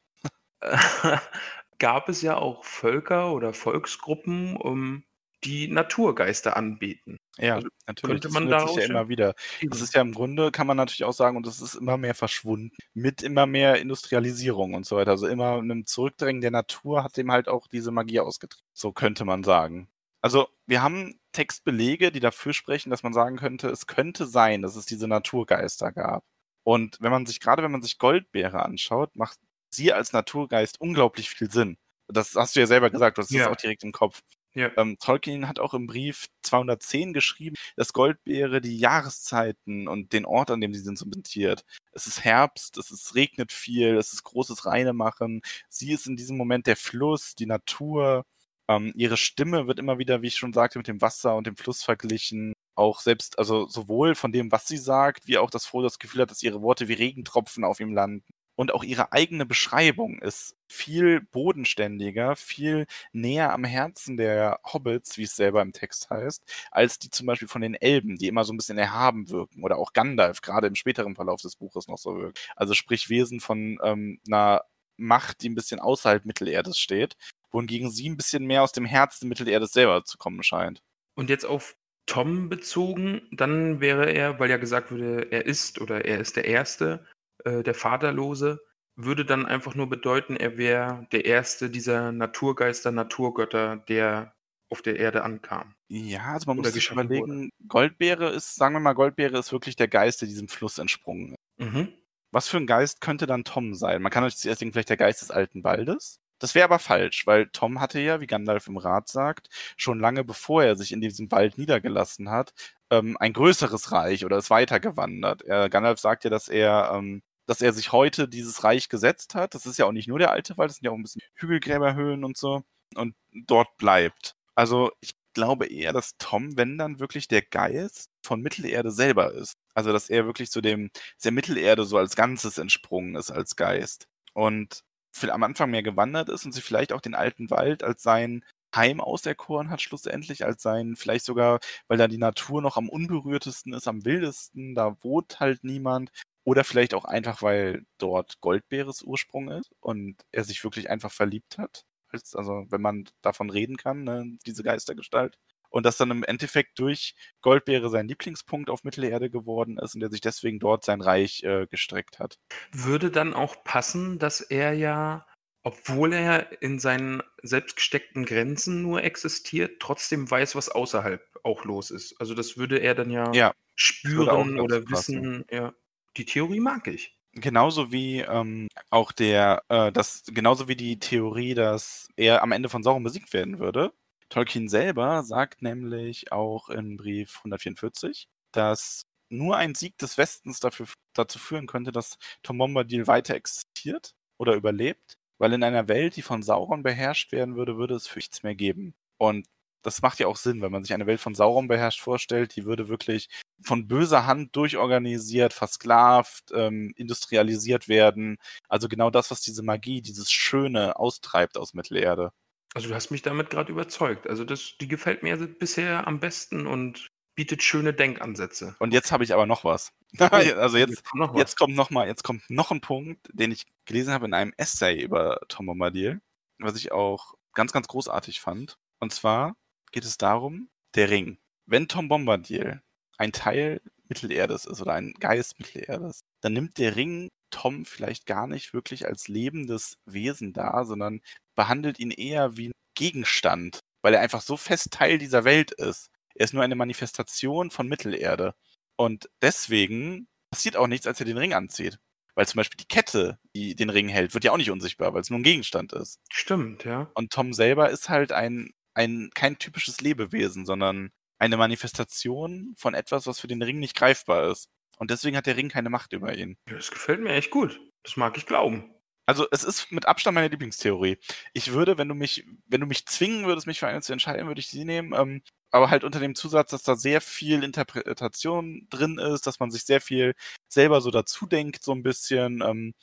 gab 1.86 2.10
es 2.10 2.24
ja 2.24 2.36
auch 2.36 2.64
Völker 2.66 3.32
oder 3.32 3.54
Volksgruppen, 3.54 4.58
um, 4.58 5.04
die 5.44 5.68
Naturgeister 5.68 6.58
anbeten. 6.58 7.20
Ja, 7.38 7.58
also 7.58 7.68
natürlich. 7.86 8.22
Könnte 8.24 8.34
man 8.34 8.50
das 8.50 8.74
sich 8.74 8.78
ja 8.78 8.90
immer 8.90 9.08
wieder. 9.08 9.36
Das 9.62 9.82
ist 9.82 9.94
ja 9.94 10.02
im 10.02 10.12
Grunde, 10.12 10.50
kann 10.50 10.66
man 10.66 10.78
natürlich 10.78 11.04
auch 11.04 11.14
sagen, 11.14 11.38
und 11.38 11.46
das 11.46 11.62
ist 11.62 11.76
immer 11.76 11.98
mehr 11.98 12.16
verschwunden. 12.16 12.72
Mit 12.96 13.22
immer 13.22 13.46
mehr 13.46 13.76
Industrialisierung 13.80 14.74
und 14.74 14.88
so 14.88 14.96
weiter. 14.96 15.12
Also 15.12 15.28
immer 15.28 15.60
einem 15.60 15.86
Zurückdrängen 15.86 16.42
der 16.42 16.50
Natur 16.50 17.04
hat 17.04 17.18
dem 17.18 17.32
halt 17.32 17.48
auch 17.48 17.68
diese 17.68 17.92
Magie 17.92 18.20
ausgetrieben. 18.20 18.66
So 18.74 18.92
könnte 18.92 19.24
man 19.24 19.44
sagen. 19.44 19.88
Also 20.24 20.48
wir 20.66 20.82
haben 20.82 21.20
Textbelege, 21.34 22.12
die 22.12 22.20
dafür 22.20 22.54
sprechen, 22.54 22.90
dass 22.90 23.04
man 23.04 23.14
sagen 23.14 23.38
könnte, 23.38 23.70
es 23.70 23.86
könnte 23.86 24.26
sein, 24.26 24.64
dass 24.64 24.76
es 24.76 24.88
diese 24.88 25.08
Naturgeister 25.08 25.92
gab. 25.92 26.24
Und 26.64 26.98
wenn 27.00 27.12
man 27.12 27.28
sich, 27.28 27.40
gerade 27.40 27.62
wenn 27.62 27.72
man 27.72 27.84
sich 27.84 28.00
Goldbeere 28.00 28.66
anschaut, 28.66 29.16
macht 29.16 29.38
sie 29.76 29.94
als 29.94 30.14
Naturgeist 30.14 30.80
unglaublich 30.80 31.30
viel 31.30 31.52
Sinn. 31.52 31.78
Das 32.08 32.36
hast 32.36 32.56
du 32.56 32.60
ja 32.60 32.68
selber 32.68 32.90
gesagt, 32.90 33.18
du 33.18 33.22
hast 33.22 33.32
ja. 33.32 33.40
das 33.40 33.48
auch 33.50 33.56
direkt 33.56 33.84
im 33.84 33.92
Kopf. 33.92 34.22
Ja. 34.56 34.72
Ähm, 34.78 34.98
Tolkien 35.00 35.50
hat 35.50 35.60
auch 35.60 35.74
im 35.74 35.86
Brief 35.86 36.28
210 36.44 37.12
geschrieben, 37.12 37.58
dass 37.76 37.92
Goldbeere 37.92 38.62
die 38.62 38.78
Jahreszeiten 38.78 39.88
und 39.90 40.14
den 40.14 40.26
Ort, 40.26 40.50
an 40.50 40.62
dem 40.62 40.74
sie 40.74 40.80
sind, 40.80 40.98
subventiert. 40.98 41.66
Es 41.92 42.08
ist 42.08 42.24
Herbst, 42.24 42.78
es 42.78 42.90
ist, 42.90 43.16
regnet 43.16 43.52
viel, 43.52 43.98
es 43.98 44.14
ist 44.14 44.24
großes 44.24 44.66
Reinemachen. 44.66 45.42
Sie 45.68 45.92
ist 45.92 46.08
in 46.08 46.16
diesem 46.16 46.38
Moment 46.38 46.68
der 46.68 46.78
Fluss, 46.78 47.36
die 47.36 47.48
Natur. 47.48 48.24
Ähm, 48.70 48.94
ihre 48.96 49.18
Stimme 49.18 49.68
wird 49.68 49.78
immer 49.78 50.00
wieder, 50.00 50.22
wie 50.22 50.28
ich 50.28 50.38
schon 50.38 50.54
sagte, 50.54 50.80
mit 50.80 50.88
dem 50.88 51.02
Wasser 51.02 51.36
und 51.36 51.48
dem 51.48 51.58
Fluss 51.58 51.84
verglichen. 51.84 52.54
Auch 52.76 53.02
selbst, 53.02 53.38
also 53.40 53.68
sowohl 53.68 54.16
von 54.16 54.32
dem, 54.32 54.52
was 54.54 54.68
sie 54.68 54.78
sagt, 54.78 55.28
wie 55.28 55.38
auch 55.38 55.50
das 55.50 55.66
Frodo 55.66 55.88
das 55.88 56.00
Gefühl 56.00 56.22
hat, 56.22 56.32
dass 56.32 56.44
ihre 56.44 56.62
Worte 56.62 56.88
wie 56.88 56.94
Regentropfen 56.94 57.66
auf 57.66 57.80
ihm 57.82 57.94
landen 57.94 58.24
und 58.56 58.74
auch 58.74 58.84
ihre 58.84 59.12
eigene 59.12 59.46
Beschreibung 59.46 60.20
ist 60.20 60.56
viel 60.68 61.22
bodenständiger, 61.22 62.36
viel 62.36 62.88
näher 63.12 63.54
am 63.54 63.64
Herzen 63.64 64.18
der 64.18 64.60
Hobbits, 64.64 65.18
wie 65.18 65.24
es 65.24 65.36
selber 65.36 65.62
im 65.62 65.74
Text 65.74 66.10
heißt, 66.10 66.44
als 66.72 67.00
die 67.00 67.10
zum 67.10 67.28
Beispiel 67.28 67.48
von 67.48 67.62
den 67.62 67.76
Elben, 67.76 68.18
die 68.18 68.28
immer 68.28 68.44
so 68.44 68.54
ein 68.54 68.58
bisschen 68.58 68.78
erhaben 68.78 69.30
wirken 69.30 69.64
oder 69.64 69.78
auch 69.78 69.94
Gandalf, 69.94 70.42
gerade 70.42 70.68
im 70.68 70.76
späteren 70.76 71.16
Verlauf 71.16 71.42
des 71.42 71.56
Buches 71.56 71.88
noch 71.88 71.98
so 71.98 72.18
wirkt. 72.18 72.50
Also 72.56 72.74
sprich 72.74 73.10
Wesen 73.10 73.40
von 73.40 73.80
ähm, 73.84 74.20
einer 74.28 74.64
Macht, 74.98 75.42
die 75.42 75.50
ein 75.50 75.56
bisschen 75.56 75.80
außerhalb 75.80 76.26
Mittelerdes 76.26 76.80
steht, 76.80 77.18
wohingegen 77.52 77.90
sie 77.90 78.10
ein 78.10 78.18
bisschen 78.18 78.46
mehr 78.46 78.64
aus 78.64 78.72
dem 78.72 78.86
Herzen 78.86 79.28
Mittelerdes 79.28 79.74
selber 79.74 80.06
zu 80.06 80.18
kommen 80.18 80.42
scheint. 80.42 80.82
Und 81.16 81.30
jetzt 81.30 81.46
auf 81.46 81.76
Tom 82.06 82.50
bezogen, 82.50 83.28
dann 83.32 83.82
wäre 83.82 84.12
er, 84.12 84.40
weil 84.40 84.50
ja 84.50 84.58
gesagt 84.58 84.92
wurde, 84.92 85.32
er 85.32 85.46
ist 85.46 85.82
oder 85.82 86.06
er 86.06 86.20
ist 86.20 86.36
der 86.36 86.46
Erste, 86.46 87.06
äh, 87.44 87.64
der 87.64 87.74
Vaterlose, 87.74 88.62
würde 88.96 89.26
dann 89.26 89.46
einfach 89.46 89.76
nur 89.76 89.90
bedeuten, 89.90 90.38
er 90.38 90.58
wäre 90.58 91.08
der 91.12 91.26
erste 91.26 91.70
dieser 91.70 92.12
Naturgeister, 92.12 92.92
Naturgötter, 92.92 93.78
der 93.78 94.34
auf 94.70 94.82
der 94.82 94.98
Erde 94.98 95.24
ankam. 95.24 95.76
Ja, 95.88 96.34
also 96.34 96.48
man 96.48 96.58
muss 96.58 96.74
sich 96.74 96.90
überlegen, 96.90 97.22
wurde. 97.22 97.50
Goldbeere 97.68 98.30
ist, 98.30 98.56
sagen 98.56 98.74
wir 98.76 98.80
mal, 98.80 98.94
Goldbeere 98.94 99.38
ist 99.38 99.52
wirklich 99.52 99.76
der 99.76 99.88
Geist, 99.88 100.22
der 100.22 100.28
diesem 100.28 100.48
Fluss 100.48 100.78
entsprungen 100.78 101.34
ist. 101.34 101.40
Mhm. 101.58 101.94
Was 102.32 102.48
für 102.48 102.58
ein 102.58 102.68
Geist 102.68 103.02
könnte 103.02 103.28
dann 103.28 103.44
Tom 103.44 103.76
sein? 103.76 104.02
Man 104.02 104.12
kann 104.12 104.24
euch 104.24 104.36
zuerst 104.36 104.62
denken, 104.62 104.74
vielleicht 104.74 104.90
der 104.90 104.98
Geist 104.98 105.22
des 105.22 105.32
alten 105.32 105.64
Waldes. 105.64 106.20
Das 106.40 106.56
wäre 106.56 106.66
aber 106.66 106.80
falsch, 106.80 107.26
weil 107.28 107.48
Tom 107.48 107.80
hatte 107.80 108.00
ja, 108.00 108.20
wie 108.22 108.28
Gandalf 108.28 108.68
im 108.68 108.78
Rat 108.78 109.08
sagt, 109.08 109.50
schon 109.78 110.00
lange 110.00 110.24
bevor 110.24 110.64
er 110.64 110.76
sich 110.76 110.92
in 110.92 111.02
diesem 111.02 111.32
Wald 111.32 111.58
niedergelassen 111.58 112.30
hat, 112.30 112.54
ähm, 112.90 113.18
ein 113.20 113.34
größeres 113.34 113.92
Reich 113.92 114.26
oder 114.26 114.38
ist 114.38 114.50
weitergewandert. 114.50 115.44
Er, 115.44 115.70
Gandalf 115.70 116.00
sagt 116.00 116.24
ja, 116.26 116.30
dass 116.30 116.50
er 116.50 116.92
ähm, 116.94 117.22
dass 117.46 117.62
er 117.62 117.74
sich 117.74 117.92
heute 117.92 118.28
dieses 118.28 118.64
Reich 118.64 118.90
gesetzt 118.90 119.36
hat. 119.36 119.56
Das 119.56 119.66
ist 119.66 119.78
ja 119.78 119.86
auch 119.86 119.92
nicht 119.92 120.08
nur 120.08 120.20
der 120.20 120.32
alte 120.32 120.58
Wald, 120.58 120.70
das 120.70 120.78
sind 120.78 120.86
ja 120.86 120.92
auch 120.92 120.96
ein 120.96 121.04
bisschen 121.04 121.22
Hügelgräberhöhen 121.36 122.24
und 122.24 122.38
so. 122.38 122.64
Und 122.96 123.16
dort 123.34 123.78
bleibt. 123.78 124.36
Also 124.56 124.92
ich 125.02 125.16
glaube 125.34 125.68
eher, 125.68 125.94
dass 125.94 126.18
Tom, 126.18 126.58
wenn 126.58 126.78
dann 126.78 127.00
wirklich 127.00 127.28
der 127.28 127.42
Geist 127.42 128.10
von 128.24 128.42
Mittelerde 128.42 128.92
selber 128.92 129.34
ist. 129.34 129.56
Also 129.74 129.92
dass 129.92 130.10
er 130.10 130.26
wirklich 130.26 130.50
zu 130.50 130.62
dem, 130.62 130.90
der 131.24 131.32
Mittelerde 131.32 131.86
so 131.86 131.98
als 131.98 132.16
Ganzes 132.16 132.58
entsprungen 132.58 133.16
ist 133.16 133.32
als 133.32 133.56
Geist. 133.56 134.08
Und 134.34 134.84
am 135.24 135.44
Anfang 135.44 135.72
mehr 135.72 135.84
gewandert 135.84 136.30
ist 136.30 136.46
und 136.46 136.52
sich 136.54 136.64
vielleicht 136.64 136.94
auch 136.94 137.02
den 137.02 137.16
alten 137.16 137.50
Wald 137.50 137.84
als 137.84 138.04
sein 138.04 138.44
Heim 138.76 139.00
auserkoren 139.00 139.70
hat, 139.70 139.82
schlussendlich, 139.82 140.46
als 140.46 140.62
sein, 140.62 140.96
vielleicht 140.98 141.26
sogar, 141.26 141.60
weil 141.88 141.98
da 141.98 142.08
die 142.08 142.18
Natur 142.18 142.62
noch 142.62 142.78
am 142.78 142.90
unberührtesten 142.90 143.74
ist, 143.74 143.88
am 143.88 144.04
wildesten, 144.06 144.76
da 144.76 144.98
wohnt 145.02 145.40
halt 145.40 145.64
niemand 145.64 146.12
oder 146.44 146.64
vielleicht 146.64 146.94
auch 146.94 147.06
einfach, 147.06 147.42
weil 147.42 147.86
dort 147.98 148.42
Goldbeeres 148.42 149.02
Ursprung 149.04 149.50
ist 149.50 149.72
und 149.80 150.18
er 150.32 150.44
sich 150.44 150.64
wirklich 150.64 150.90
einfach 150.90 151.12
verliebt 151.12 151.58
hat. 151.58 151.86
Also, 152.34 152.66
wenn 152.70 152.82
man 152.82 153.06
davon 153.22 153.50
reden 153.50 153.76
kann, 153.78 154.04
ne, 154.04 154.38
diese 154.46 154.64
Geistergestalt. 154.64 155.38
Und 155.76 155.86
dass 155.86 155.98
dann 155.98 156.10
im 156.10 156.24
Endeffekt 156.24 156.80
durch 156.80 157.16
Goldbeere 157.42 157.90
sein 157.90 158.08
Lieblingspunkt 158.08 158.70
auf 158.70 158.86
Mittelerde 158.86 159.30
geworden 159.30 159.78
ist 159.78 159.94
und 159.94 160.02
er 160.02 160.10
sich 160.10 160.22
deswegen 160.22 160.58
dort 160.58 160.86
sein 160.86 161.02
Reich 161.02 161.44
äh, 161.44 161.68
gestreckt 161.70 162.18
hat. 162.18 162.40
Würde 162.72 163.12
dann 163.12 163.34
auch 163.34 163.62
passen, 163.66 164.18
dass 164.18 164.40
er 164.40 164.72
ja, 164.72 165.28
obwohl 165.64 166.14
er 166.14 166.62
in 166.62 166.80
seinen 166.80 167.22
selbst 167.44 167.76
gesteckten 167.76 168.24
Grenzen 168.24 168.84
nur 168.84 169.04
existiert, 169.04 169.82
trotzdem 169.82 170.32
weiß, 170.32 170.56
was 170.56 170.70
außerhalb 170.70 171.22
auch 171.44 171.66
los 171.66 171.92
ist. 171.92 172.22
Also 172.22 172.36
das 172.36 172.56
würde 172.56 172.78
er 172.78 172.96
dann 172.96 173.10
ja, 173.10 173.34
ja 173.34 173.54
spüren 173.76 174.62
oder 174.62 174.90
wissen. 174.90 175.44
Ja. 175.52 175.74
Die 176.16 176.24
Theorie 176.24 176.62
mag 176.62 176.88
ich. 176.88 177.18
Genauso 177.34 177.92
wie 177.92 178.22
ähm, 178.22 178.70
auch 178.92 179.12
der, 179.12 179.62
äh, 179.68 179.92
das, 179.92 180.24
genauso 180.28 180.70
wie 180.70 180.78
die 180.78 181.00
Theorie, 181.00 181.54
dass 181.54 182.08
er 182.16 182.44
am 182.44 182.54
Ende 182.54 182.70
von 182.70 182.82
Sauron 182.82 183.04
besiegt 183.04 183.34
werden 183.34 183.60
würde. 183.60 183.92
Tolkien 184.30 184.68
selber 184.70 185.24
sagt 185.24 185.62
nämlich 185.62 186.32
auch 186.32 186.70
im 186.70 186.98
Brief 186.98 187.38
144, 187.38 188.28
dass 188.52 189.04
nur 189.30 189.58
ein 189.58 189.76
Sieg 189.76 189.98
des 189.98 190.18
Westens 190.18 190.60
dafür, 190.60 190.88
dazu 191.14 191.40
führen 191.40 191.68
könnte, 191.68 191.92
dass 191.92 192.18
Tom 192.44 192.58
Bombadil 192.58 193.08
weiter 193.08 193.36
existiert 193.36 194.14
oder 194.38 194.54
überlebt, 194.56 195.18
weil 195.38 195.54
in 195.54 195.64
einer 195.64 195.88
Welt, 195.88 196.16
die 196.16 196.22
von 196.22 196.44
Sauron 196.44 196.84
beherrscht 196.84 197.32
werden 197.32 197.56
würde, 197.56 197.78
würde 197.78 197.96
es 197.96 198.08
für 198.08 198.20
nichts 198.20 198.44
mehr 198.44 198.56
geben. 198.56 198.96
Und 199.18 199.48
das 199.84 200.02
macht 200.02 200.20
ja 200.20 200.28
auch 200.28 200.38
Sinn, 200.38 200.62
wenn 200.62 200.72
man 200.72 200.84
sich 200.84 200.94
eine 200.94 201.06
Welt 201.06 201.20
von 201.22 201.36
Sauron 201.36 201.68
beherrscht 201.68 202.02
vorstellt, 202.02 202.56
die 202.56 202.66
würde 202.66 202.88
wirklich 202.90 203.30
von 203.62 203.88
böser 203.88 204.26
Hand 204.26 204.56
durchorganisiert, 204.56 205.54
versklavt, 205.54 206.52
ähm, 206.54 206.92
industrialisiert 206.96 207.88
werden. 207.88 208.38
Also 208.68 208.88
genau 208.90 209.12
das, 209.12 209.30
was 209.32 209.42
diese 209.42 209.64
Magie, 209.64 210.02
dieses 210.02 210.32
Schöne 210.32 210.98
austreibt 210.98 211.58
aus 211.58 211.74
Mittelerde. 211.76 212.32
Also 212.76 212.90
du 212.90 212.96
hast 212.96 213.10
mich 213.10 213.22
damit 213.22 213.50
gerade 213.50 213.72
überzeugt. 213.72 214.28
Also 214.28 214.44
das, 214.44 214.76
die 214.80 214.88
gefällt 214.88 215.24
mir 215.24 215.38
bisher 215.38 216.08
am 216.08 216.20
besten 216.20 216.68
und 216.68 217.10
bietet 217.34 217.64
schöne 217.64 217.94
Denkansätze. 217.94 218.76
Und 218.80 218.94
jetzt 218.94 219.12
habe 219.12 219.24
ich 219.24 219.34
aber 219.34 219.46
noch 219.46 219.64
was. 219.64 219.94
also 220.20 220.78
jetzt, 220.78 220.90
jetzt, 220.90 221.16
noch 221.16 221.34
was. 221.34 221.40
jetzt 221.40 221.58
kommt 221.58 221.76
noch 221.76 221.90
mal, 221.90 222.08
jetzt 222.08 222.24
kommt 222.24 222.50
noch 222.50 222.72
ein 222.72 222.82
Punkt, 222.82 223.30
den 223.32 223.52
ich 223.52 223.64
gelesen 223.86 224.14
habe 224.14 224.26
in 224.26 224.34
einem 224.34 224.54
Essay 224.58 225.02
über 225.02 225.40
Tom 225.48 225.68
Bombadil, 225.68 226.22
was 226.60 226.76
ich 226.76 226.92
auch 226.92 227.34
ganz, 227.54 227.72
ganz 227.72 227.88
großartig 227.88 228.42
fand. 228.42 228.78
Und 229.00 229.14
zwar 229.14 229.56
geht 229.92 230.04
es 230.04 230.18
darum, 230.18 230.70
der 230.96 231.10
Ring. 231.10 231.38
Wenn 231.66 231.88
Tom 231.88 232.10
Bombadil 232.10 232.82
ein 233.18 233.32
Teil 233.32 233.82
Mittelerdes 234.10 234.66
ist 234.66 234.82
oder 234.82 234.94
ein 234.94 235.14
Geist 235.14 235.60
Mittelerdes, 235.60 236.22
dann 236.42 236.54
nimmt 236.54 236.78
der 236.78 236.96
Ring 236.98 237.30
Tom 237.56 237.86
vielleicht 237.86 238.26
gar 238.26 238.48
nicht 238.48 238.74
wirklich 238.74 239.08
als 239.08 239.28
lebendes 239.28 239.98
Wesen 240.06 240.52
dar, 240.52 240.86
sondern 240.86 241.22
behandelt 241.56 242.00
ihn 242.00 242.12
eher 242.12 242.58
wie 242.58 242.68
ein 242.68 242.74
Gegenstand, 242.96 243.80
weil 244.02 244.14
er 244.14 244.22
einfach 244.22 244.42
so 244.42 244.58
fest 244.58 244.92
Teil 244.92 245.18
dieser 245.18 245.46
Welt 245.46 245.72
ist. 245.72 246.10
Er 246.36 246.44
ist 246.44 246.54
nur 246.54 246.64
eine 246.64 246.76
Manifestation 246.76 247.72
von 247.72 247.88
Mittelerde. 247.88 248.56
Und 248.98 249.30
deswegen 249.42 250.28
passiert 250.52 250.76
auch 250.76 250.88
nichts, 250.88 251.08
als 251.08 251.20
er 251.20 251.26
den 251.26 251.38
Ring 251.38 251.54
anzieht. 251.54 251.98
Weil 252.36 252.48
zum 252.48 252.58
Beispiel 252.58 252.78
die 252.78 252.88
Kette, 252.88 253.40
die 253.56 253.76
den 253.76 253.90
Ring 253.90 254.10
hält, 254.10 254.34
wird 254.34 254.44
ja 254.44 254.52
auch 254.52 254.58
nicht 254.58 254.72
unsichtbar, 254.72 255.14
weil 255.14 255.22
es 255.22 255.30
nur 255.30 255.40
ein 255.40 255.44
Gegenstand 255.44 255.94
ist. 255.94 256.20
Stimmt, 256.30 256.84
ja. 256.84 257.10
Und 257.14 257.32
Tom 257.32 257.54
selber 257.54 257.90
ist 257.90 258.10
halt 258.10 258.34
ein 258.34 258.74
ein 258.96 259.30
kein 259.36 259.60
typisches 259.60 260.02
Lebewesen, 260.02 260.66
sondern 260.66 261.12
eine 261.38 261.58
Manifestation 261.58 262.74
von 262.78 262.94
etwas, 262.94 263.28
was 263.28 263.40
für 263.40 263.48
den 263.48 263.62
Ring 263.62 263.80
nicht 263.80 263.96
greifbar 263.96 264.50
ist. 264.50 264.70
Und 264.98 265.12
deswegen 265.12 265.38
hat 265.38 265.46
der 265.46 265.58
Ring 265.58 265.70
keine 265.70 265.90
Macht 265.90 266.14
über 266.14 266.36
ihn. 266.36 266.58
Das 266.66 266.92
gefällt 266.92 267.22
mir 267.22 267.34
echt 267.34 267.52
gut. 267.52 267.80
Das 268.04 268.18
mag 268.18 268.38
ich 268.38 268.46
glauben. 268.46 268.92
Also 269.28 269.48
es 269.52 269.64
ist 269.64 269.92
mit 269.92 270.08
Abstand 270.08 270.36
meine 270.36 270.50
Lieblingstheorie. 270.50 271.18
Ich 271.54 271.72
würde, 271.72 271.98
wenn 271.98 272.08
du 272.08 272.14
mich, 272.16 272.46
wenn 272.68 272.82
du 272.82 272.88
mich 272.88 273.08
zwingen 273.08 273.46
würdest, 273.46 273.66
mich 273.66 273.80
für 273.80 273.88
eine 273.88 274.02
zu 274.02 274.14
entscheiden, 274.14 274.48
würde 274.48 274.60
ich 274.60 274.68
sie 274.68 274.86
nehmen. 274.86 275.14
Ähm, 275.14 275.42
aber 275.72 275.90
halt 275.90 276.04
unter 276.04 276.20
dem 276.20 276.36
Zusatz, 276.36 276.72
dass 276.72 276.84
da 276.84 276.96
sehr 276.96 277.22
viel 277.22 277.64
Interpretation 277.64 278.88
drin 278.90 279.18
ist, 279.18 279.48
dass 279.48 279.60
man 279.60 279.72
sich 279.72 279.84
sehr 279.84 280.00
viel 280.00 280.36
selber 280.68 281.02
so 281.02 281.12
dazu 281.12 281.48
denkt, 281.48 281.84
so 281.84 281.92
ein 281.92 282.04
bisschen 282.04 282.62
ähm, 282.62 282.94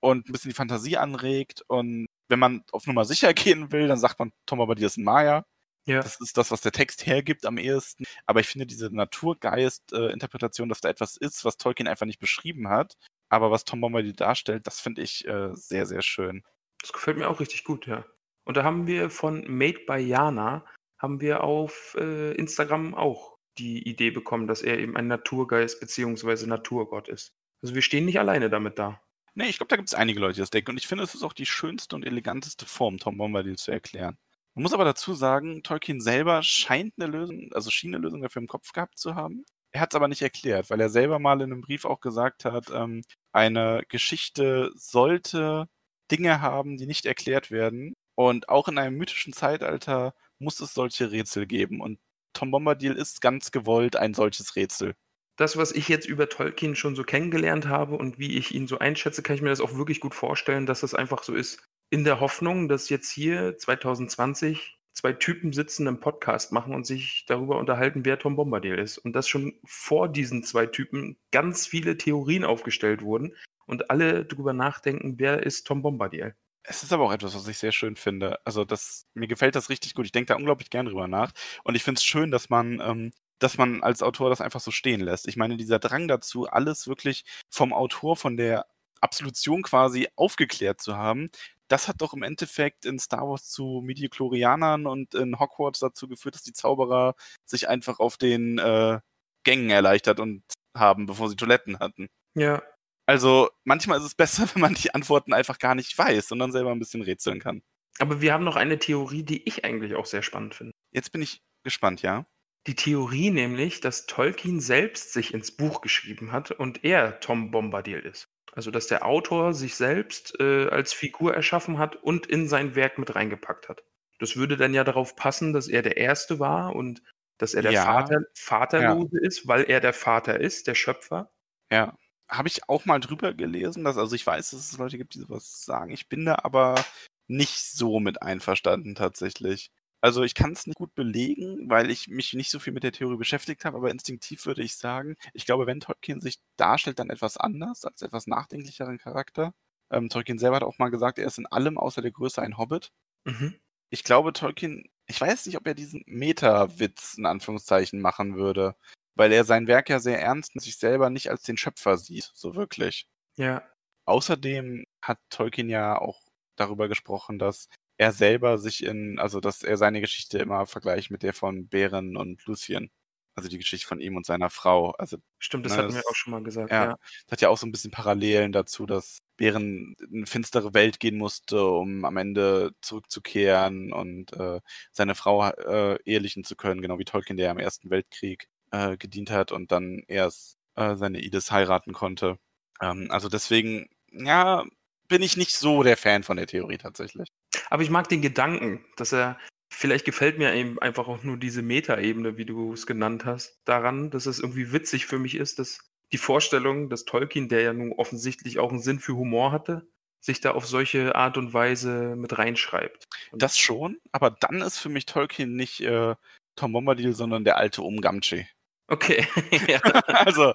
und 0.00 0.28
ein 0.28 0.32
bisschen 0.32 0.50
die 0.50 0.54
Fantasie 0.54 0.98
anregt 0.98 1.62
und 1.68 2.06
wenn 2.28 2.38
man 2.38 2.64
auf 2.72 2.86
Nummer 2.86 3.04
sicher 3.04 3.34
gehen 3.34 3.72
will, 3.72 3.88
dann 3.88 3.98
sagt 3.98 4.18
man, 4.18 4.32
Tom 4.46 4.58
Bombadil 4.58 4.86
ist 4.86 4.98
ein 4.98 5.04
Maya. 5.04 5.44
Ja. 5.86 6.00
Das 6.00 6.20
ist 6.20 6.36
das, 6.36 6.50
was 6.50 6.60
der 6.60 6.72
Text 6.72 7.06
hergibt 7.06 7.46
am 7.46 7.58
ehesten. 7.58 8.04
Aber 8.26 8.40
ich 8.40 8.48
finde 8.48 8.66
diese 8.66 8.94
Naturgeist-Interpretation, 8.94 10.68
dass 10.68 10.80
da 10.80 10.88
etwas 10.88 11.16
ist, 11.16 11.44
was 11.44 11.56
Tolkien 11.56 11.86
einfach 11.86 12.06
nicht 12.06 12.18
beschrieben 12.18 12.68
hat, 12.68 12.96
aber 13.28 13.50
was 13.50 13.64
Tom 13.64 13.80
Bombadil 13.80 14.12
darstellt, 14.12 14.66
das 14.66 14.80
finde 14.80 15.02
ich 15.02 15.26
äh, 15.26 15.50
sehr, 15.54 15.86
sehr 15.86 16.02
schön. 16.02 16.42
Das 16.80 16.92
gefällt 16.92 17.18
mir 17.18 17.28
auch 17.28 17.40
richtig 17.40 17.64
gut, 17.64 17.86
ja. 17.86 18.04
Und 18.44 18.56
da 18.56 18.64
haben 18.64 18.86
wir 18.86 19.10
von 19.10 19.44
Made 19.46 19.80
by 19.86 19.96
Jana, 19.98 20.64
haben 20.98 21.20
wir 21.20 21.42
auf 21.44 21.96
äh, 21.98 22.32
Instagram 22.32 22.94
auch 22.94 23.36
die 23.58 23.88
Idee 23.88 24.10
bekommen, 24.10 24.46
dass 24.46 24.62
er 24.62 24.78
eben 24.78 24.96
ein 24.96 25.06
Naturgeist 25.06 25.80
bzw. 25.80 26.46
Naturgott 26.46 27.08
ist. 27.08 27.32
Also 27.62 27.74
wir 27.74 27.82
stehen 27.82 28.04
nicht 28.04 28.18
alleine 28.18 28.50
damit 28.50 28.78
da. 28.78 29.00
Nee, 29.34 29.48
ich 29.48 29.58
glaube, 29.58 29.68
da 29.68 29.76
gibt 29.76 29.88
es 29.88 29.94
einige 29.94 30.20
Leute, 30.20 30.34
die 30.34 30.40
das 30.40 30.50
denken. 30.50 30.70
Und 30.70 30.78
ich 30.78 30.86
finde, 30.86 31.04
es 31.04 31.14
ist 31.14 31.22
auch 31.22 31.32
die 31.32 31.46
schönste 31.46 31.94
und 31.96 32.06
eleganteste 32.06 32.66
Form, 32.66 32.98
Tom 32.98 33.18
Bombadil 33.18 33.56
zu 33.56 33.70
erklären. 33.70 34.16
Man 34.56 34.62
muss 34.62 34.72
aber 34.72 34.86
dazu 34.86 35.12
sagen, 35.12 35.62
Tolkien 35.62 36.00
selber 36.00 36.42
scheint 36.42 36.94
eine 36.98 37.06
Lösung, 37.12 37.52
also 37.52 37.70
schien 37.70 37.94
eine 37.94 38.02
Lösung 38.02 38.22
dafür 38.22 38.40
im 38.40 38.48
Kopf 38.48 38.72
gehabt 38.72 38.98
zu 38.98 39.14
haben. 39.14 39.44
Er 39.70 39.82
hat 39.82 39.92
es 39.92 39.96
aber 39.96 40.08
nicht 40.08 40.22
erklärt, 40.22 40.70
weil 40.70 40.80
er 40.80 40.88
selber 40.88 41.18
mal 41.18 41.42
in 41.42 41.52
einem 41.52 41.60
Brief 41.60 41.84
auch 41.84 42.00
gesagt 42.00 42.46
hat, 42.46 42.70
ähm, 42.72 43.02
eine 43.32 43.82
Geschichte 43.90 44.70
sollte 44.74 45.68
Dinge 46.10 46.40
haben, 46.40 46.78
die 46.78 46.86
nicht 46.86 47.04
erklärt 47.04 47.50
werden. 47.50 47.92
Und 48.14 48.48
auch 48.48 48.68
in 48.68 48.78
einem 48.78 48.96
mythischen 48.96 49.34
Zeitalter 49.34 50.14
muss 50.38 50.58
es 50.60 50.72
solche 50.72 51.12
Rätsel 51.12 51.46
geben. 51.46 51.82
Und 51.82 51.98
Tom 52.32 52.50
Bombadil 52.50 52.92
ist 52.92 53.20
ganz 53.20 53.50
gewollt 53.50 53.96
ein 53.96 54.14
solches 54.14 54.56
Rätsel. 54.56 54.94
Das, 55.36 55.58
was 55.58 55.72
ich 55.72 55.88
jetzt 55.88 56.08
über 56.08 56.30
Tolkien 56.30 56.76
schon 56.76 56.96
so 56.96 57.02
kennengelernt 57.02 57.68
habe 57.68 57.96
und 57.96 58.18
wie 58.18 58.38
ich 58.38 58.54
ihn 58.54 58.66
so 58.66 58.78
einschätze, 58.78 59.22
kann 59.22 59.36
ich 59.36 59.42
mir 59.42 59.50
das 59.50 59.60
auch 59.60 59.76
wirklich 59.76 60.00
gut 60.00 60.14
vorstellen, 60.14 60.64
dass 60.64 60.80
das 60.80 60.94
einfach 60.94 61.24
so 61.24 61.34
ist. 61.34 61.62
In 61.88 62.04
der 62.04 62.20
Hoffnung, 62.20 62.68
dass 62.68 62.88
jetzt 62.88 63.10
hier 63.10 63.56
2020 63.56 64.76
zwei 64.92 65.12
Typen 65.12 65.52
sitzen 65.52 65.86
im 65.86 66.00
Podcast 66.00 66.52
machen 66.52 66.74
und 66.74 66.86
sich 66.86 67.24
darüber 67.28 67.58
unterhalten, 67.58 68.04
wer 68.04 68.18
Tom 68.18 68.34
Bombadil 68.34 68.78
ist. 68.78 68.98
Und 68.98 69.12
dass 69.12 69.28
schon 69.28 69.54
vor 69.64 70.08
diesen 70.08 70.42
zwei 70.42 70.66
Typen 70.66 71.16
ganz 71.30 71.66
viele 71.66 71.96
Theorien 71.96 72.44
aufgestellt 72.44 73.02
wurden 73.02 73.36
und 73.66 73.90
alle 73.90 74.24
darüber 74.24 74.52
nachdenken, 74.52 75.18
wer 75.18 75.42
ist 75.42 75.66
Tom 75.66 75.82
Bombadil. 75.82 76.34
Es 76.62 76.82
ist 76.82 76.92
aber 76.92 77.04
auch 77.04 77.12
etwas, 77.12 77.36
was 77.36 77.46
ich 77.46 77.58
sehr 77.58 77.72
schön 77.72 77.94
finde. 77.94 78.40
Also 78.44 78.64
das, 78.64 79.06
mir 79.14 79.28
gefällt 79.28 79.54
das 79.54 79.68
richtig 79.68 79.94
gut. 79.94 80.06
Ich 80.06 80.12
denke 80.12 80.28
da 80.28 80.36
unglaublich 80.36 80.70
gern 80.70 80.86
drüber 80.86 81.06
nach. 81.06 81.30
Und 81.62 81.76
ich 81.76 81.84
finde 81.84 81.98
es 81.98 82.04
schön, 82.04 82.30
dass 82.32 82.48
man, 82.48 82.80
ähm, 82.80 83.12
dass 83.38 83.58
man 83.58 83.82
als 83.82 84.02
Autor 84.02 84.30
das 84.30 84.40
einfach 84.40 84.60
so 84.60 84.72
stehen 84.72 85.00
lässt. 85.00 85.28
Ich 85.28 85.36
meine, 85.36 85.56
dieser 85.56 85.78
Drang 85.78 86.08
dazu, 86.08 86.48
alles 86.48 86.88
wirklich 86.88 87.24
vom 87.50 87.72
Autor, 87.72 88.16
von 88.16 88.36
der 88.36 88.66
Absolution 89.00 89.62
quasi 89.62 90.08
aufgeklärt 90.16 90.80
zu 90.80 90.96
haben, 90.96 91.30
das 91.68 91.88
hat 91.88 92.00
doch 92.00 92.12
im 92.14 92.22
Endeffekt 92.22 92.84
in 92.86 92.98
Star 92.98 93.28
Wars 93.28 93.48
zu 93.48 93.82
Midichlorianern 93.84 94.86
und 94.86 95.14
in 95.14 95.38
Hogwarts 95.38 95.80
dazu 95.80 96.08
geführt, 96.08 96.34
dass 96.34 96.42
die 96.42 96.52
Zauberer 96.52 97.14
sich 97.44 97.68
einfach 97.68 97.98
auf 97.98 98.16
den 98.16 98.58
äh, 98.58 99.00
Gängen 99.44 99.70
erleichtert 99.70 100.20
und 100.20 100.42
haben, 100.76 101.06
bevor 101.06 101.28
sie 101.28 101.36
Toiletten 101.36 101.78
hatten. 101.78 102.08
Ja, 102.34 102.62
Also 103.06 103.48
manchmal 103.64 103.98
ist 103.98 104.04
es 104.04 104.14
besser, 104.14 104.48
wenn 104.54 104.60
man 104.62 104.74
die 104.74 104.94
Antworten 104.94 105.32
einfach 105.32 105.58
gar 105.58 105.74
nicht 105.74 105.96
weiß, 105.96 106.28
sondern 106.28 106.52
selber 106.52 106.72
ein 106.72 106.78
bisschen 106.78 107.02
rätseln 107.02 107.40
kann. 107.40 107.62
aber 107.98 108.20
wir 108.20 108.32
haben 108.32 108.44
noch 108.44 108.56
eine 108.56 108.78
Theorie, 108.78 109.22
die 109.22 109.46
ich 109.48 109.64
eigentlich 109.64 109.94
auch 109.94 110.06
sehr 110.06 110.22
spannend 110.22 110.54
finde. 110.54 110.72
Jetzt 110.92 111.12
bin 111.12 111.22
ich 111.22 111.40
gespannt, 111.64 112.02
ja? 112.02 112.26
Die 112.66 112.74
Theorie 112.74 113.30
nämlich, 113.30 113.80
dass 113.80 114.06
Tolkien 114.06 114.60
selbst 114.60 115.12
sich 115.12 115.32
ins 115.32 115.52
Buch 115.56 115.80
geschrieben 115.80 116.32
hat 116.32 116.50
und 116.50 116.84
er 116.84 117.20
Tom 117.20 117.52
Bombadil 117.52 118.00
ist. 118.00 118.26
Also 118.56 118.70
dass 118.70 118.86
der 118.86 119.04
Autor 119.04 119.52
sich 119.52 119.76
selbst 119.76 120.40
äh, 120.40 120.68
als 120.68 120.94
Figur 120.94 121.34
erschaffen 121.34 121.78
hat 121.78 121.94
und 121.96 122.26
in 122.26 122.48
sein 122.48 122.74
Werk 122.74 122.98
mit 122.98 123.14
reingepackt 123.14 123.68
hat. 123.68 123.84
Das 124.18 124.36
würde 124.36 124.56
dann 124.56 124.72
ja 124.72 124.82
darauf 124.82 125.14
passen, 125.14 125.52
dass 125.52 125.68
er 125.68 125.82
der 125.82 125.98
Erste 125.98 126.38
war 126.38 126.74
und 126.74 127.02
dass 127.36 127.52
er 127.52 127.60
der 127.60 127.72
Ja. 127.72 127.84
Vater, 127.84 128.20
Vaterlose 128.34 129.18
ist, 129.20 129.46
weil 129.46 129.64
er 129.64 129.80
der 129.80 129.92
Vater 129.92 130.40
ist, 130.40 130.66
der 130.66 130.74
Schöpfer. 130.74 131.30
Ja. 131.70 131.98
Habe 132.28 132.48
ich 132.48 132.66
auch 132.68 132.86
mal 132.86 132.98
drüber 132.98 133.34
gelesen, 133.34 133.84
dass, 133.84 133.98
also 133.98 134.16
ich 134.16 134.26
weiß, 134.26 134.50
dass 134.50 134.72
es 134.72 134.78
Leute 134.78 134.96
gibt, 134.96 135.14
die 135.14 135.20
sowas 135.20 135.64
sagen. 135.64 135.92
Ich 135.92 136.08
bin 136.08 136.24
da 136.24 136.38
aber 136.42 136.82
nicht 137.28 137.60
so 137.60 138.00
mit 138.00 138.22
einverstanden 138.22 138.94
tatsächlich. 138.94 139.70
Also 140.00 140.22
ich 140.22 140.34
kann 140.34 140.52
es 140.52 140.66
nicht 140.66 140.76
gut 140.76 140.94
belegen, 140.94 141.68
weil 141.68 141.90
ich 141.90 142.08
mich 142.08 142.34
nicht 142.34 142.50
so 142.50 142.58
viel 142.58 142.72
mit 142.72 142.84
der 142.84 142.92
Theorie 142.92 143.16
beschäftigt 143.16 143.64
habe, 143.64 143.78
aber 143.78 143.90
instinktiv 143.90 144.46
würde 144.46 144.62
ich 144.62 144.76
sagen, 144.76 145.16
ich 145.32 145.46
glaube, 145.46 145.66
wenn 145.66 145.80
Tolkien 145.80 146.20
sich 146.20 146.38
darstellt, 146.56 146.98
dann 146.98 147.10
etwas 147.10 147.36
anders, 147.36 147.84
als 147.84 148.02
etwas 148.02 148.26
nachdenklicheren 148.26 148.98
Charakter. 148.98 149.54
Ähm, 149.90 150.08
Tolkien 150.08 150.38
selber 150.38 150.56
hat 150.56 150.62
auch 150.64 150.78
mal 150.78 150.90
gesagt, 150.90 151.18
er 151.18 151.26
ist 151.26 151.38
in 151.38 151.46
allem 151.46 151.78
außer 151.78 152.02
der 152.02 152.12
Größe 152.12 152.42
ein 152.42 152.58
Hobbit. 152.58 152.92
Mhm. 153.24 153.54
Ich 153.90 154.04
glaube, 154.04 154.32
Tolkien, 154.32 154.84
ich 155.06 155.20
weiß 155.20 155.46
nicht, 155.46 155.56
ob 155.56 155.66
er 155.66 155.74
diesen 155.74 156.02
Meta-Witz 156.06 157.14
in 157.18 157.26
Anführungszeichen 157.26 158.00
machen 158.00 158.36
würde, 158.36 158.76
weil 159.14 159.32
er 159.32 159.44
sein 159.44 159.66
Werk 159.66 159.88
ja 159.88 160.00
sehr 160.00 160.20
ernst 160.20 160.54
und 160.54 160.60
sich 160.60 160.76
selber 160.76 161.10
nicht 161.10 161.30
als 161.30 161.42
den 161.42 161.56
Schöpfer 161.56 161.96
sieht, 161.96 162.30
so 162.34 162.54
wirklich. 162.54 163.08
Ja, 163.36 163.62
Außerdem 164.06 164.84
hat 165.02 165.18
Tolkien 165.30 165.68
ja 165.68 165.98
auch 165.98 166.22
darüber 166.56 166.88
gesprochen, 166.88 167.38
dass 167.38 167.68
er 167.98 168.12
selber 168.12 168.58
sich 168.58 168.84
in, 168.84 169.18
also 169.18 169.40
dass 169.40 169.62
er 169.62 169.76
seine 169.76 170.00
Geschichte 170.00 170.38
immer 170.38 170.66
vergleicht 170.66 171.10
mit 171.10 171.22
der 171.22 171.32
von 171.34 171.68
Beren 171.68 172.16
und 172.16 172.44
Lucien. 172.46 172.90
Also 173.38 173.50
die 173.50 173.58
Geschichte 173.58 173.86
von 173.86 174.00
ihm 174.00 174.16
und 174.16 174.24
seiner 174.24 174.48
Frau. 174.48 174.92
Also 174.92 175.18
stimmt, 175.38 175.66
das 175.66 175.72
Na, 175.72 175.78
hatten 175.82 175.90
wir 175.92 175.96
das- 176.00 176.06
auch 176.06 176.14
schon 176.14 176.30
mal 176.30 176.42
gesagt. 176.42 176.70
ja, 176.70 176.84
Ja. 176.84 176.96
das 177.26 177.32
hat 177.32 177.40
ja 177.42 177.48
auch 177.50 177.58
so 177.58 177.66
ein 177.66 177.72
bisschen 177.72 177.90
Parallelen 177.90 178.50
dazu, 178.52 178.86
dass 178.86 179.18
Beren 179.36 179.94
in 180.10 180.16
eine 180.18 180.26
finstere 180.26 180.72
Welt 180.72 181.00
gehen 181.00 181.18
musste, 181.18 181.62
um 181.66 182.06
am 182.06 182.16
Ende 182.16 182.72
zurückzukehren 182.80 183.92
und 183.92 184.32
äh, 184.32 184.60
seine 184.92 185.14
Frau 185.14 185.46
äh, 185.50 185.98
ehelichen 186.04 186.44
zu 186.44 186.56
können, 186.56 186.80
genau 186.80 186.98
wie 186.98 187.04
Tolkien, 187.04 187.36
der 187.36 187.46
ja 187.46 187.52
im 187.52 187.58
Ersten 187.58 187.90
Weltkrieg 187.90 188.48
äh, 188.70 188.96
gedient 188.96 189.30
hat 189.30 189.52
und 189.52 189.70
dann 189.70 190.02
erst 190.08 190.56
äh, 190.76 190.96
seine 190.96 191.20
Idis 191.20 191.50
heiraten 191.50 191.92
konnte. 191.92 192.38
Ähm, 192.80 193.08
also 193.10 193.28
deswegen, 193.28 193.88
ja, 194.12 194.64
bin 195.08 195.22
ich 195.22 195.36
nicht 195.36 195.54
so 195.54 195.82
der 195.82 195.96
Fan 195.96 196.22
von 196.22 196.36
der 196.36 196.46
Theorie 196.46 196.78
tatsächlich. 196.78 197.28
Aber 197.70 197.82
ich 197.82 197.90
mag 197.90 198.08
den 198.08 198.22
Gedanken, 198.22 198.84
dass 198.96 199.12
er, 199.12 199.38
vielleicht 199.72 200.04
gefällt 200.04 200.38
mir 200.38 200.54
eben 200.54 200.78
einfach 200.78 201.08
auch 201.08 201.22
nur 201.22 201.36
diese 201.36 201.62
Metaebene, 201.62 202.36
wie 202.36 202.44
du 202.44 202.72
es 202.72 202.86
genannt 202.86 203.24
hast, 203.24 203.58
daran, 203.64 204.10
dass 204.10 204.26
es 204.26 204.38
irgendwie 204.38 204.72
witzig 204.72 205.06
für 205.06 205.18
mich 205.18 205.34
ist, 205.34 205.58
dass 205.58 205.78
die 206.12 206.18
Vorstellung, 206.18 206.88
dass 206.88 207.04
Tolkien, 207.04 207.48
der 207.48 207.62
ja 207.62 207.72
nun 207.72 207.92
offensichtlich 207.92 208.58
auch 208.58 208.70
einen 208.70 208.80
Sinn 208.80 209.00
für 209.00 209.16
Humor 209.16 209.52
hatte, 209.52 209.88
sich 210.20 210.40
da 210.40 210.52
auf 210.52 210.66
solche 210.66 211.14
Art 211.14 211.36
und 211.38 211.52
Weise 211.52 212.16
mit 212.16 212.36
reinschreibt. 212.38 213.04
Das 213.32 213.58
schon, 213.58 213.98
aber 214.12 214.30
dann 214.30 214.60
ist 214.60 214.78
für 214.78 214.88
mich 214.88 215.06
Tolkien 215.06 215.54
nicht 215.56 215.80
äh, 215.80 216.14
Tom 216.56 216.72
Bombadil, 216.72 217.12
sondern 217.12 217.44
der 217.44 217.56
alte 217.56 217.82
Umgamchi. 217.82 218.46
okay, 218.88 219.26
ja, 219.68 219.80
also, 220.06 220.54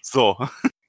so, 0.00 0.36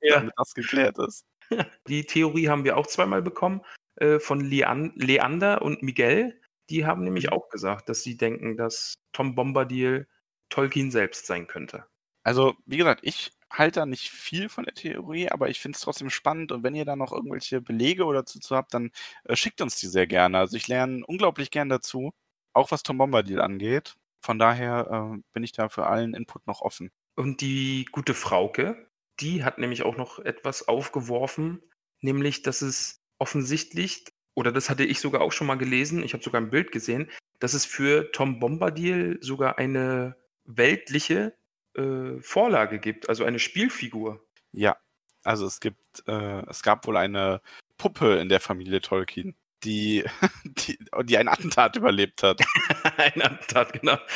ja. 0.01 0.19
damit 0.19 0.33
das 0.37 0.53
geklärt 0.53 0.97
ist. 0.99 1.25
Die 1.87 2.05
Theorie 2.05 2.49
haben 2.49 2.63
wir 2.63 2.77
auch 2.77 2.87
zweimal 2.87 3.21
bekommen 3.21 3.61
äh, 3.95 4.19
von 4.19 4.41
Lean 4.41 4.91
Leander 4.95 5.61
und 5.61 5.83
Miguel. 5.83 6.39
Die 6.69 6.85
haben 6.85 7.03
nämlich 7.03 7.27
Mhm. 7.27 7.33
auch 7.33 7.49
gesagt, 7.49 7.89
dass 7.89 8.03
sie 8.03 8.17
denken, 8.17 8.57
dass 8.57 8.95
Tom 9.13 9.35
Bombadil 9.35 10.07
Tolkien 10.49 10.91
selbst 10.91 11.25
sein 11.27 11.47
könnte. 11.47 11.85
Also, 12.23 12.55
wie 12.65 12.77
gesagt, 12.77 13.01
ich 13.03 13.31
halte 13.51 13.79
da 13.81 13.85
nicht 13.85 14.09
viel 14.11 14.49
von 14.49 14.65
der 14.65 14.73
Theorie, 14.73 15.29
aber 15.29 15.49
ich 15.49 15.59
finde 15.61 15.77
es 15.77 15.81
trotzdem 15.81 16.09
spannend 16.09 16.51
und 16.51 16.63
wenn 16.63 16.75
ihr 16.75 16.83
da 16.85 16.95
noch 16.97 17.13
irgendwelche 17.13 17.61
Belege 17.61 18.03
oder 18.05 18.19
dazu 18.23 18.55
habt, 18.55 18.73
dann 18.73 18.91
äh, 19.25 19.35
schickt 19.35 19.61
uns 19.61 19.77
die 19.77 19.87
sehr 19.87 20.07
gerne. 20.07 20.37
Also 20.39 20.57
ich 20.57 20.67
lerne 20.67 21.05
unglaublich 21.05 21.51
gern 21.51 21.69
dazu, 21.69 22.13
auch 22.53 22.71
was 22.71 22.83
Tom 22.83 22.97
Bombadil 22.97 23.39
angeht. 23.41 23.95
Von 24.21 24.39
daher 24.39 25.13
äh, 25.15 25.21
bin 25.33 25.43
ich 25.43 25.53
da 25.53 25.69
für 25.69 25.87
allen 25.87 26.13
Input 26.13 26.45
noch 26.47 26.61
offen. 26.61 26.91
Und 27.15 27.41
die 27.41 27.85
gute 27.91 28.13
Frauke, 28.13 28.86
die 29.19 29.43
hat 29.43 29.57
nämlich 29.57 29.83
auch 29.83 29.97
noch 29.97 30.19
etwas 30.19 30.67
aufgeworfen, 30.67 31.61
nämlich, 32.01 32.41
dass 32.41 32.61
es 32.61 33.01
offensichtlich, 33.17 34.05
oder 34.35 34.51
das 34.51 34.69
hatte 34.69 34.83
ich 34.83 34.99
sogar 34.99 35.21
auch 35.21 35.31
schon 35.31 35.47
mal 35.47 35.57
gelesen, 35.57 36.03
ich 36.03 36.13
habe 36.13 36.23
sogar 36.23 36.41
ein 36.41 36.49
Bild 36.49 36.71
gesehen, 36.71 37.09
dass 37.39 37.53
es 37.53 37.65
für 37.65 38.11
Tom 38.11 38.39
Bombadil 38.39 39.17
sogar 39.21 39.57
eine 39.57 40.15
weltliche 40.45 41.35
äh, 41.75 42.19
Vorlage 42.21 42.79
gibt, 42.79 43.09
also 43.09 43.23
eine 43.23 43.39
Spielfigur. 43.39 44.25
Ja, 44.51 44.77
also 45.23 45.45
es 45.45 45.59
gibt, 45.59 46.03
äh, 46.07 46.45
es 46.47 46.63
gab 46.63 46.87
wohl 46.87 46.97
eine 46.97 47.41
Puppe 47.77 48.17
in 48.17 48.29
der 48.29 48.39
Familie 48.39 48.81
Tolkien, 48.81 49.35
die, 49.63 50.03
die, 50.45 50.77
die 51.03 51.17
ein 51.17 51.27
Attentat 51.27 51.75
überlebt 51.75 52.23
hat. 52.23 52.41
ein 52.97 53.21
Attentat, 53.21 53.73
genau. 53.73 53.97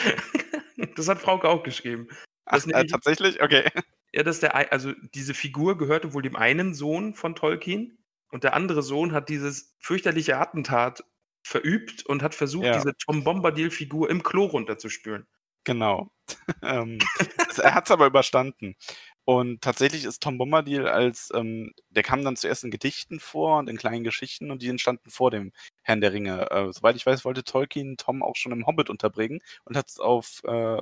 Das 0.95 1.08
hat 1.08 1.20
Frauke 1.20 1.47
auch 1.47 1.62
geschrieben. 1.62 2.08
Ach, 2.45 2.66
äh, 2.66 2.86
tatsächlich? 2.88 3.39
Okay. 3.39 3.70
Ja, 4.14 4.24
dass 4.24 4.39
der, 4.41 4.74
also 4.74 4.93
diese 5.14 5.34
Figur 5.34 5.78
gehörte 5.78 6.14
wohl 6.14 6.22
dem 6.22 6.36
einen 6.36 6.74
Sohn 6.74 7.14
von 7.14 7.36
Tolkien 7.36 7.97
und 8.30 8.43
der 8.43 8.53
andere 8.53 8.84
Sohn 8.84 9.14
hat 9.14 9.30
dieses 9.30 9.76
fürchterliche 9.80 10.38
Attentat 10.38 11.03
verübt 11.43 12.05
und 12.05 12.22
hat 12.22 12.36
versucht, 12.36 12.66
Ja. 12.66 12.74
diese 12.78 12.95
Tom 12.97 13.24
Bombadil-Figur 13.24 14.09
im 14.09 14.24
Klo 14.24 14.45
runterzuspülen. 14.45 15.28
Genau. 15.64 16.12
ähm, 16.64 16.97
er 17.57 17.74
hat 17.76 17.86
es 17.86 17.91
aber 17.91 18.07
überstanden. 18.07 18.76
Und 19.26 19.62
tatsächlich 19.62 20.05
ist 20.05 20.22
Tom 20.24 20.38
Bombadil 20.38 20.88
als, 20.88 21.30
ähm, 21.34 21.74
der 21.89 22.03
kam 22.03 22.24
dann 22.24 22.36
zuerst 22.36 22.64
in 22.64 22.72
Gedichten 22.72 23.20
vor 23.20 23.59
und 23.59 23.70
in 23.70 23.78
kleinen 23.78 24.03
Geschichten 24.03 24.49
und 24.51 24.62
die 24.62 24.70
entstanden 24.70 25.09
vor 25.12 25.30
dem 25.30 25.51
Herrn 25.84 26.01
der 26.01 26.14
Ringe. 26.14 26.49
Äh, 26.51 26.74
soweit 26.74 26.95
ich 26.95 27.05
weiß, 27.05 27.24
wollte 27.26 27.43
Tolkien 27.43 27.97
Tom 27.97 28.24
auch 28.24 28.36
schon 28.36 28.51
im 28.51 28.66
Hobbit 28.66 28.89
unterbringen 28.89 29.41
und 29.66 29.78
hat 29.78 29.89
es 29.89 29.99
auf, 29.99 30.41
äh, 30.45 30.78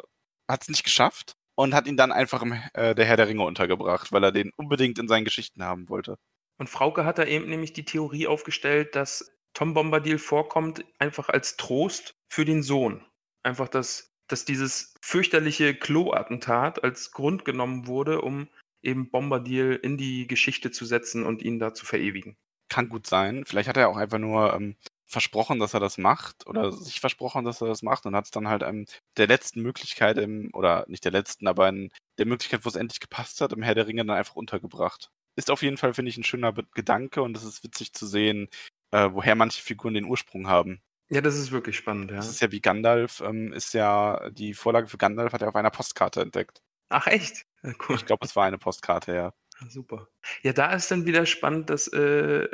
hat 0.47 0.61
es 0.61 0.69
nicht 0.69 0.83
geschafft 0.83 1.35
und 1.59 1.73
hat 1.73 1.87
ihn 1.87 1.97
dann 1.97 2.13
einfach 2.13 2.41
im 2.41 2.53
äh, 2.73 2.95
der 2.95 3.03
Herr 3.03 3.17
der 3.17 3.27
Ringe 3.27 3.43
untergebracht, 3.43 4.13
weil 4.13 4.23
er 4.23 4.31
den 4.31 4.51
unbedingt 4.55 4.97
in 4.97 5.09
seinen 5.09 5.25
Geschichten 5.25 5.61
haben 5.61 5.89
wollte. 5.89 6.17
Und 6.57 6.69
Frauke 6.69 7.03
hat 7.03 7.17
da 7.17 7.25
eben 7.25 7.49
nämlich 7.49 7.73
die 7.73 7.83
Theorie 7.83 8.27
aufgestellt, 8.27 8.95
dass 8.95 9.35
Tom 9.53 9.73
Bombadil 9.73 10.19
vorkommt, 10.19 10.85
einfach 10.99 11.27
als 11.27 11.57
Trost 11.57 12.15
für 12.29 12.45
den 12.45 12.63
Sohn. 12.63 13.05
Einfach, 13.43 13.67
dass, 13.67 14.13
dass 14.29 14.45
dieses 14.45 14.93
fürchterliche 15.01 15.75
Klo-Attentat 15.75 16.81
als 16.81 17.11
Grund 17.11 17.43
genommen 17.43 17.87
wurde, 17.87 18.21
um 18.21 18.47
eben 18.81 19.11
Bombadil 19.11 19.77
in 19.83 19.97
die 19.97 20.27
Geschichte 20.27 20.71
zu 20.71 20.85
setzen 20.85 21.25
und 21.25 21.41
ihn 21.41 21.59
da 21.59 21.73
zu 21.73 21.85
verewigen. 21.85 22.37
Kann 22.69 22.87
gut 22.87 23.05
sein. 23.05 23.43
Vielleicht 23.45 23.67
hat 23.67 23.75
er 23.75 23.89
auch 23.89 23.97
einfach 23.97 24.19
nur 24.19 24.53
ähm, 24.53 24.77
versprochen, 25.09 25.59
dass 25.59 25.73
er 25.73 25.79
das 25.79 25.97
macht 25.97 26.45
oder 26.45 26.71
sich 26.71 26.99
versprochen, 26.99 27.43
dass 27.43 27.61
er 27.61 27.67
das 27.67 27.81
macht 27.81 28.05
und 28.05 28.15
hat 28.15 28.25
es 28.25 28.31
dann 28.31 28.47
halt 28.47 28.61
ähm, 28.61 28.85
der 29.17 29.27
letzten 29.27 29.61
Möglichkeit 29.61 30.17
im, 30.19 30.51
oder 30.53 30.85
nicht 30.87 31.03
der 31.03 31.11
letzten, 31.11 31.47
aber 31.47 31.67
in 31.67 31.91
der 32.19 32.27
Möglichkeit, 32.27 32.63
wo 32.63 32.69
es 32.69 32.75
endlich 32.75 32.99
gepasst 32.99 33.41
hat, 33.41 33.51
im 33.51 33.63
Herr 33.63 33.75
der 33.75 33.87
Ringe 33.87 34.05
dann 34.05 34.15
einfach 34.15 34.35
untergebracht. 34.35 35.09
Ist 35.35 35.49
auf 35.49 35.63
jeden 35.63 35.77
Fall, 35.77 35.95
finde 35.95 36.09
ich, 36.09 36.17
ein 36.17 36.23
schöner 36.23 36.53
Gedanke 36.75 37.23
und 37.23 37.35
es 37.35 37.43
ist 37.43 37.63
witzig 37.63 37.93
zu 37.93 38.05
sehen, 38.05 38.49
äh, 38.91 39.09
woher 39.11 39.35
manche 39.35 39.63
Figuren 39.63 39.95
den 39.95 40.05
Ursprung 40.05 40.47
haben. 40.47 40.81
Ja, 41.09 41.21
das 41.21 41.37
ist 41.37 41.51
wirklich 41.51 41.75
spannend, 41.75 42.11
ja. 42.11 42.17
Das 42.17 42.29
ist 42.29 42.39
ja 42.39 42.51
wie 42.51 42.61
Gandalf, 42.61 43.21
ähm, 43.21 43.51
ist 43.51 43.73
ja 43.73 44.29
die 44.29 44.53
Vorlage 44.53 44.87
für 44.87 44.97
Gandalf 44.97 45.33
hat 45.33 45.41
er 45.41 45.49
auf 45.49 45.55
einer 45.55 45.71
Postkarte 45.71 46.21
entdeckt. 46.21 46.61
Ach 46.89 47.07
echt? 47.07 47.45
Ja, 47.63 47.73
cool. 47.87 47.95
Ich 47.95 48.05
glaube, 48.05 48.25
es 48.25 48.35
war 48.35 48.45
eine 48.45 48.59
Postkarte, 48.59 49.15
ja. 49.15 49.33
Ja, 49.59 49.69
super. 49.69 50.07
Ja, 50.43 50.53
da 50.53 50.71
ist 50.73 50.91
dann 50.91 51.05
wieder 51.05 51.25
spannend, 51.25 51.69
dass 51.71 51.87
äh, 51.87 52.47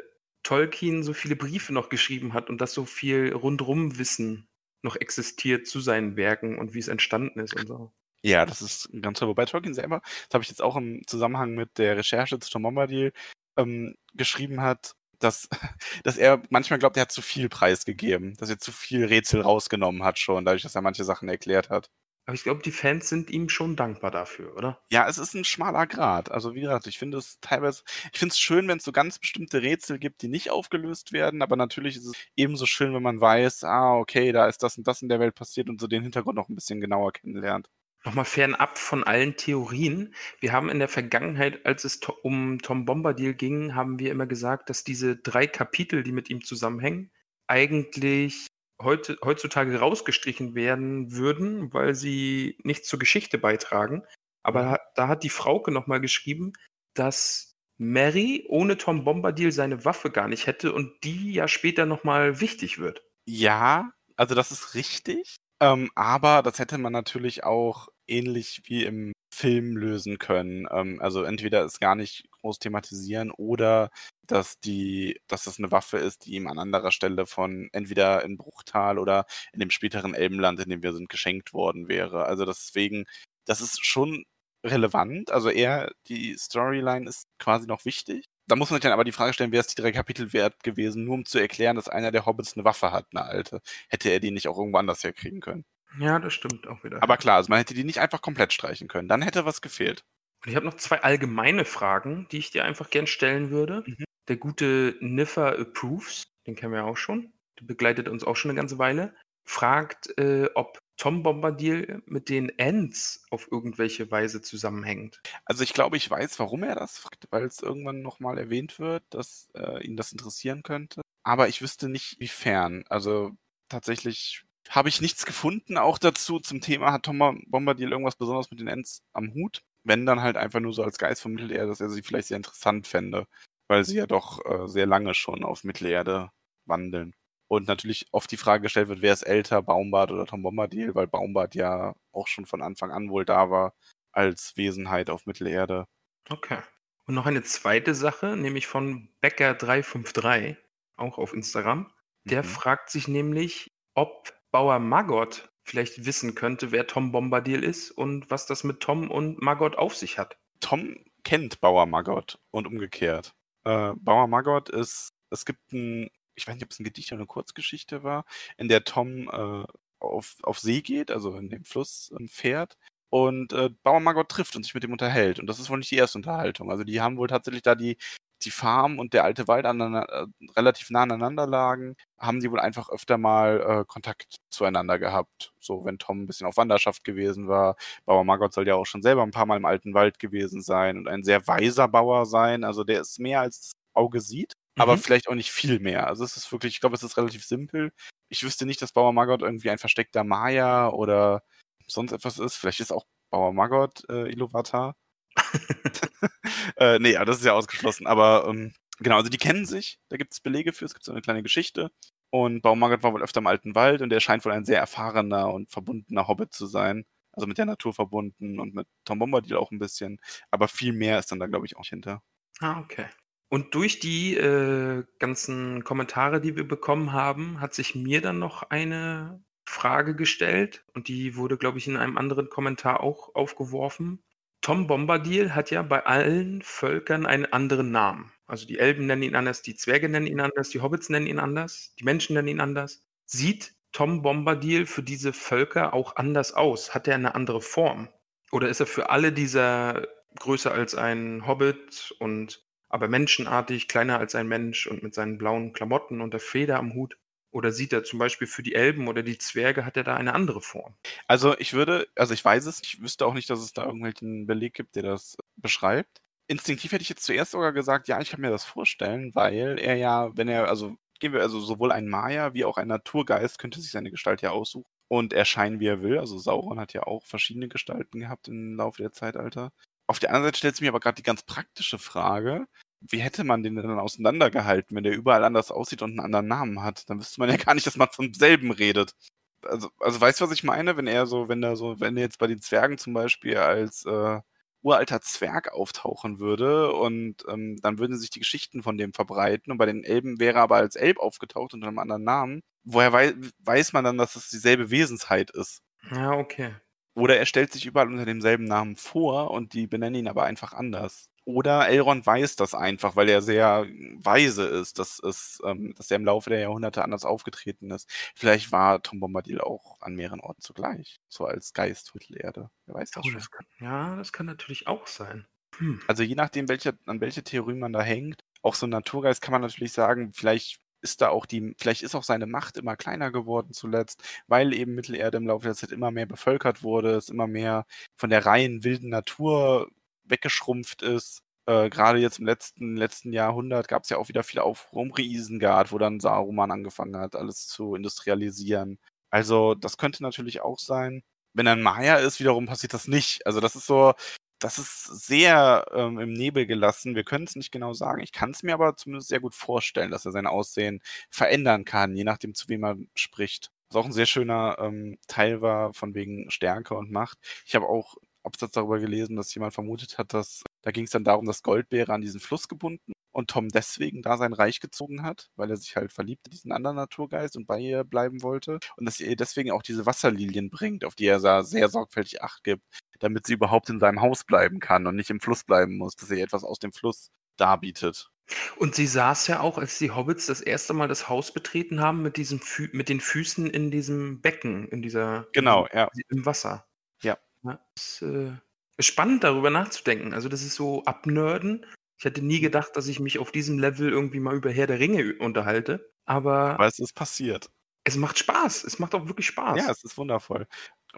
Tolkien 0.46 1.04
so 1.04 1.14
viele 1.14 1.36
Briefe 1.36 1.74
noch 1.74 1.89
geschrieben 1.89 2.34
hat 2.34 2.50
und 2.50 2.62
dass 2.62 2.74
so 2.74 2.86
viel 2.86 3.34
Rundrum-Wissen 3.34 4.48
noch 4.84 4.96
existiert 4.96 5.68
zu 5.68 5.82
seinen 5.82 6.16
Werken 6.16 6.58
und 6.60 6.74
wie 6.74 6.80
es 6.80 6.88
entstanden 6.88 7.39
ist 7.39 7.56
und 7.56 7.68
so. 7.68 7.91
Ja, 8.22 8.46
das 8.46 8.62
ist 8.62 8.89
ganz 9.02 9.20
toll. 9.20 9.28
Wobei 9.28 9.46
Tolkien 9.46 9.74
selber, 9.74 10.02
das 10.04 10.34
habe 10.34 10.43
ich 10.43 10.50
jetzt 10.50 10.62
auch 10.62 10.78
im 10.78 11.02
Zusammenhang 11.08 11.56
mit 11.56 11.78
der 11.78 11.98
Recherche 11.98 12.39
zu 12.39 12.50
Tom 12.50 12.62
Bombadil 12.62 13.12
ähm, 13.58 13.96
geschrieben 14.14 14.62
hat, 14.62 14.96
dass, 15.20 15.50
dass 16.04 16.18
er 16.18 16.41
manchmal 16.50 16.80
glaubt, 16.80 16.98
er 16.98 17.02
hat 17.02 17.12
zu 17.12 17.24
viel 17.24 17.50
preisgegeben, 17.50 18.36
dass 18.38 18.50
er 18.50 18.60
zu 18.60 18.72
viel 18.72 19.06
Rätsel 19.06 19.41
rausgenommen 19.41 20.04
hat 20.04 20.20
schon, 20.20 20.46
dadurch, 20.46 20.64
dass 20.64 20.76
er 20.76 20.82
manche 20.82 21.04
Sachen 21.04 21.28
erklärt 21.28 21.70
hat. 21.70 21.89
Aber 22.26 22.34
ich 22.34 22.43
glaube, 22.43 22.63
die 22.63 22.71
Fans 22.71 23.07
sind 23.07 23.30
ihm 23.30 23.49
schon 23.49 23.76
dankbar 23.76 24.09
dafür, 24.09 24.55
oder? 24.55 24.82
Ja, 24.89 25.07
es 25.07 25.19
ist 25.19 25.36
ein 25.36 25.45
schmaler 25.45 25.86
Grat. 25.86 26.32
Also 26.32 26.55
wie 26.55 26.61
gesagt, 26.61 26.88
ich 26.88 26.97
finde 26.97 27.19
es 27.19 27.39
teilweise, 27.39 27.84
ich 28.11 28.17
finde 28.17 28.34
es 28.34 28.39
schön, 28.39 28.67
wenn 28.67 28.80
es 28.80 28.84
so 28.84 28.91
ganz 28.91 29.19
bestimmte 29.19 29.61
Rätsel 29.61 29.99
gibt, 29.99 30.23
die 30.23 30.28
nicht 30.28 30.49
aufgelöst 30.49 31.11
werden, 31.11 31.43
aber 31.43 31.55
natürlich 31.55 31.97
ist 31.97 32.05
es 32.05 32.15
ebenso 32.36 32.65
schön, 32.65 32.93
wenn 32.95 33.03
man 33.03 33.21
weiß, 33.21 33.63
ah, 33.63 33.95
okay, 33.97 34.32
da 34.32 34.47
ist 34.47 34.63
das 34.63 34.78
und 34.78 34.88
das 34.88 35.03
in 35.03 35.09
der 35.09 35.19
Welt 35.19 35.36
passiert 35.36 35.69
und 35.69 35.80
so 35.80 35.88
den 35.88 36.01
Hintergrund 36.01 36.36
noch 36.36 36.49
ein 36.49 36.55
bisschen 36.55 36.82
genauer 36.82 37.13
kennenlernt. 37.13 37.69
Nochmal 38.05 38.26
fernab 38.26 38.78
von 38.78 39.03
allen 39.03 39.36
Theorien. 39.36 40.13
Wir 40.39 40.51
haben 40.51 40.69
in 40.69 40.78
der 40.78 40.88
Vergangenheit, 40.88 41.65
als 41.65 41.86
es 41.86 41.99
um 42.21 42.59
Tom 42.59 42.86
Bombadil 42.86 43.34
ging, 43.34 43.73
haben 43.73 43.97
wir 43.97 44.11
immer 44.11 44.28
gesagt, 44.28 44.69
dass 44.69 44.84
diese 44.84 45.15
drei 45.15 45.47
Kapitel, 45.47 46.03
die 46.03 46.11
mit 46.11 46.30
ihm 46.30 46.43
zusammenhängen, 46.43 47.11
eigentlich 47.47 48.47
heute, 48.82 49.17
heutzutage 49.23 49.78
rausgestrichen 49.80 50.55
werden 50.55 51.13
würden, 51.13 51.73
weil 51.73 51.95
sie 51.95 52.57
nicht 52.63 52.86
zur 52.86 52.99
Geschichte 52.99 53.38
beitragen. 53.38 54.03
Aber 54.43 54.80
da 54.95 55.07
hat 55.07 55.23
die 55.23 55.30
Frauke 55.30 55.71
nochmal 55.71 56.01
geschrieben, 56.01 56.53
dass 56.93 57.55
Mary 57.78 58.45
ohne 58.47 58.78
Tom 58.78 59.03
Bombadil 59.03 59.51
seine 59.51 59.84
Waffe 59.86 60.11
gar 60.11 60.28
nicht 60.28 60.47
hätte 60.47 60.71
und 60.73 61.03
die 61.03 61.34
ja 61.34 61.47
später 61.47 61.86
nochmal 61.86 62.39
wichtig 62.39 62.80
wird. 62.80 63.03
Ja, 63.26 63.91
also 64.15 64.36
das 64.36 64.51
ist 64.51 64.76
richtig. 64.76 65.36
Ähm, 65.61 65.89
aber 65.95 66.41
das 66.43 66.59
hätte 66.59 66.78
man 66.78 66.93
natürlich 66.93 67.43
auch 67.43 67.89
ähnlich 68.07 68.63
wie 68.65 68.84
im 68.84 69.13
Film 69.36 69.78
lösen 69.78 70.18
können. 70.20 70.68
Ähm, 70.72 71.00
also 71.02 71.24
entweder 71.24 71.64
es 71.66 71.80
gar 71.80 71.96
nicht 71.96 72.30
groß 72.32 72.60
thematisieren 72.60 73.32
oder 73.32 73.90
dass 74.28 74.60
die, 74.60 75.20
dass 75.28 75.44
das 75.44 75.60
eine 75.60 75.72
Waffe 75.72 75.98
ist, 75.98 76.26
die 76.26 76.34
ihm 76.36 76.48
an 76.48 76.60
anderer 76.60 76.92
Stelle 76.92 77.26
von 77.26 77.70
entweder 77.74 78.24
in 78.24 78.38
Bruchtal 78.38 78.98
oder 79.00 79.26
in 79.54 79.60
dem 79.60 79.70
späteren 79.72 80.14
Elbenland, 80.16 80.60
in 80.62 80.70
dem 80.70 80.84
wir 80.84 80.94
sind, 80.94 81.10
geschenkt 81.10 81.54
worden 81.54 81.88
wäre. 81.90 82.26
Also 82.26 82.46
deswegen, 82.46 83.06
das 83.46 83.62
ist 83.62 83.86
schon 83.86 84.26
relevant. 84.66 85.32
Also 85.32 85.50
eher 85.50 85.92
die 86.08 86.36
Storyline 86.38 87.08
ist 87.10 87.28
quasi 87.40 87.68
noch 87.68 87.86
wichtig. 87.86 88.26
Da 88.48 88.56
muss 88.56 88.70
man 88.70 88.78
sich 88.78 88.84
dann 88.84 88.92
aber 88.94 89.04
die 89.04 89.12
Frage 89.12 89.34
stellen, 89.34 89.52
wäre 89.52 89.62
es 89.62 89.68
die 89.68 89.82
drei 89.82 89.92
Kapitel 89.92 90.32
wert 90.34 90.64
gewesen, 90.64 91.06
nur 91.06 91.16
um 91.16 91.26
zu 91.26 91.40
erklären, 91.40 91.76
dass 91.76 91.90
einer 91.90 92.12
der 92.12 92.26
Hobbits 92.26 92.56
eine 92.56 92.66
Waffe 92.66 92.92
hat, 92.92 93.08
eine 93.12 93.26
alte. 93.26 93.62
Hätte 93.90 94.10
er 94.10 94.20
die 94.20 94.32
nicht 94.32 94.48
auch 94.48 94.58
irgendwo 94.58 94.78
anders 94.80 95.04
herkriegen 95.04 95.42
können? 95.42 95.66
Ja, 96.00 96.20
das 96.20 96.34
stimmt 96.34 96.68
auch 96.68 96.84
wieder. 96.84 97.02
Aber 97.02 97.18
klar, 97.18 97.38
also 97.38 97.50
man 97.50 97.60
hätte 97.60 97.74
die 97.74 97.84
nicht 97.84 98.00
einfach 98.00 98.22
komplett 98.22 98.54
streichen 98.54 98.88
können. 98.88 99.08
Dann 99.08 99.22
hätte 99.22 99.46
was 99.46 99.62
gefehlt. 99.62 100.04
Und 100.43 100.50
ich 100.50 100.56
habe 100.56 100.66
noch 100.66 100.76
zwei 100.76 101.02
allgemeine 101.02 101.66
Fragen, 101.66 102.28
die 102.32 102.38
ich 102.38 102.52
dir 102.52 102.66
einfach 102.66 102.89
gern 102.89 103.08
stellen 103.08 103.50
würde. 103.50 103.84
Mhm. 103.86 104.06
Der 104.28 104.38
gute 104.38 104.96
Niffer 105.00 105.58
Approves, 105.60 106.24
den 106.48 106.56
kennen 106.56 106.74
wir 106.74 106.86
auch 106.86 106.98
schon, 106.98 107.34
der 107.60 107.66
begleitet 107.66 108.10
uns 108.10 108.24
auch 108.24 108.36
schon 108.36 108.52
eine 108.52 108.60
ganze 108.60 108.78
Weile, 108.78 109.16
fragt, 109.43 110.18
äh, 110.18 110.50
ob 110.56 110.80
Tom 110.98 111.24
Bombadil 111.24 112.02
mit 112.06 112.30
den 112.30 112.50
Ents 112.58 113.26
auf 113.30 113.52
irgendwelche 113.52 114.10
Weise 114.10 114.41
zusammenhängt. 114.41 115.20
Also 115.46 115.64
ich 115.64 115.74
glaube, 115.74 115.98
ich 115.98 116.10
weiß, 116.10 116.39
warum 116.39 116.64
er 116.64 116.76
das 116.76 116.98
fragt, 116.98 117.26
weil 117.32 117.43
es 117.43 117.60
irgendwann 117.60 118.02
nochmal 118.02 118.38
erwähnt 118.38 118.80
wird, 118.80 119.04
dass 119.10 119.50
äh, 119.56 119.84
ihn 119.86 119.98
das 119.98 120.12
interessieren 120.12 120.64
könnte. 120.64 121.02
Aber 121.24 121.48
ich 121.48 121.62
wüsste 121.62 121.89
nicht, 121.89 122.20
wie 122.20 122.28
fern. 122.28 122.86
Also 122.88 123.32
tatsächlich 123.68 124.46
habe 124.70 124.89
ich 124.89 125.01
nichts 125.01 125.26
gefunden, 125.26 125.78
auch 125.78 125.97
dazu 125.97 126.39
zum 126.39 126.61
Thema, 126.61 126.91
hat 126.91 127.03
Tom 127.03 127.43
Bombadil 127.47 127.91
irgendwas 127.91 128.16
Besonderes 128.16 128.49
mit 128.51 128.59
den 128.59 128.68
Ents 128.68 129.03
am 129.13 129.34
Hut? 129.34 129.61
Wenn 129.84 130.05
dann 130.05 130.22
halt 130.22 130.38
einfach 130.38 130.59
nur 130.59 130.74
so 130.74 130.84
als 130.84 130.97
Geist 130.97 131.22
von 131.22 131.34
Mittelerde, 131.34 131.68
dass 131.68 131.82
er 131.82 131.89
sie 131.89 132.01
vielleicht 132.01 132.28
sehr 132.30 132.38
interessant 132.38 132.88
fände, 132.88 133.28
weil 133.68 133.84
sie 133.86 133.97
ja 133.97 134.07
doch 134.07 134.43
äh, 134.45 134.68
sehr 134.68 134.88
lange 134.88 135.13
schon 135.13 135.43
auf 135.43 135.63
Mittelerde 135.63 136.32
wandeln. 136.66 137.13
Und 137.47 137.68
natürlich 137.68 138.07
oft 138.11 138.32
die 138.32 138.38
Frage 138.38 138.63
gestellt 138.63 138.88
wird, 138.88 139.01
wer 139.03 139.13
ist 139.13 139.22
älter, 139.22 139.61
Baumbart 139.61 140.11
oder 140.11 140.26
Tom 140.26 140.41
Bombadil, 140.41 140.95
weil 140.95 141.05
Baumbart 141.07 141.53
ja 141.53 141.93
auch 142.11 142.28
schon 142.28 142.47
von 142.47 142.63
Anfang 142.63 142.91
an 142.91 143.09
wohl 143.09 143.24
da 143.26 143.51
war 143.51 143.74
als 144.11 144.57
Wesenheit 144.57 145.09
auf 145.11 145.28
Mittelerde. 145.28 145.86
Okay. 146.30 146.57
Und 147.05 147.13
noch 147.13 147.28
eine 147.28 147.43
zweite 147.43 147.93
Sache, 147.93 148.36
nämlich 148.36 148.66
von 148.66 149.09
Becker353, 149.22 150.57
auch 150.97 151.18
auf 151.20 151.34
Instagram. 151.34 151.91
Der 152.24 152.41
Mhm. 152.41 152.47
fragt 152.47 152.89
sich 152.89 153.07
nämlich, 153.07 153.72
ob 153.93 154.34
Bauer 154.56 154.80
Maggot 154.80 155.49
vielleicht 155.64 156.06
wissen 156.06 156.34
könnte, 156.34 156.72
wer 156.72 156.88
Tom 156.88 157.12
Bombadil 157.12 157.62
ist 157.62 157.91
und 157.91 158.32
was 158.32 158.45
das 158.45 158.64
mit 158.64 158.80
Tom 158.80 159.12
und 159.12 159.41
Maggot 159.41 159.78
auf 159.78 159.97
sich 159.97 160.18
hat. 160.18 160.38
Tom 160.62 160.95
kennt 161.26 161.60
Bauer 161.60 161.86
Maggot 161.86 162.39
und 162.51 162.66
umgekehrt. 162.66 163.36
Äh, 163.66 163.91
Bauer 163.97 164.28
Maggot 164.28 164.70
ist, 164.70 165.10
es 165.30 165.43
gibt 165.43 165.74
ein, 165.74 166.10
ich 166.36 166.47
weiß 166.47 166.56
nicht, 166.56 166.64
ob 166.64 166.72
es 166.72 166.80
ein 166.80 166.86
Gedicht 166.86 167.12
oder 167.12 167.20
eine 167.20 167.28
Kurzgeschichte 167.28 168.03
war, 168.03 168.24
in 168.56 168.70
der 168.70 168.86
Tom 168.86 169.28
äh, 169.28 169.66
auf, 169.99 170.38
auf 170.43 170.60
See 170.60 170.82
geht, 170.82 171.12
also 171.12 171.36
in 171.36 171.49
dem 171.49 171.66
Fluss 171.66 172.14
fährt 172.28 172.78
und 173.10 173.51
äh, 173.51 173.72
Bauer 173.84 173.99
Maggot 173.99 174.30
trifft 174.30 174.56
und 174.56 174.64
sich 174.64 174.74
mit 174.74 174.86
ihm 174.86 174.93
unterhält. 174.93 175.41
Und 175.41 175.47
das 175.47 175.60
ist 175.60 175.70
wohl 175.70 175.80
nicht 175.80 175.91
die 175.91 175.97
erste 175.97 176.18
Unterhaltung. 176.18 176.72
Also 176.72 176.86
die 176.86 177.01
haben 177.01 177.18
wohl 177.18 177.28
tatsächlich 177.28 177.64
da 177.64 177.76
die, 177.76 177.97
die 178.46 178.52
Farm 178.52 179.00
und 179.00 179.14
der 179.14 179.24
alte 179.26 179.48
Wald 179.48 179.66
aneinander, 179.66 180.08
äh, 180.10 180.28
relativ 180.58 180.89
nah 180.91 181.04
aneinander 181.04 181.48
lagen, 181.48 181.96
haben 182.20 182.41
sie 182.41 182.52
wohl 182.52 182.60
einfach 182.60 182.89
öfter 182.89 183.18
mal 183.18 183.82
äh, 183.82 183.86
Kontakt 183.86 184.36
zueinander 184.50 185.00
gehabt. 185.00 185.54
So, 185.60 185.84
wenn 185.86 185.98
Tom 186.00 186.24
ein 186.24 186.28
bisschen 186.28 186.48
auf 186.48 186.58
Wanderschaft 186.58 187.04
gewesen 187.04 187.48
war. 187.48 187.76
Bauer 188.06 188.24
Margot 188.24 188.54
soll 188.54 188.68
ja 188.68 188.76
auch 188.76 188.86
schon 188.86 189.02
selber 189.02 189.24
ein 189.24 189.32
paar 189.32 189.46
Mal 189.46 189.58
im 189.58 189.66
alten 189.66 189.93
Wald 189.93 190.20
gewesen 190.20 190.62
sein 190.62 190.98
und 190.98 191.08
ein 191.08 191.24
sehr 191.24 191.48
weiser 191.48 191.88
Bauer 191.88 192.26
sein. 192.26 192.64
Also 192.64 192.84
der 192.84 193.02
ist 193.02 193.20
mehr 193.20 193.41
als 193.41 193.60
das 193.62 193.72
Auge 193.93 194.22
sieht, 194.22 194.54
aber 194.78 194.96
Mhm. 194.96 194.98
vielleicht 194.98 195.28
auch 195.30 195.36
nicht 195.36 195.52
viel 195.52 195.80
mehr. 195.80 196.08
Also 196.08 196.24
es 196.24 196.38
ist 196.38 196.52
wirklich, 196.52 196.74
ich 196.76 196.80
glaube, 196.82 196.96
es 196.96 197.04
ist 197.04 197.18
relativ 197.18 197.46
simpel. 197.46 197.91
Ich 198.30 198.43
wüsste 198.43 198.66
nicht, 198.66 198.82
dass 198.82 198.91
Bauer 198.91 199.14
Margot 199.14 199.41
irgendwie 199.41 199.70
ein 199.70 199.78
versteckter 199.78 200.24
Maya 200.24 200.89
oder 200.89 201.43
sonst 201.88 202.12
etwas 202.12 202.39
ist. 202.39 202.56
Vielleicht 202.56 202.80
ist 202.82 202.91
auch 202.91 203.06
Bauer 203.32 203.54
Margot 203.54 204.04
äh, 204.10 204.30
Iluvatar. 204.32 204.96
äh, 206.78 206.99
nee, 206.99 207.13
das 207.13 207.38
ist 207.38 207.45
ja 207.45 207.53
ausgeschlossen. 207.53 208.07
Aber 208.07 208.47
ähm, 208.47 208.73
genau, 208.99 209.17
also 209.17 209.30
die 209.30 209.38
kennen 209.38 209.65
sich. 209.65 209.99
Da 210.09 210.17
gibt 210.17 210.34
es 210.34 210.39
Belege 210.39 210.73
für. 210.73 210.86
Es 210.86 210.93
gibt 210.93 211.05
so 211.05 211.11
eine 211.11 211.21
kleine 211.21 211.43
Geschichte. 211.43 211.91
Und 212.30 212.61
Bauer 212.61 212.76
Margot 212.76 213.03
war 213.03 213.13
wohl 213.13 213.23
öfter 213.23 213.39
im 213.39 213.47
alten 213.47 213.76
Wald 213.76 214.01
und 214.01 214.09
der 214.09 214.19
scheint 214.19 214.43
wohl 214.45 214.51
ein 214.51 214.65
sehr 214.65 214.80
erfahrener 214.80 215.53
und 215.53 215.71
verbundener 215.71 216.28
Hobbit 216.28 216.53
zu 216.53 216.65
sein. 216.65 217.05
Also 217.32 217.47
mit 217.47 217.57
der 217.57 217.65
Natur 217.65 217.93
verbunden 217.93 218.59
und 218.59 218.73
mit 218.73 218.88
Tom 219.03 219.19
Bombadil 219.19 219.57
auch 219.57 219.71
ein 219.71 219.80
bisschen. 219.80 220.19
Aber 220.51 220.67
viel 220.67 220.93
mehr 220.93 221.19
ist 221.19 221.32
dann 221.32 221.39
da, 221.39 221.47
glaube 221.47 221.65
ich, 221.65 221.78
auch 221.78 221.86
hinter. 221.86 222.21
Ah, 222.59 222.80
okay. 222.80 223.05
Und 223.49 223.76
durch 223.76 223.99
die 223.99 224.36
äh, 224.36 225.03
ganzen 225.19 225.84
Kommentare, 225.84 226.41
die 226.41 226.55
wir 226.55 226.67
bekommen 226.67 227.13
haben, 227.13 227.61
hat 227.61 227.73
sich 227.73 227.95
mir 227.95 228.21
dann 228.21 228.39
noch 228.39 228.63
eine 228.63 229.43
Frage 229.65 230.15
gestellt 230.15 230.86
und 230.93 231.07
die 231.07 231.36
wurde, 231.36 231.57
glaube 231.57 231.78
ich, 231.78 231.88
in 231.88 231.97
einem 231.97 232.17
anderen 232.17 232.49
Kommentar 232.49 233.01
auch 233.01 233.34
aufgeworfen. 233.36 234.23
Tom 234.66 234.88
Bombadil 234.88 235.53
hat 235.53 235.70
ja 235.70 235.84
bei 235.84 236.07
allen 236.07 236.63
Völkern 236.63 237.28
einen 237.28 237.45
anderen 237.45 237.91
Namen. 237.91 238.32
Also 238.47 238.66
die 238.66 238.80
Elben 238.80 239.05
nennen 239.05 239.22
ihn 239.22 239.36
anders, 239.36 239.61
die 239.61 239.76
Zwerge 239.76 240.09
nennen 240.09 240.26
ihn 240.26 240.39
anders, 240.39 240.70
die 240.70 240.82
Hobbits 240.82 241.07
nennen 241.09 241.28
ihn 241.28 241.38
anders, 241.38 241.93
die 241.99 242.03
Menschen 242.03 242.34
nennen 242.34 242.47
ihn 242.47 242.59
anders. 242.59 243.05
Sieht 243.26 243.76
Tom 243.91 244.24
Bombadil 244.24 244.88
für 244.88 245.03
diese 245.03 245.34
Völker 245.34 245.93
auch 245.93 246.16
anders 246.16 246.53
aus? 246.55 246.95
Hat 246.95 247.07
er 247.07 247.13
eine 247.13 247.36
andere 247.36 247.61
Form? 247.61 248.09
Oder 248.51 248.68
ist 248.68 248.80
er 248.80 248.88
für 248.88 249.11
alle 249.11 249.32
dieser 249.32 250.07
größer 250.39 250.72
als 250.72 250.95
ein 250.95 251.45
Hobbit 251.45 252.16
und 252.18 252.66
aber 252.89 253.07
menschenartig, 253.07 253.88
kleiner 253.88 254.18
als 254.18 254.34
ein 254.34 254.47
Mensch 254.47 254.88
und 254.88 255.03
mit 255.03 255.13
seinen 255.13 255.38
blauen 255.38 255.74
Klamotten 255.74 256.22
und 256.22 256.34
der 256.34 256.39
Feder 256.39 256.80
am 256.80 256.95
Hut? 256.95 257.20
Oder 257.56 257.72
sieht 257.72 257.93
er 257.93 258.03
zum 258.03 258.20
Beispiel 258.20 258.47
für 258.47 258.64
die 258.64 258.76
Elben 258.76 259.08
oder 259.08 259.24
die 259.24 259.38
Zwerge, 259.38 259.86
hat 259.86 259.95
er 259.95 260.03
da 260.03 260.18
eine 260.18 260.34
andere 260.34 260.60
Form? 260.60 260.93
Also 261.26 261.58
ich 261.58 261.72
würde, 261.72 262.06
also 262.18 262.34
ich 262.34 262.43
weiß 262.43 262.66
es, 262.66 262.82
ich 262.84 263.01
wüsste 263.01 263.26
auch 263.26 263.34
nicht, 263.34 263.49
dass 263.49 263.62
es 263.62 263.72
da 263.72 263.86
irgendwelchen 263.86 264.45
Beleg 264.45 264.74
gibt, 264.74 264.97
der 264.97 265.03
das 265.03 265.38
beschreibt. 265.56 266.20
Instinktiv 266.47 266.91
hätte 266.91 267.03
ich 267.03 267.08
jetzt 267.08 267.24
zuerst 267.24 267.51
sogar 267.51 267.72
gesagt, 267.72 268.10
ja, 268.10 268.20
ich 268.20 268.32
kann 268.32 268.41
mir 268.41 268.49
das 268.49 268.66
vorstellen, 268.66 269.34
weil 269.36 269.80
er 269.80 269.95
ja, 269.95 270.36
wenn 270.36 270.49
er, 270.49 270.68
also 270.68 270.97
gehen 271.22 271.32
wir, 271.32 271.39
also 271.39 271.62
sowohl 271.62 271.93
ein 271.93 272.10
Maya 272.10 272.53
wie 272.53 272.66
auch 272.66 272.78
ein 272.78 272.89
Naturgeist 272.89 273.58
könnte 273.58 273.80
sich 273.80 273.91
seine 273.91 274.12
Gestalt 274.12 274.41
ja 274.41 274.51
aussuchen 274.51 274.84
und 275.08 275.32
erscheinen, 275.32 275.80
wie 275.80 275.88
er 275.88 276.01
will. 276.01 276.20
Also 276.20 276.38
Sauron 276.38 276.78
hat 276.78 276.91
ja 276.91 277.03
auch 277.03 277.24
verschiedene 277.24 277.70
Gestalten 277.70 278.20
gehabt 278.20 278.49
im 278.49 278.76
Laufe 278.76 279.01
der 279.01 279.14
Zeitalter. 279.14 279.72
Auf 280.08 280.20
der 280.20 280.32
anderen 280.32 280.47
Seite 280.47 280.58
stellt 280.58 280.76
sich 280.76 280.82
mir 280.82 280.89
aber 280.89 280.99
gerade 280.99 281.16
die 281.16 281.24
ganz 281.24 281.43
praktische 281.43 281.99
Frage, 281.99 282.68
wie 283.10 283.20
hätte 283.20 283.43
man 283.43 283.64
den 283.64 283.76
denn 283.76 283.88
dann 283.88 283.99
auseinandergehalten, 283.99 284.95
wenn 284.95 285.03
der 285.03 285.16
überall 285.16 285.43
anders 285.43 285.72
aussieht 285.72 286.01
und 286.01 286.12
einen 286.12 286.20
anderen 286.20 286.47
Namen 286.47 286.84
hat? 286.84 287.10
Dann 287.10 287.20
wüsste 287.20 287.39
man 287.39 287.49
ja 287.49 287.58
gar 287.66 287.74
nicht, 287.74 287.88
dass 287.88 287.97
man 287.97 288.10
vom 288.12 288.34
selben 288.34 288.72
redet. 288.72 289.16
Also, 289.64 289.89
also 289.99 290.22
weißt 290.22 290.41
du, 290.41 290.45
was 290.45 290.51
ich 290.51 290.64
meine? 290.64 290.97
Wenn 290.97 291.08
er 291.08 291.26
so, 291.26 291.49
wenn 291.49 291.64
er 291.64 291.76
so, 291.76 291.99
wenn 291.99 292.18
er 292.18 292.24
jetzt 292.24 292.39
bei 292.39 292.47
den 292.47 292.62
Zwergen 292.62 292.97
zum 292.97 293.14
Beispiel 293.14 293.58
als 293.58 294.06
äh, 294.06 294.39
uralter 294.86 295.20
Zwerg 295.22 295.74
auftauchen 295.74 296.39
würde 296.39 296.93
und 296.93 297.43
ähm, 297.49 297.78
dann 297.82 297.97
würden 297.97 298.20
sich 298.20 298.30
die 298.30 298.39
Geschichten 298.39 298.84
von 298.84 298.97
dem 298.97 299.14
verbreiten 299.14 299.72
und 299.72 299.80
bei 299.80 299.88
den 299.88 300.03
Elben 300.03 300.39
wäre 300.39 300.60
er 300.60 300.64
aber 300.64 300.76
als 300.76 300.95
Elb 300.95 301.18
aufgetaucht 301.20 301.74
unter 301.74 301.88
einem 301.88 301.97
anderen 301.97 302.24
Namen. 302.24 302.62
Woher 302.84 303.12
wei 303.12 303.34
weiß 303.60 303.93
man 303.93 304.03
dann, 304.03 304.20
dass 304.20 304.36
es 304.36 304.49
dieselbe 304.49 304.91
Wesensheit 304.91 305.49
ist? 305.49 305.82
Ja, 306.12 306.34
okay. 306.34 306.76
Oder 307.16 307.38
er 307.38 307.47
stellt 307.47 307.74
sich 307.74 307.86
überall 307.88 308.08
unter 308.08 308.26
demselben 308.26 308.66
Namen 308.66 308.95
vor 308.95 309.49
und 309.51 309.74
die 309.74 309.88
benennen 309.88 310.20
ihn 310.20 310.28
aber 310.28 310.43
einfach 310.43 310.74
anders. 310.74 311.30
Oder 311.46 311.88
Elrond 311.89 312.26
weiß 312.26 312.56
das 312.56 312.74
einfach, 312.74 313.16
weil 313.16 313.30
er 313.30 313.41
sehr 313.41 313.86
weise 314.18 314.66
ist, 314.66 314.98
dass, 315.00 315.20
es, 315.20 315.60
ähm, 315.64 315.93
dass 315.96 316.10
er 316.10 316.18
im 316.18 316.26
Laufe 316.26 316.50
der 316.50 316.60
Jahrhunderte 316.60 317.04
anders 317.04 317.24
aufgetreten 317.24 317.91
ist. 317.91 318.10
Vielleicht 318.36 318.72
war 318.72 319.02
Tom 319.04 319.20
Bombadil 319.20 319.62
auch 319.62 320.02
an 320.02 320.16
mehreren 320.16 320.39
Orten 320.41 320.62
zugleich, 320.62 321.20
so 321.28 321.46
als 321.46 321.74
Geist 321.74 322.14
Mittelerde. 322.16 322.70
Wer 322.88 322.96
weiß 322.96 323.12
das 323.12 323.24
Oh, 323.24 323.30
schon. 323.30 323.39
das 323.39 323.52
kann, 323.52 323.66
ja, 323.80 324.16
das 324.16 324.32
kann 324.34 324.46
natürlich 324.46 324.88
auch 324.88 325.08
sein. 325.08 325.48
Hm. 325.78 326.02
Also 326.08 326.24
je 326.24 326.36
nachdem, 326.36 326.68
welche, 326.70 326.98
an 327.06 327.22
welche 327.22 327.43
Theorie 327.43 327.76
man 327.76 327.93
da 327.93 328.02
hängt, 328.02 328.41
auch 328.62 328.76
so 328.76 328.86
ein 328.88 328.91
Naturgeist 328.91 329.41
kann 329.41 329.52
man 329.52 329.62
natürlich 329.62 329.93
sagen, 329.93 330.32
vielleicht 330.34 330.80
ist 331.02 331.22
da 331.22 331.30
auch 331.30 331.46
die, 331.46 331.76
vielleicht 331.80 332.02
ist 332.02 332.16
auch 332.16 332.24
seine 332.24 332.48
Macht 332.48 332.78
immer 332.78 332.96
kleiner 332.96 333.32
geworden 333.32 333.74
zuletzt, 333.74 334.24
weil 334.48 334.74
eben 334.74 334.96
Mittelerde 334.96 335.38
im 335.38 335.48
Laufe 335.48 335.66
der 335.66 335.76
Zeit 335.76 335.91
immer 335.91 336.10
mehr 336.12 336.26
bevölkert 336.26 336.82
wurde, 336.84 337.12
es 337.16 337.30
immer 337.30 337.48
mehr 337.48 337.86
von 338.16 338.30
der 338.32 338.46
reinen 338.46 338.84
wilden 338.84 339.10
Natur 339.10 339.89
weggeschrumpft 340.28 341.01
ist. 341.01 341.41
Äh, 341.67 341.89
Gerade 341.89 342.19
jetzt 342.19 342.39
im 342.39 342.45
letzten, 342.45 342.95
letzten 342.95 343.34
Jahrhundert 343.34 343.88
gab 343.88 344.03
es 344.03 344.09
ja 344.09 344.17
auch 344.17 344.28
wieder 344.30 344.43
viel 344.43 344.59
Aufruhr 344.59 345.01
um 345.01 345.13
Isengard, 345.17 345.91
wo 345.91 345.97
dann 345.97 346.19
Saruman 346.19 346.71
angefangen 346.71 347.17
hat, 347.17 347.36
alles 347.36 347.67
zu 347.67 347.95
industrialisieren. 347.95 348.99
Also 349.32 349.76
das 349.76 349.97
könnte 349.97 350.23
natürlich 350.23 350.61
auch 350.61 350.80
sein. 350.80 351.23
Wenn 351.53 351.67
ein 351.67 351.82
Maya 351.82 352.17
ist, 352.17 352.39
wiederum 352.39 352.65
passiert 352.67 352.93
das 352.93 353.07
nicht. 353.07 353.45
Also 353.45 353.59
das 353.61 353.76
ist 353.76 353.88
so, 353.88 354.13
das 354.59 354.78
ist 354.78 355.05
sehr 355.28 355.86
ähm, 355.93 356.19
im 356.19 356.34
Nebel 356.34 356.65
gelassen. 356.65 357.15
Wir 357.15 357.23
können 357.23 357.45
es 357.45 357.55
nicht 357.55 357.71
genau 357.71 357.93
sagen. 357.93 358.21
Ich 358.21 358.32
kann 358.32 358.51
es 358.51 358.63
mir 358.63 358.73
aber 358.73 358.95
zumindest 358.95 359.30
sehr 359.30 359.39
gut 359.39 359.55
vorstellen, 359.55 360.11
dass 360.11 360.26
er 360.26 360.32
sein 360.32 360.47
Aussehen 360.47 361.01
verändern 361.30 361.86
kann, 361.86 362.15
je 362.15 362.23
nachdem, 362.23 362.53
zu 362.53 362.69
wem 362.69 362.84
er 362.86 362.95
spricht. 363.15 363.71
Was 363.89 363.97
auch 363.97 364.05
ein 364.05 364.11
sehr 364.13 364.26
schöner 364.26 364.78
ähm, 364.80 365.17
Teil 365.28 365.61
war, 365.61 365.93
von 365.93 366.15
wegen 366.15 366.49
Stärke 366.51 366.95
und 366.95 367.11
Macht. 367.11 367.38
Ich 367.65 367.76
habe 367.76 367.88
auch 367.88 368.15
Absatz 368.46 368.72
darüber 368.72 369.00
gelesen, 369.00 369.36
dass 369.36 369.54
jemand 369.54 369.74
vermutet 369.74 370.18
hat, 370.18 370.34
dass 370.34 370.64
da 370.82 370.91
ging 370.91 371.06
es 371.06 371.12
dann 371.12 371.24
darum, 371.24 371.46
dass 371.46 371.64
Goldbeere 371.64 372.14
an 372.14 372.22
diesen 372.22 372.39
Fluss 372.39 372.68
gebunden 372.68 373.14
und 373.32 373.50
Tom 373.50 373.70
deswegen 373.70 374.22
da 374.22 374.38
sein 374.38 374.54
Reich 374.54 374.80
gezogen 374.80 375.24
hat, 375.24 375.50
weil 375.56 375.70
er 375.70 375.78
sich 375.78 375.96
halt 375.96 376.14
verliebt 376.14 376.48
in 376.48 376.52
diesen 376.52 376.72
anderen 376.72 376.96
Naturgeist 376.96 377.58
und 377.58 377.66
bei 377.66 377.80
ihr 377.80 378.04
bleiben 378.04 378.43
wollte. 378.43 378.80
Und 378.96 379.06
dass 379.06 379.20
ihr 379.20 379.36
deswegen 379.36 379.72
auch 379.72 379.82
diese 379.82 380.06
Wasserlilien 380.06 380.70
bringt, 380.70 381.04
auf 381.04 381.16
die 381.16 381.26
er 381.26 381.39
sehr 381.64 381.89
sorgfältig 381.89 382.41
Acht 382.41 382.64
gibt, 382.64 382.84
damit 383.20 383.46
sie 383.46 383.54
überhaupt 383.54 383.89
in 383.89 384.00
seinem 384.00 384.22
Haus 384.22 384.43
bleiben 384.43 384.80
kann 384.80 385.08
und 385.08 385.16
nicht 385.16 385.30
im 385.30 385.39
Fluss 385.39 385.64
bleiben 385.64 385.98
muss, 385.98 386.16
dass 386.16 386.30
er 386.32 386.38
ihr 386.38 386.43
etwas 386.43 386.64
aus 386.64 386.80
dem 386.80 386.93
Fluss 386.93 387.30
darbietet. 387.58 388.30
Und 388.78 388.96
sie 388.96 389.08
saß 389.08 389.48
ja 389.48 389.60
auch, 389.62 389.78
als 389.78 389.98
die 389.98 390.12
Hobbits 390.12 390.46
das 390.46 390.62
erste 390.62 390.93
Mal 390.93 391.08
das 391.08 391.30
Haus 391.30 391.52
betreten 391.52 392.00
haben, 392.02 392.22
mit, 392.22 392.38
diesem 392.38 392.60
Fü 392.60 392.89
mit 392.93 393.10
den 393.10 393.20
Füßen 393.20 393.68
in 393.68 393.89
diesem 393.89 394.41
Becken, 394.41 394.88
in 394.89 395.02
dieser 395.02 395.48
Genau, 395.54 395.88
ja. 395.91 396.10
im 396.30 396.46
Wasser. 396.46 396.86
Ja. 397.22 397.38
Ja 397.66 397.80
ist, 397.95 398.22
äh, 398.22 398.51
ist 398.97 399.05
spannend, 399.07 399.43
darüber 399.43 399.70
nachzudenken. 399.70 400.34
Also 400.34 400.49
das 400.49 400.61
ist 400.63 400.76
so 400.76 401.03
abnörden. 401.05 401.86
Ich 402.18 402.26
hätte 402.26 402.41
nie 402.41 402.59
gedacht, 402.61 402.95
dass 402.95 403.07
ich 403.07 403.20
mich 403.20 403.39
auf 403.39 403.51
diesem 403.51 403.80
Level 403.80 404.09
irgendwie 404.09 404.39
mal 404.39 404.55
über 404.55 404.72
Herr 404.72 404.88
der 404.88 404.99
Ringe 404.99 405.36
unterhalte. 405.39 406.11
Aber 406.26 406.80
Aber 406.80 406.88
es 406.88 406.99
ist 406.99 407.13
passiert. 407.16 407.70
es 408.05 408.18
macht 408.18 408.38
Spaß. 408.39 408.84
Es 408.84 408.99
macht 408.99 409.16
auch 409.16 409.28
wirklich 409.28 409.47
Spaß. 409.47 409.78
Ja, 409.78 409.91
es 409.91 410.03
ist 410.03 410.18
wundervoll. 410.18 410.68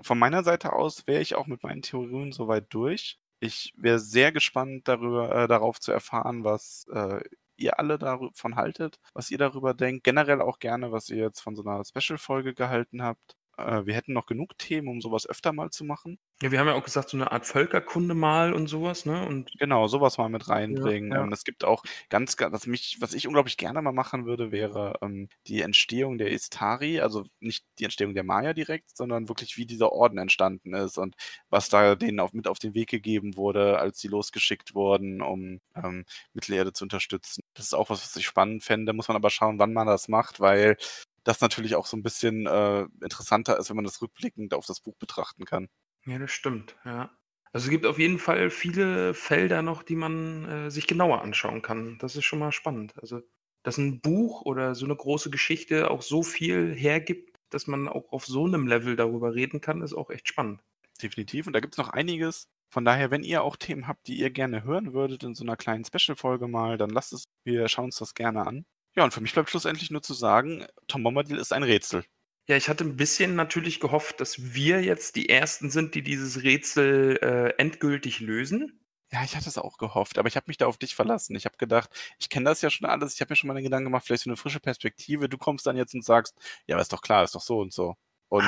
Von 0.02 0.20
meiner 0.20 0.44
Seite 0.44 0.74
aus 0.74 1.08
wäre 1.08 1.22
ich 1.22 1.36
auch 1.36 1.48
mit 1.48 1.64
meinen 1.64 1.82
Theorien 1.82 2.32
soweit 2.32 2.68
durch. 2.74 3.20
Ich 3.40 3.74
wäre 3.78 4.00
sehr 4.00 4.32
gespannt 4.32 4.88
darüber, 4.88 5.34
äh, 5.36 5.48
darauf 5.48 5.80
zu 5.80 5.92
erfahren, 5.92 6.44
was 6.44 6.86
äh, 6.94 7.22
ihr 7.58 7.80
alle 7.80 7.98
davon 8.00 8.56
haltet, 8.56 9.00
was 9.14 9.32
ihr 9.32 9.38
darüber 9.38 9.74
denkt. 9.74 10.04
Generell 10.04 10.42
auch 10.42 10.60
gerne, 10.60 10.92
was 10.92 11.10
ihr 11.10 11.18
jetzt 11.18 11.42
von 11.42 11.56
so 11.56 11.64
einer 11.64 11.84
Special-Folge 11.86 12.54
gehalten 12.54 13.04
habt. 13.04 13.36
Äh, 13.58 13.86
wir 13.86 13.96
hätten 13.96 14.14
noch 14.14 14.26
genug 14.28 14.58
Themen, 14.58 14.88
um 14.88 15.02
sowas 15.02 15.28
öfter 15.28 15.54
mal 15.54 15.70
zu 15.72 15.84
machen. 15.86 16.20
Ja, 16.42 16.52
wir 16.52 16.60
haben 16.60 16.68
ja 16.68 16.74
auch 16.76 16.84
gesagt, 16.84 17.10
so 17.10 17.18
eine 17.18 17.32
Art 17.32 17.46
Völkerkunde 17.48 18.14
mal 18.16 18.54
und 18.54 18.68
sowas, 18.68 19.06
ne? 19.06 19.26
Und 19.28 19.52
Genau, 19.60 19.88
sowas 19.88 20.20
mal 20.20 20.30
mit 20.30 20.50
reinbringen. 20.50 21.16
ja. 21.16 21.24
Ähm, 21.24 21.34
es 21.34 21.44
gibt 21.44 21.64
auch 21.64 21.82
ganz, 22.10 22.38
ga- 22.38 22.52
was 22.52 22.68
mich, 22.68 22.98
was 23.00 23.16
ich 23.16 23.26
unglaublich 23.26 23.58
gerne 23.58 23.82
mal 23.82 23.92
machen 23.92 24.28
würde, 24.28 24.52
wäre 24.52 24.94
ähm, 25.02 25.30
die 25.48 25.62
Entstehung 25.62 26.20
der 26.20 26.30
Istari, 26.30 27.00
also 27.00 27.24
nicht 27.40 27.66
die 27.80 27.86
Entstehung 27.86 28.14
der 28.14 28.24
Maya 28.24 28.54
direkt, 28.54 28.96
sondern 28.96 29.30
wirklich, 29.30 29.58
wie 29.58 29.66
dieser 29.66 29.92
Orden 29.94 30.20
entstanden 30.20 30.76
ist 30.76 31.00
und 31.00 31.16
was 31.50 31.70
da 31.70 31.96
denen 31.96 32.20
auf, 32.20 32.34
mit 32.34 32.48
auf 32.48 32.60
den 32.60 32.76
Weg 32.76 32.90
gegeben 32.90 33.36
wurde, 33.36 33.80
als 33.80 34.00
sie 34.00 34.10
losgeschickt 34.10 34.76
wurden, 34.76 35.24
um 35.24 35.60
ähm, 35.76 36.06
Mittelerde 36.34 36.72
zu 36.72 36.86
unterstützen. 36.86 37.42
Das 37.56 37.66
ist 37.66 37.74
auch 37.74 37.90
was, 37.90 38.04
was 38.04 38.16
ich 38.16 38.28
spannend 38.28 38.64
fände. 38.64 38.94
Muss 38.94 39.08
man 39.08 39.18
aber 39.18 39.32
schauen, 39.32 39.58
wann 39.58 39.74
man 39.74 39.88
das 39.88 40.08
macht, 40.08 40.40
weil 40.40 40.78
das 41.28 41.42
natürlich 41.42 41.76
auch 41.76 41.86
so 41.86 41.98
ein 41.98 42.04
bisschen 42.04 42.48
äh, 42.48 42.88
interessanter 43.02 43.58
ist, 43.60 43.70
wenn 43.70 43.76
man 43.76 43.86
das 43.86 44.02
rückblickend 44.02 44.54
auf 44.54 44.66
das 44.66 44.80
Buch 44.80 44.96
betrachten 44.98 45.46
kann. 45.46 45.68
Ja, 46.06 46.18
das 46.20 46.32
stimmt, 46.32 46.76
ja. 46.86 47.12
Also 47.52 47.66
es 47.66 47.70
gibt 47.70 47.86
auf 47.86 48.00
jeden 48.00 48.20
Fall 48.20 48.50
viele 48.50 49.14
Felder 49.14 49.62
noch, 49.62 49.84
die 49.84 49.96
man 49.96 50.46
äh, 50.46 50.72
sich 50.72 50.88
genauer 50.88 51.22
anschauen 51.22 51.62
kann. 51.62 51.98
Das 52.00 52.16
ist 52.16 52.26
schon 52.26 52.40
mal 52.40 52.52
spannend. 52.52 52.94
Also, 53.02 53.22
dass 53.64 53.78
ein 53.78 54.00
Buch 54.00 54.42
oder 54.44 54.76
so 54.76 54.86
eine 54.86 54.96
große 54.96 55.30
Geschichte 55.30 55.90
auch 55.90 56.02
so 56.02 56.24
viel 56.24 56.74
hergibt, 56.74 57.38
dass 57.50 57.68
man 57.68 57.88
auch 57.88 58.12
auf 58.12 58.26
so 58.26 58.46
einem 58.46 58.68
Level 58.68 58.96
darüber 58.96 59.34
reden 59.34 59.62
kann, 59.62 59.82
ist 59.82 59.94
auch 59.94 60.10
echt 60.10 60.28
spannend. 60.28 60.62
Definitiv. 61.02 61.48
Und 61.48 61.54
da 61.54 61.60
gibt 61.60 61.74
es 61.74 61.78
noch 61.78 61.90
einiges. 61.90 62.48
Von 62.70 62.86
daher, 62.86 63.12
wenn 63.12 63.24
ihr 63.24 63.44
auch 63.44 63.56
Themen 63.56 63.88
habt, 63.88 64.08
die 64.08 64.20
ihr 64.20 64.30
gerne 64.30 64.64
hören 64.64 64.94
würdet 64.94 65.24
in 65.24 65.36
so 65.36 65.44
einer 65.44 65.56
kleinen 65.56 65.86
Special-Folge 65.86 66.48
mal, 66.48 66.78
dann 66.78 66.90
lasst 66.90 67.14
es, 67.14 67.26
wir 67.46 67.68
schauen 67.70 67.86
uns 67.86 67.98
das 67.98 68.14
gerne 68.14 68.46
an. 68.46 68.66
Ja, 68.98 69.04
und 69.06 69.14
für 69.14 69.22
mich 69.22 69.32
bleibt 69.34 69.50
schlussendlich 69.50 69.92
nur 69.92 70.02
zu 70.04 70.14
sagen, 70.14 70.66
Tom 70.88 71.04
Bombadil 71.04 71.38
ist 71.38 71.54
ein 71.54 71.64
Rätsel. 71.64 72.04
Ja, 72.50 72.56
ich 72.56 72.70
hatte 72.70 72.84
ein 72.86 72.96
bisschen 72.96 73.36
natürlich 73.36 73.80
gehofft, 73.80 74.22
dass 74.22 74.54
wir 74.54 74.82
jetzt 74.82 75.16
die 75.18 75.28
Ersten 75.30 75.70
sind, 75.70 75.96
die 75.96 76.02
dieses 76.02 76.44
Rätsel 76.44 77.18
äh, 77.22 77.50
endgültig 77.62 78.20
lösen. 78.22 78.86
Ja, 79.12 79.24
ich 79.24 79.36
hatte 79.38 79.48
es 79.48 79.58
auch 79.58 79.78
gehofft, 79.78 80.18
aber 80.18 80.28
ich 80.28 80.36
habe 80.36 80.46
mich 80.48 80.58
da 80.58 80.66
auf 80.68 80.78
dich 80.78 80.94
verlassen. 80.96 81.36
Ich 81.36 81.46
habe 81.46 81.56
gedacht, 81.58 81.90
ich 82.20 82.30
kenne 82.30 82.46
das 82.50 82.62
ja 82.62 82.70
schon 82.70 82.88
alles, 82.90 83.14
ich 83.16 83.22
habe 83.22 83.32
mir 83.32 83.36
schon 83.38 83.48
mal 83.48 83.54
den 83.54 83.64
Gedanken 83.64 83.86
gemacht, 83.86 84.06
vielleicht 84.06 84.24
so 84.24 84.30
eine 84.30 84.36
frische 84.38 84.60
Perspektive. 84.60 85.30
Du 85.30 85.38
kommst 85.38 85.66
dann 85.66 85.78
jetzt 85.78 85.94
und 85.94 86.04
sagst, 86.04 86.36
ja, 86.68 86.76
aber 86.76 86.82
ist 86.82 86.92
doch 86.92 87.02
klar, 87.02 87.24
ist 87.24 87.36
doch 87.36 87.42
so 87.42 87.60
und 87.60 87.72
so. 87.74 87.96
Und 88.30 88.44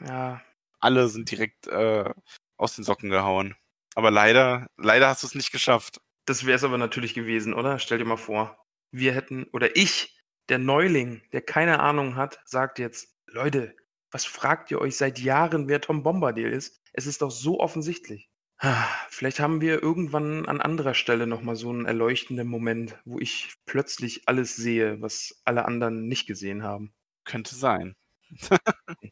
Ja, 0.00 0.42
alle 0.80 1.08
sind 1.08 1.30
direkt 1.30 1.66
äh, 1.68 2.12
aus 2.56 2.76
den 2.76 2.84
Socken 2.84 3.10
gehauen. 3.10 3.54
Aber 3.94 4.10
leider, 4.10 4.66
leider 4.76 5.08
hast 5.08 5.22
du 5.22 5.26
es 5.26 5.34
nicht 5.34 5.52
geschafft. 5.52 6.00
das 6.26 6.44
wäre 6.44 6.56
es 6.56 6.64
aber 6.64 6.78
natürlich 6.78 7.14
gewesen, 7.14 7.54
oder? 7.54 7.78
Stell 7.78 7.98
dir 7.98 8.04
mal 8.04 8.16
vor, 8.16 8.65
wir 8.90 9.12
hätten, 9.12 9.44
oder 9.52 9.76
ich, 9.76 10.20
der 10.48 10.58
Neuling, 10.58 11.22
der 11.32 11.42
keine 11.42 11.80
Ahnung 11.80 12.16
hat, 12.16 12.40
sagt 12.44 12.78
jetzt, 12.78 13.16
Leute, 13.26 13.74
was 14.10 14.24
fragt 14.24 14.70
ihr 14.70 14.80
euch 14.80 14.96
seit 14.96 15.18
Jahren, 15.18 15.68
wer 15.68 15.80
Tom 15.80 16.02
Bombadil 16.02 16.50
ist? 16.50 16.80
Es 16.92 17.06
ist 17.06 17.22
doch 17.22 17.30
so 17.30 17.60
offensichtlich. 17.60 18.30
Ah, 18.58 18.86
Vielleicht 19.10 19.40
haben 19.40 19.60
wir 19.60 19.82
irgendwann 19.82 20.46
an 20.46 20.60
anderer 20.60 20.94
Stelle 20.94 21.26
nochmal 21.26 21.56
so 21.56 21.70
einen 21.70 21.84
erleuchtenden 21.84 22.48
Moment, 22.48 22.98
wo 23.04 23.18
ich 23.18 23.54
plötzlich 23.66 24.28
alles 24.28 24.56
sehe, 24.56 25.00
was 25.00 25.40
alle 25.44 25.64
anderen 25.66 26.06
nicht 26.08 26.26
gesehen 26.26 26.62
haben. 26.62 26.94
Könnte 27.24 27.54
sein. 27.54 27.96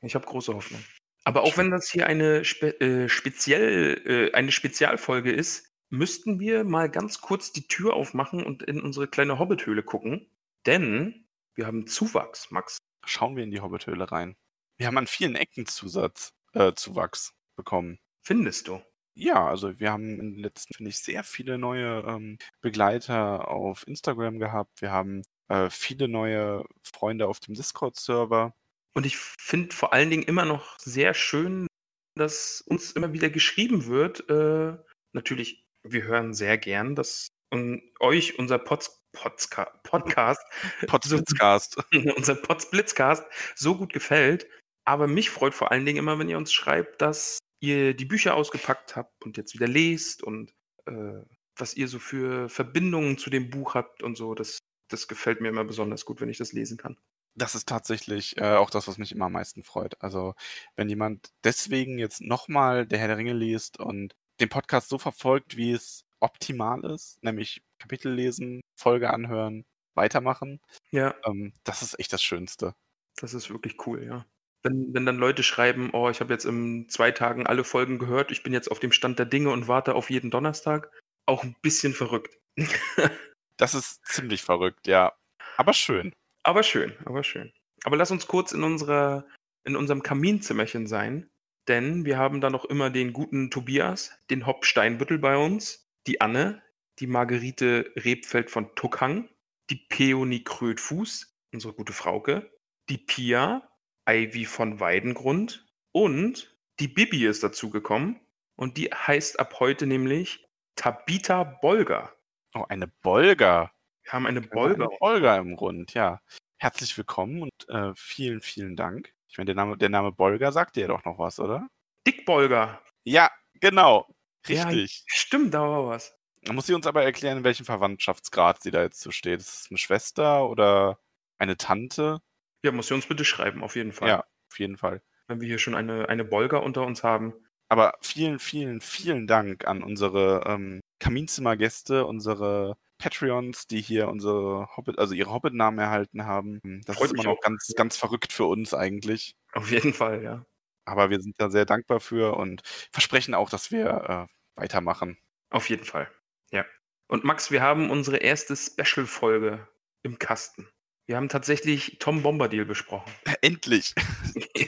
Ich 0.02 0.14
habe 0.14 0.26
große 0.26 0.54
Hoffnung. 0.54 0.82
Aber 1.24 1.42
auch 1.42 1.56
wenn 1.56 1.70
das 1.70 1.90
hier 1.90 2.06
eine, 2.06 2.44
spe 2.44 2.78
äh, 2.80 3.08
speziell, 3.08 4.02
äh, 4.04 4.32
eine 4.34 4.52
Spezialfolge 4.52 5.32
ist, 5.32 5.73
müssten 5.90 6.40
wir 6.40 6.64
mal 6.64 6.90
ganz 6.90 7.20
kurz 7.20 7.52
die 7.52 7.66
Tür 7.68 7.94
aufmachen 7.94 8.44
und 8.44 8.62
in 8.62 8.80
unsere 8.80 9.08
kleine 9.08 9.38
Hobbithöhle 9.38 9.82
gucken. 9.82 10.26
Denn 10.66 11.26
wir 11.54 11.66
haben 11.66 11.86
Zuwachs, 11.86 12.50
Max. 12.50 12.78
Schauen 13.04 13.36
wir 13.36 13.44
in 13.44 13.50
die 13.50 13.60
Hobbithöhle 13.60 14.10
rein. 14.10 14.36
Wir 14.76 14.86
haben 14.86 14.98
an 14.98 15.06
vielen 15.06 15.36
Ecken 15.36 15.66
Zusatz, 15.66 16.32
äh, 16.52 16.72
Zuwachs 16.74 17.34
bekommen. 17.56 17.98
Findest 18.22 18.68
du? 18.68 18.80
Ja, 19.14 19.46
also 19.48 19.78
wir 19.78 19.92
haben 19.92 20.18
in 20.18 20.34
den 20.34 20.42
letzten, 20.42 20.74
finde 20.74 20.90
ich, 20.90 20.98
sehr 20.98 21.22
viele 21.22 21.56
neue 21.58 22.02
ähm, 22.06 22.38
Begleiter 22.60 23.48
auf 23.48 23.86
Instagram 23.86 24.40
gehabt. 24.40 24.80
Wir 24.80 24.90
haben 24.90 25.22
äh, 25.48 25.70
viele 25.70 26.08
neue 26.08 26.64
Freunde 26.82 27.28
auf 27.28 27.38
dem 27.38 27.54
Discord-Server. 27.54 28.54
Und 28.94 29.06
ich 29.06 29.16
finde 29.16 29.74
vor 29.74 29.92
allen 29.92 30.10
Dingen 30.10 30.24
immer 30.24 30.44
noch 30.44 30.78
sehr 30.80 31.14
schön, 31.14 31.68
dass 32.16 32.60
uns 32.60 32.92
immer 32.92 33.12
wieder 33.12 33.30
geschrieben 33.30 33.86
wird. 33.86 34.28
Äh, 34.28 34.76
natürlich, 35.12 35.63
wir 35.84 36.04
hören 36.04 36.34
sehr 36.34 36.58
gern, 36.58 36.94
dass 36.94 37.28
un 37.50 37.82
euch 38.00 38.38
unser 38.38 38.58
Pods 38.58 39.00
Podska 39.12 39.64
Podcast 39.84 40.40
Potsblitzcast. 40.86 41.76
unser 42.16 42.34
Potsblitzcast 42.34 43.24
so 43.54 43.76
gut 43.76 43.92
gefällt. 43.92 44.46
Aber 44.84 45.06
mich 45.06 45.30
freut 45.30 45.54
vor 45.54 45.70
allen 45.70 45.86
Dingen 45.86 45.98
immer, 45.98 46.18
wenn 46.18 46.28
ihr 46.28 46.36
uns 46.36 46.52
schreibt, 46.52 47.00
dass 47.00 47.38
ihr 47.60 47.94
die 47.94 48.04
Bücher 48.04 48.34
ausgepackt 48.34 48.96
habt 48.96 49.24
und 49.24 49.36
jetzt 49.36 49.54
wieder 49.54 49.68
lest 49.68 50.22
und 50.22 50.52
äh, 50.86 51.22
was 51.56 51.74
ihr 51.74 51.88
so 51.88 51.98
für 51.98 52.48
Verbindungen 52.48 53.16
zu 53.16 53.30
dem 53.30 53.50
Buch 53.50 53.74
habt 53.74 54.02
und 54.02 54.16
so. 54.16 54.34
Das, 54.34 54.58
das 54.88 55.08
gefällt 55.08 55.40
mir 55.40 55.48
immer 55.48 55.64
besonders 55.64 56.04
gut, 56.04 56.20
wenn 56.20 56.28
ich 56.28 56.38
das 56.38 56.52
lesen 56.52 56.76
kann. 56.76 56.98
Das 57.36 57.54
ist 57.54 57.68
tatsächlich 57.68 58.36
äh, 58.36 58.54
auch 58.54 58.70
das, 58.70 58.86
was 58.86 58.98
mich 58.98 59.12
immer 59.12 59.26
am 59.26 59.32
meisten 59.32 59.62
freut. 59.62 60.00
Also, 60.00 60.34
wenn 60.76 60.88
jemand 60.88 61.32
deswegen 61.42 61.98
jetzt 61.98 62.20
nochmal 62.20 62.86
Der 62.86 62.98
Herr 62.98 63.08
der 63.08 63.16
Ringe 63.16 63.32
liest 63.32 63.78
und 63.80 64.14
den 64.40 64.48
Podcast 64.48 64.88
so 64.88 64.98
verfolgt, 64.98 65.56
wie 65.56 65.72
es 65.72 66.04
optimal 66.20 66.84
ist, 66.84 67.22
nämlich 67.22 67.62
Kapitel 67.78 68.12
lesen, 68.12 68.60
Folge 68.76 69.10
anhören, 69.10 69.64
weitermachen, 69.94 70.60
Ja, 70.90 71.14
ähm, 71.24 71.52
das 71.64 71.82
ist 71.82 71.98
echt 71.98 72.12
das 72.12 72.22
Schönste. 72.22 72.74
das 73.20 73.34
ist 73.34 73.50
wirklich 73.50 73.86
cool, 73.86 74.02
ja. 74.04 74.26
Wenn, 74.62 74.94
wenn 74.94 75.04
dann 75.06 75.18
Leute 75.18 75.42
schreiben, 75.42 75.90
oh, 75.92 76.08
ich 76.08 76.20
habe 76.20 76.32
jetzt 76.32 76.46
in 76.46 76.88
zwei 76.88 77.10
Tagen 77.12 77.46
alle 77.46 77.64
Folgen 77.64 77.98
gehört, 77.98 78.30
ich 78.32 78.42
bin 78.42 78.52
jetzt 78.54 78.70
auf 78.70 78.80
dem 78.80 78.92
Stand 78.92 79.18
der 79.18 79.26
Dinge 79.26 79.50
und 79.50 79.68
warte 79.68 79.94
auf 79.94 80.08
jeden 80.10 80.30
Donnerstag, 80.30 80.90
auch 81.26 81.44
ein 81.44 81.54
bisschen 81.62 81.92
verrückt. 81.94 82.38
Das 83.56 83.74
ist 83.74 84.04
ziemlich 84.06 84.42
verrückt, 84.42 84.88
ja. 84.88 85.12
Aber 85.56 85.74
schön. 85.74 86.12
aber 86.42 86.64
schön, 86.64 86.92
aber 87.04 87.22
schön. 87.22 87.52
Aber 87.84 87.96
lass 87.96 88.10
uns 88.10 88.26
kurz 88.26 88.50
in 88.50 88.64
unserer, 88.64 89.26
in 89.64 89.76
unserem 89.76 90.02
Kaminzimmerchen 90.02 90.88
sein, 90.88 91.30
denn 91.68 92.04
wir 92.04 92.18
haben 92.18 92.40
da 92.40 92.50
noch 92.50 92.64
immer 92.64 92.90
den 92.90 93.12
guten 93.12 93.50
Tobias, 93.50 94.12
den 94.30 94.46
Hopp 94.46 94.64
Steinbüttel 94.64 95.18
bei 95.18 95.36
uns, 95.36 95.90
die 96.06 96.20
Anne, 96.20 96.62
die 96.98 97.06
Margerite 97.06 97.92
Rebfeld 97.96 98.50
von 98.50 98.74
Tuckhang, 98.74 99.28
die 99.70 99.76
Peony 99.88 100.44
Krötfuß, 100.44 101.34
unsere 101.52 101.72
gute 101.72 101.92
Frauke, 101.92 102.50
die 102.88 102.98
Pia, 102.98 103.68
Ivy 104.08 104.44
von 104.44 104.80
Weidengrund 104.80 105.66
und 105.92 106.54
die 106.80 106.88
Bibi 106.88 107.26
ist 107.26 107.42
dazugekommen 107.42 108.20
und 108.56 108.76
die 108.76 108.90
heißt 108.92 109.40
ab 109.40 109.60
heute 109.60 109.86
nämlich 109.86 110.46
Tabita 110.76 111.44
Bolger. 111.44 112.14
Oh, 112.54 112.64
eine 112.68 112.88
Bolga. 112.88 113.72
Wir 114.02 114.12
haben 114.12 114.26
eine. 114.26 114.40
Bolger. 114.40 114.88
Eine 114.88 114.98
Bolga 114.98 115.36
im 115.38 115.54
Rund, 115.54 115.94
ja. 115.94 116.20
Herzlich 116.58 116.96
willkommen 116.96 117.42
und 117.42 117.68
äh, 117.68 117.92
vielen, 117.96 118.40
vielen 118.40 118.76
Dank. 118.76 119.14
Ich 119.34 119.38
meine, 119.38 119.46
der 119.46 119.56
Name, 119.56 119.76
der 119.76 119.88
Name 119.88 120.12
Bolga 120.12 120.52
sagt 120.52 120.76
dir 120.76 120.82
ja 120.82 120.86
doch 120.86 121.04
noch 121.04 121.18
was, 121.18 121.40
oder? 121.40 121.66
Dickbolger. 122.06 122.80
Ja, 123.02 123.32
genau. 123.54 124.06
Ja, 124.46 124.68
Richtig. 124.68 125.02
stimmt, 125.08 125.52
da 125.54 125.62
war 125.62 125.88
was. 125.88 126.16
Da 126.44 126.52
muss 126.52 126.66
sie 126.68 126.74
uns 126.74 126.86
aber 126.86 127.02
erklären, 127.02 127.38
in 127.38 127.44
welchem 127.44 127.66
Verwandtschaftsgrad 127.66 128.62
sie 128.62 128.70
da 128.70 128.82
jetzt 128.82 129.00
so 129.00 129.10
steht. 129.10 129.40
Ist 129.40 129.62
es 129.62 129.66
eine 129.70 129.78
Schwester 129.78 130.48
oder 130.48 131.00
eine 131.38 131.56
Tante? 131.56 132.20
Ja, 132.62 132.70
muss 132.70 132.86
sie 132.86 132.94
uns 132.94 133.06
bitte 133.06 133.24
schreiben, 133.24 133.64
auf 133.64 133.74
jeden 133.74 133.90
Fall. 133.90 134.08
Ja, 134.08 134.24
auf 134.48 134.60
jeden 134.60 134.76
Fall. 134.76 135.02
Wenn 135.26 135.40
wir 135.40 135.48
hier 135.48 135.58
schon 135.58 135.74
eine, 135.74 136.08
eine 136.08 136.24
Bolger 136.24 136.62
unter 136.62 136.86
uns 136.86 137.02
haben. 137.02 137.34
Aber 137.68 137.94
vielen, 138.02 138.38
vielen, 138.38 138.80
vielen 138.80 139.26
Dank 139.26 139.66
an 139.66 139.82
unsere 139.82 140.44
ähm, 140.46 140.80
Kaminzimmergäste, 141.00 142.06
unsere 142.06 142.76
Patreons, 142.98 143.66
die 143.66 143.80
hier 143.80 144.08
unsere 144.08 144.68
Hobbit, 144.76 144.98
also 144.98 145.14
ihre 145.14 145.32
Hobbit-Namen 145.32 145.78
erhalten 145.78 146.24
haben. 146.24 146.60
Das 146.86 146.96
Freut 146.96 147.06
ist 147.06 147.14
immer 147.14 147.24
noch 147.24 147.38
auch. 147.38 147.40
ganz, 147.40 147.72
ganz 147.76 147.96
verrückt 147.96 148.32
für 148.32 148.44
uns 148.44 148.74
eigentlich. 148.74 149.36
Auf 149.52 149.70
jeden 149.70 149.92
Fall, 149.92 150.22
ja. 150.22 150.44
Aber 150.84 151.10
wir 151.10 151.20
sind 151.20 151.40
da 151.40 151.50
sehr 151.50 151.64
dankbar 151.64 152.00
für 152.00 152.36
und 152.36 152.62
versprechen 152.92 153.34
auch, 153.34 153.50
dass 153.50 153.70
wir 153.70 154.28
äh, 154.28 154.60
weitermachen. 154.60 155.18
Auf 155.50 155.68
jeden 155.70 155.84
Fall. 155.84 156.10
Ja. 156.50 156.64
Und 157.08 157.24
Max, 157.24 157.50
wir 157.50 157.62
haben 157.62 157.90
unsere 157.90 158.18
erste 158.18 158.56
Special-Folge 158.56 159.66
im 160.02 160.18
Kasten. 160.18 160.68
Wir 161.06 161.16
haben 161.16 161.28
tatsächlich 161.28 161.98
Tom 161.98 162.22
Bombadil 162.22 162.64
besprochen. 162.64 163.12
Endlich! 163.40 163.94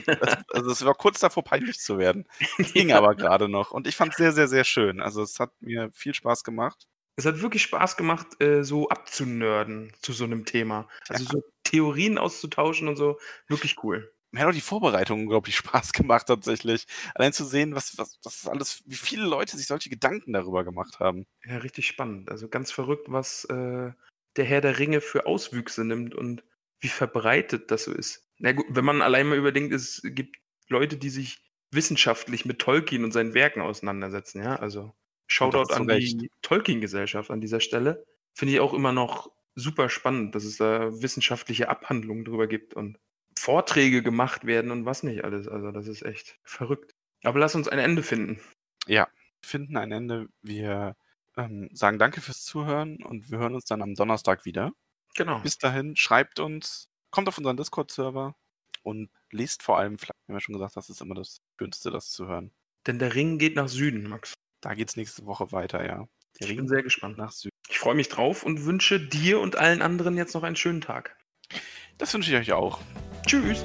Das, 0.07 0.45
also 0.53 0.71
es 0.71 0.85
war 0.85 0.95
kurz 0.95 1.19
davor, 1.19 1.43
peinlich 1.43 1.81
zu 1.81 1.99
werden. 1.99 2.29
Es 2.59 2.73
ging 2.73 2.93
aber 2.93 3.17
gerade 3.17 3.49
noch. 3.49 3.73
Und 3.73 3.89
ich 3.89 3.97
fand 3.97 4.13
es 4.13 4.17
sehr, 4.17 4.31
sehr, 4.31 4.47
sehr 4.47 4.63
schön. 4.63 5.01
Also 5.01 5.23
es 5.23 5.41
hat 5.41 5.51
mir 5.61 5.91
viel 5.93 6.15
Spaß 6.15 6.45
gemacht. 6.45 6.87
Es 7.17 7.25
hat 7.25 7.41
wirklich 7.41 7.63
Spaß 7.63 7.97
gemacht, 7.97 8.41
äh, 8.43 8.63
so 8.63 8.89
abzunörden 8.89 9.93
zu 10.03 10.13
so 10.13 10.25
einem 10.25 10.45
Thema. 10.45 10.89
Also 11.09 11.25
so 11.25 11.43
Theorien 11.65 12.19
auszutauschen 12.19 12.89
und 12.89 12.97
so. 12.97 13.19
Wirklich 13.49 13.83
cool. 13.83 14.13
Mir 14.31 14.41
hat 14.43 14.49
auch 14.49 14.55
die 14.55 14.61
Vorbereitung 14.61 15.23
unglaublich 15.23 15.57
Spaß 15.57 15.93
gemacht, 15.93 16.27
tatsächlich. 16.27 16.87
Allein 17.15 17.33
zu 17.33 17.45
sehen, 17.45 17.75
was, 17.75 17.97
was, 17.97 18.19
was 18.23 18.47
alles, 18.47 18.83
wie 18.87 18.97
viele 18.97 19.25
Leute 19.25 19.57
sich 19.57 19.67
solche 19.67 19.89
Gedanken 19.89 20.35
darüber 20.35 20.63
gemacht 20.65 21.01
haben. 21.01 21.27
Ja, 21.45 21.59
richtig 21.59 21.87
spannend. 21.87 22.31
Also 22.31 22.49
ganz 22.49 22.71
verrückt, 22.71 23.07
was 23.09 23.45
äh, 23.47 23.93
der 24.37 24.45
Herr 24.45 24.61
der 24.61 24.79
Ringe 24.79 25.01
für 25.01 25.27
Auswüchse 25.27 25.85
nimmt 25.85 26.15
und 26.15 26.45
wie 26.81 26.89
verbreitet 26.89 27.71
das 27.71 27.85
so 27.85 27.93
ist. 27.93 28.29
Na 28.39 28.53
gut, 28.53 28.67
wenn 28.69 28.85
man 28.85 29.01
allein 29.01 29.29
mal 29.29 29.39
überdenkt, 29.39 29.73
es 29.73 30.03
gibt 30.05 30.37
Leute, 30.69 30.99
die 30.99 31.09
sich 31.11 31.39
wissenschaftlich 31.71 32.45
mit 32.45 32.59
Tolkien 32.59 33.05
und 33.05 33.13
seinen 33.13 33.35
Werken 33.35 33.63
auseinandersetzen, 33.63 34.43
ja. 34.43 34.57
Also 34.57 34.93
Shoutout 35.27 35.73
an 35.73 35.89
Recht. 35.89 36.21
die 36.21 36.31
Tolkien-Gesellschaft 36.43 37.31
an 37.31 37.41
dieser 37.41 37.61
Stelle. 37.61 38.07
Finde 38.33 38.55
ich 38.55 38.61
auch 38.61 38.75
immer 38.75 38.93
noch 38.93 39.31
super 39.55 39.89
spannend, 39.89 40.35
dass 40.35 40.45
es 40.45 40.59
da 40.59 40.91
wissenschaftliche 41.03 41.69
Abhandlungen 41.69 42.25
drüber 42.25 42.47
gibt 42.47 42.75
und 42.75 42.99
Vorträge 43.39 44.03
gemacht 44.03 44.47
werden 44.47 44.71
und 44.71 44.85
was 44.85 45.03
nicht 45.03 45.25
alles. 45.25 45.49
Also 45.49 45.71
das 45.73 45.89
ist 45.89 46.03
echt 46.03 46.39
verrückt. 46.45 46.95
Aber 47.23 47.39
lass 47.39 47.55
uns 47.55 47.69
ein 47.69 47.79
Ende 47.79 48.03
finden. 48.03 48.41
Ja, 48.87 49.09
wir 49.41 49.49
finden 49.49 49.77
ein 49.77 49.93
Ende. 49.93 50.29
Wir 50.43 50.97
ähm, 51.37 51.69
sagen 51.73 51.99
danke 51.99 52.21
fürs 52.21 52.45
Zuhören 52.45 53.03
und 53.03 53.31
wir 53.31 53.39
hören 53.39 53.55
uns 53.55 53.65
dann 53.65 53.83
am 53.83 53.95
Donnerstag 53.95 54.45
wieder. 54.45 54.73
Genau. 55.15 55.41
Bis 55.41 55.59
dahin, 55.59 55.97
schreibt 55.97 56.41
uns, 56.41 56.89
kommt 57.11 57.29
auf 57.29 57.39
unseren 57.39 57.57
Discord-Server 57.57 58.37
und 58.83 59.11
lest 59.31 59.63
vor 59.63 59.79
allem, 59.79 60.01
wir 60.01 60.09
haben 60.09 60.35
ja 60.35 60.41
schon 60.41 60.55
gesagt, 60.55 60.77
das 60.77 60.91
ist 60.91 61.01
immer 61.01 61.15
das 61.15 61.41
Schönste, 61.59 61.91
das 61.91 62.11
zu 62.11 62.27
hören. 62.27 62.53
Denn 62.87 62.99
der 62.99 63.15
Ring 63.15 63.39
geht 63.39 63.57
nach 63.57 63.69
Süden, 63.69 64.09
Max. 64.09 64.35
Da 64.61 64.75
geht's 64.75 64.97
nächste 64.97 65.27
Woche 65.27 65.53
weiter, 65.53 65.85
ja. 65.85 66.09
Der 66.41 66.51
Ich 66.51 66.57
bin 66.57 66.69
sehr 66.69 66.83
gespannt. 66.83 67.19
nach 67.19 67.33
Süden. 67.33 67.55
Ich 67.69 67.79
freue 67.79 67.95
mich 67.95 68.09
drauf 68.09 68.43
und 68.43 68.65
wünsche 68.65 69.01
dir 69.01 69.41
und 69.41 69.57
allen 69.57 69.83
anderen 69.83 70.17
jetzt 70.17 70.35
noch 70.35 70.43
einen 70.43 70.57
schönen 70.57 70.81
Tag. 70.81 71.17
Das 71.99 72.13
wünsche 72.13 72.31
ich 72.31 72.37
euch 72.37 72.53
auch. 72.53 72.81
Tschüss. 73.27 73.65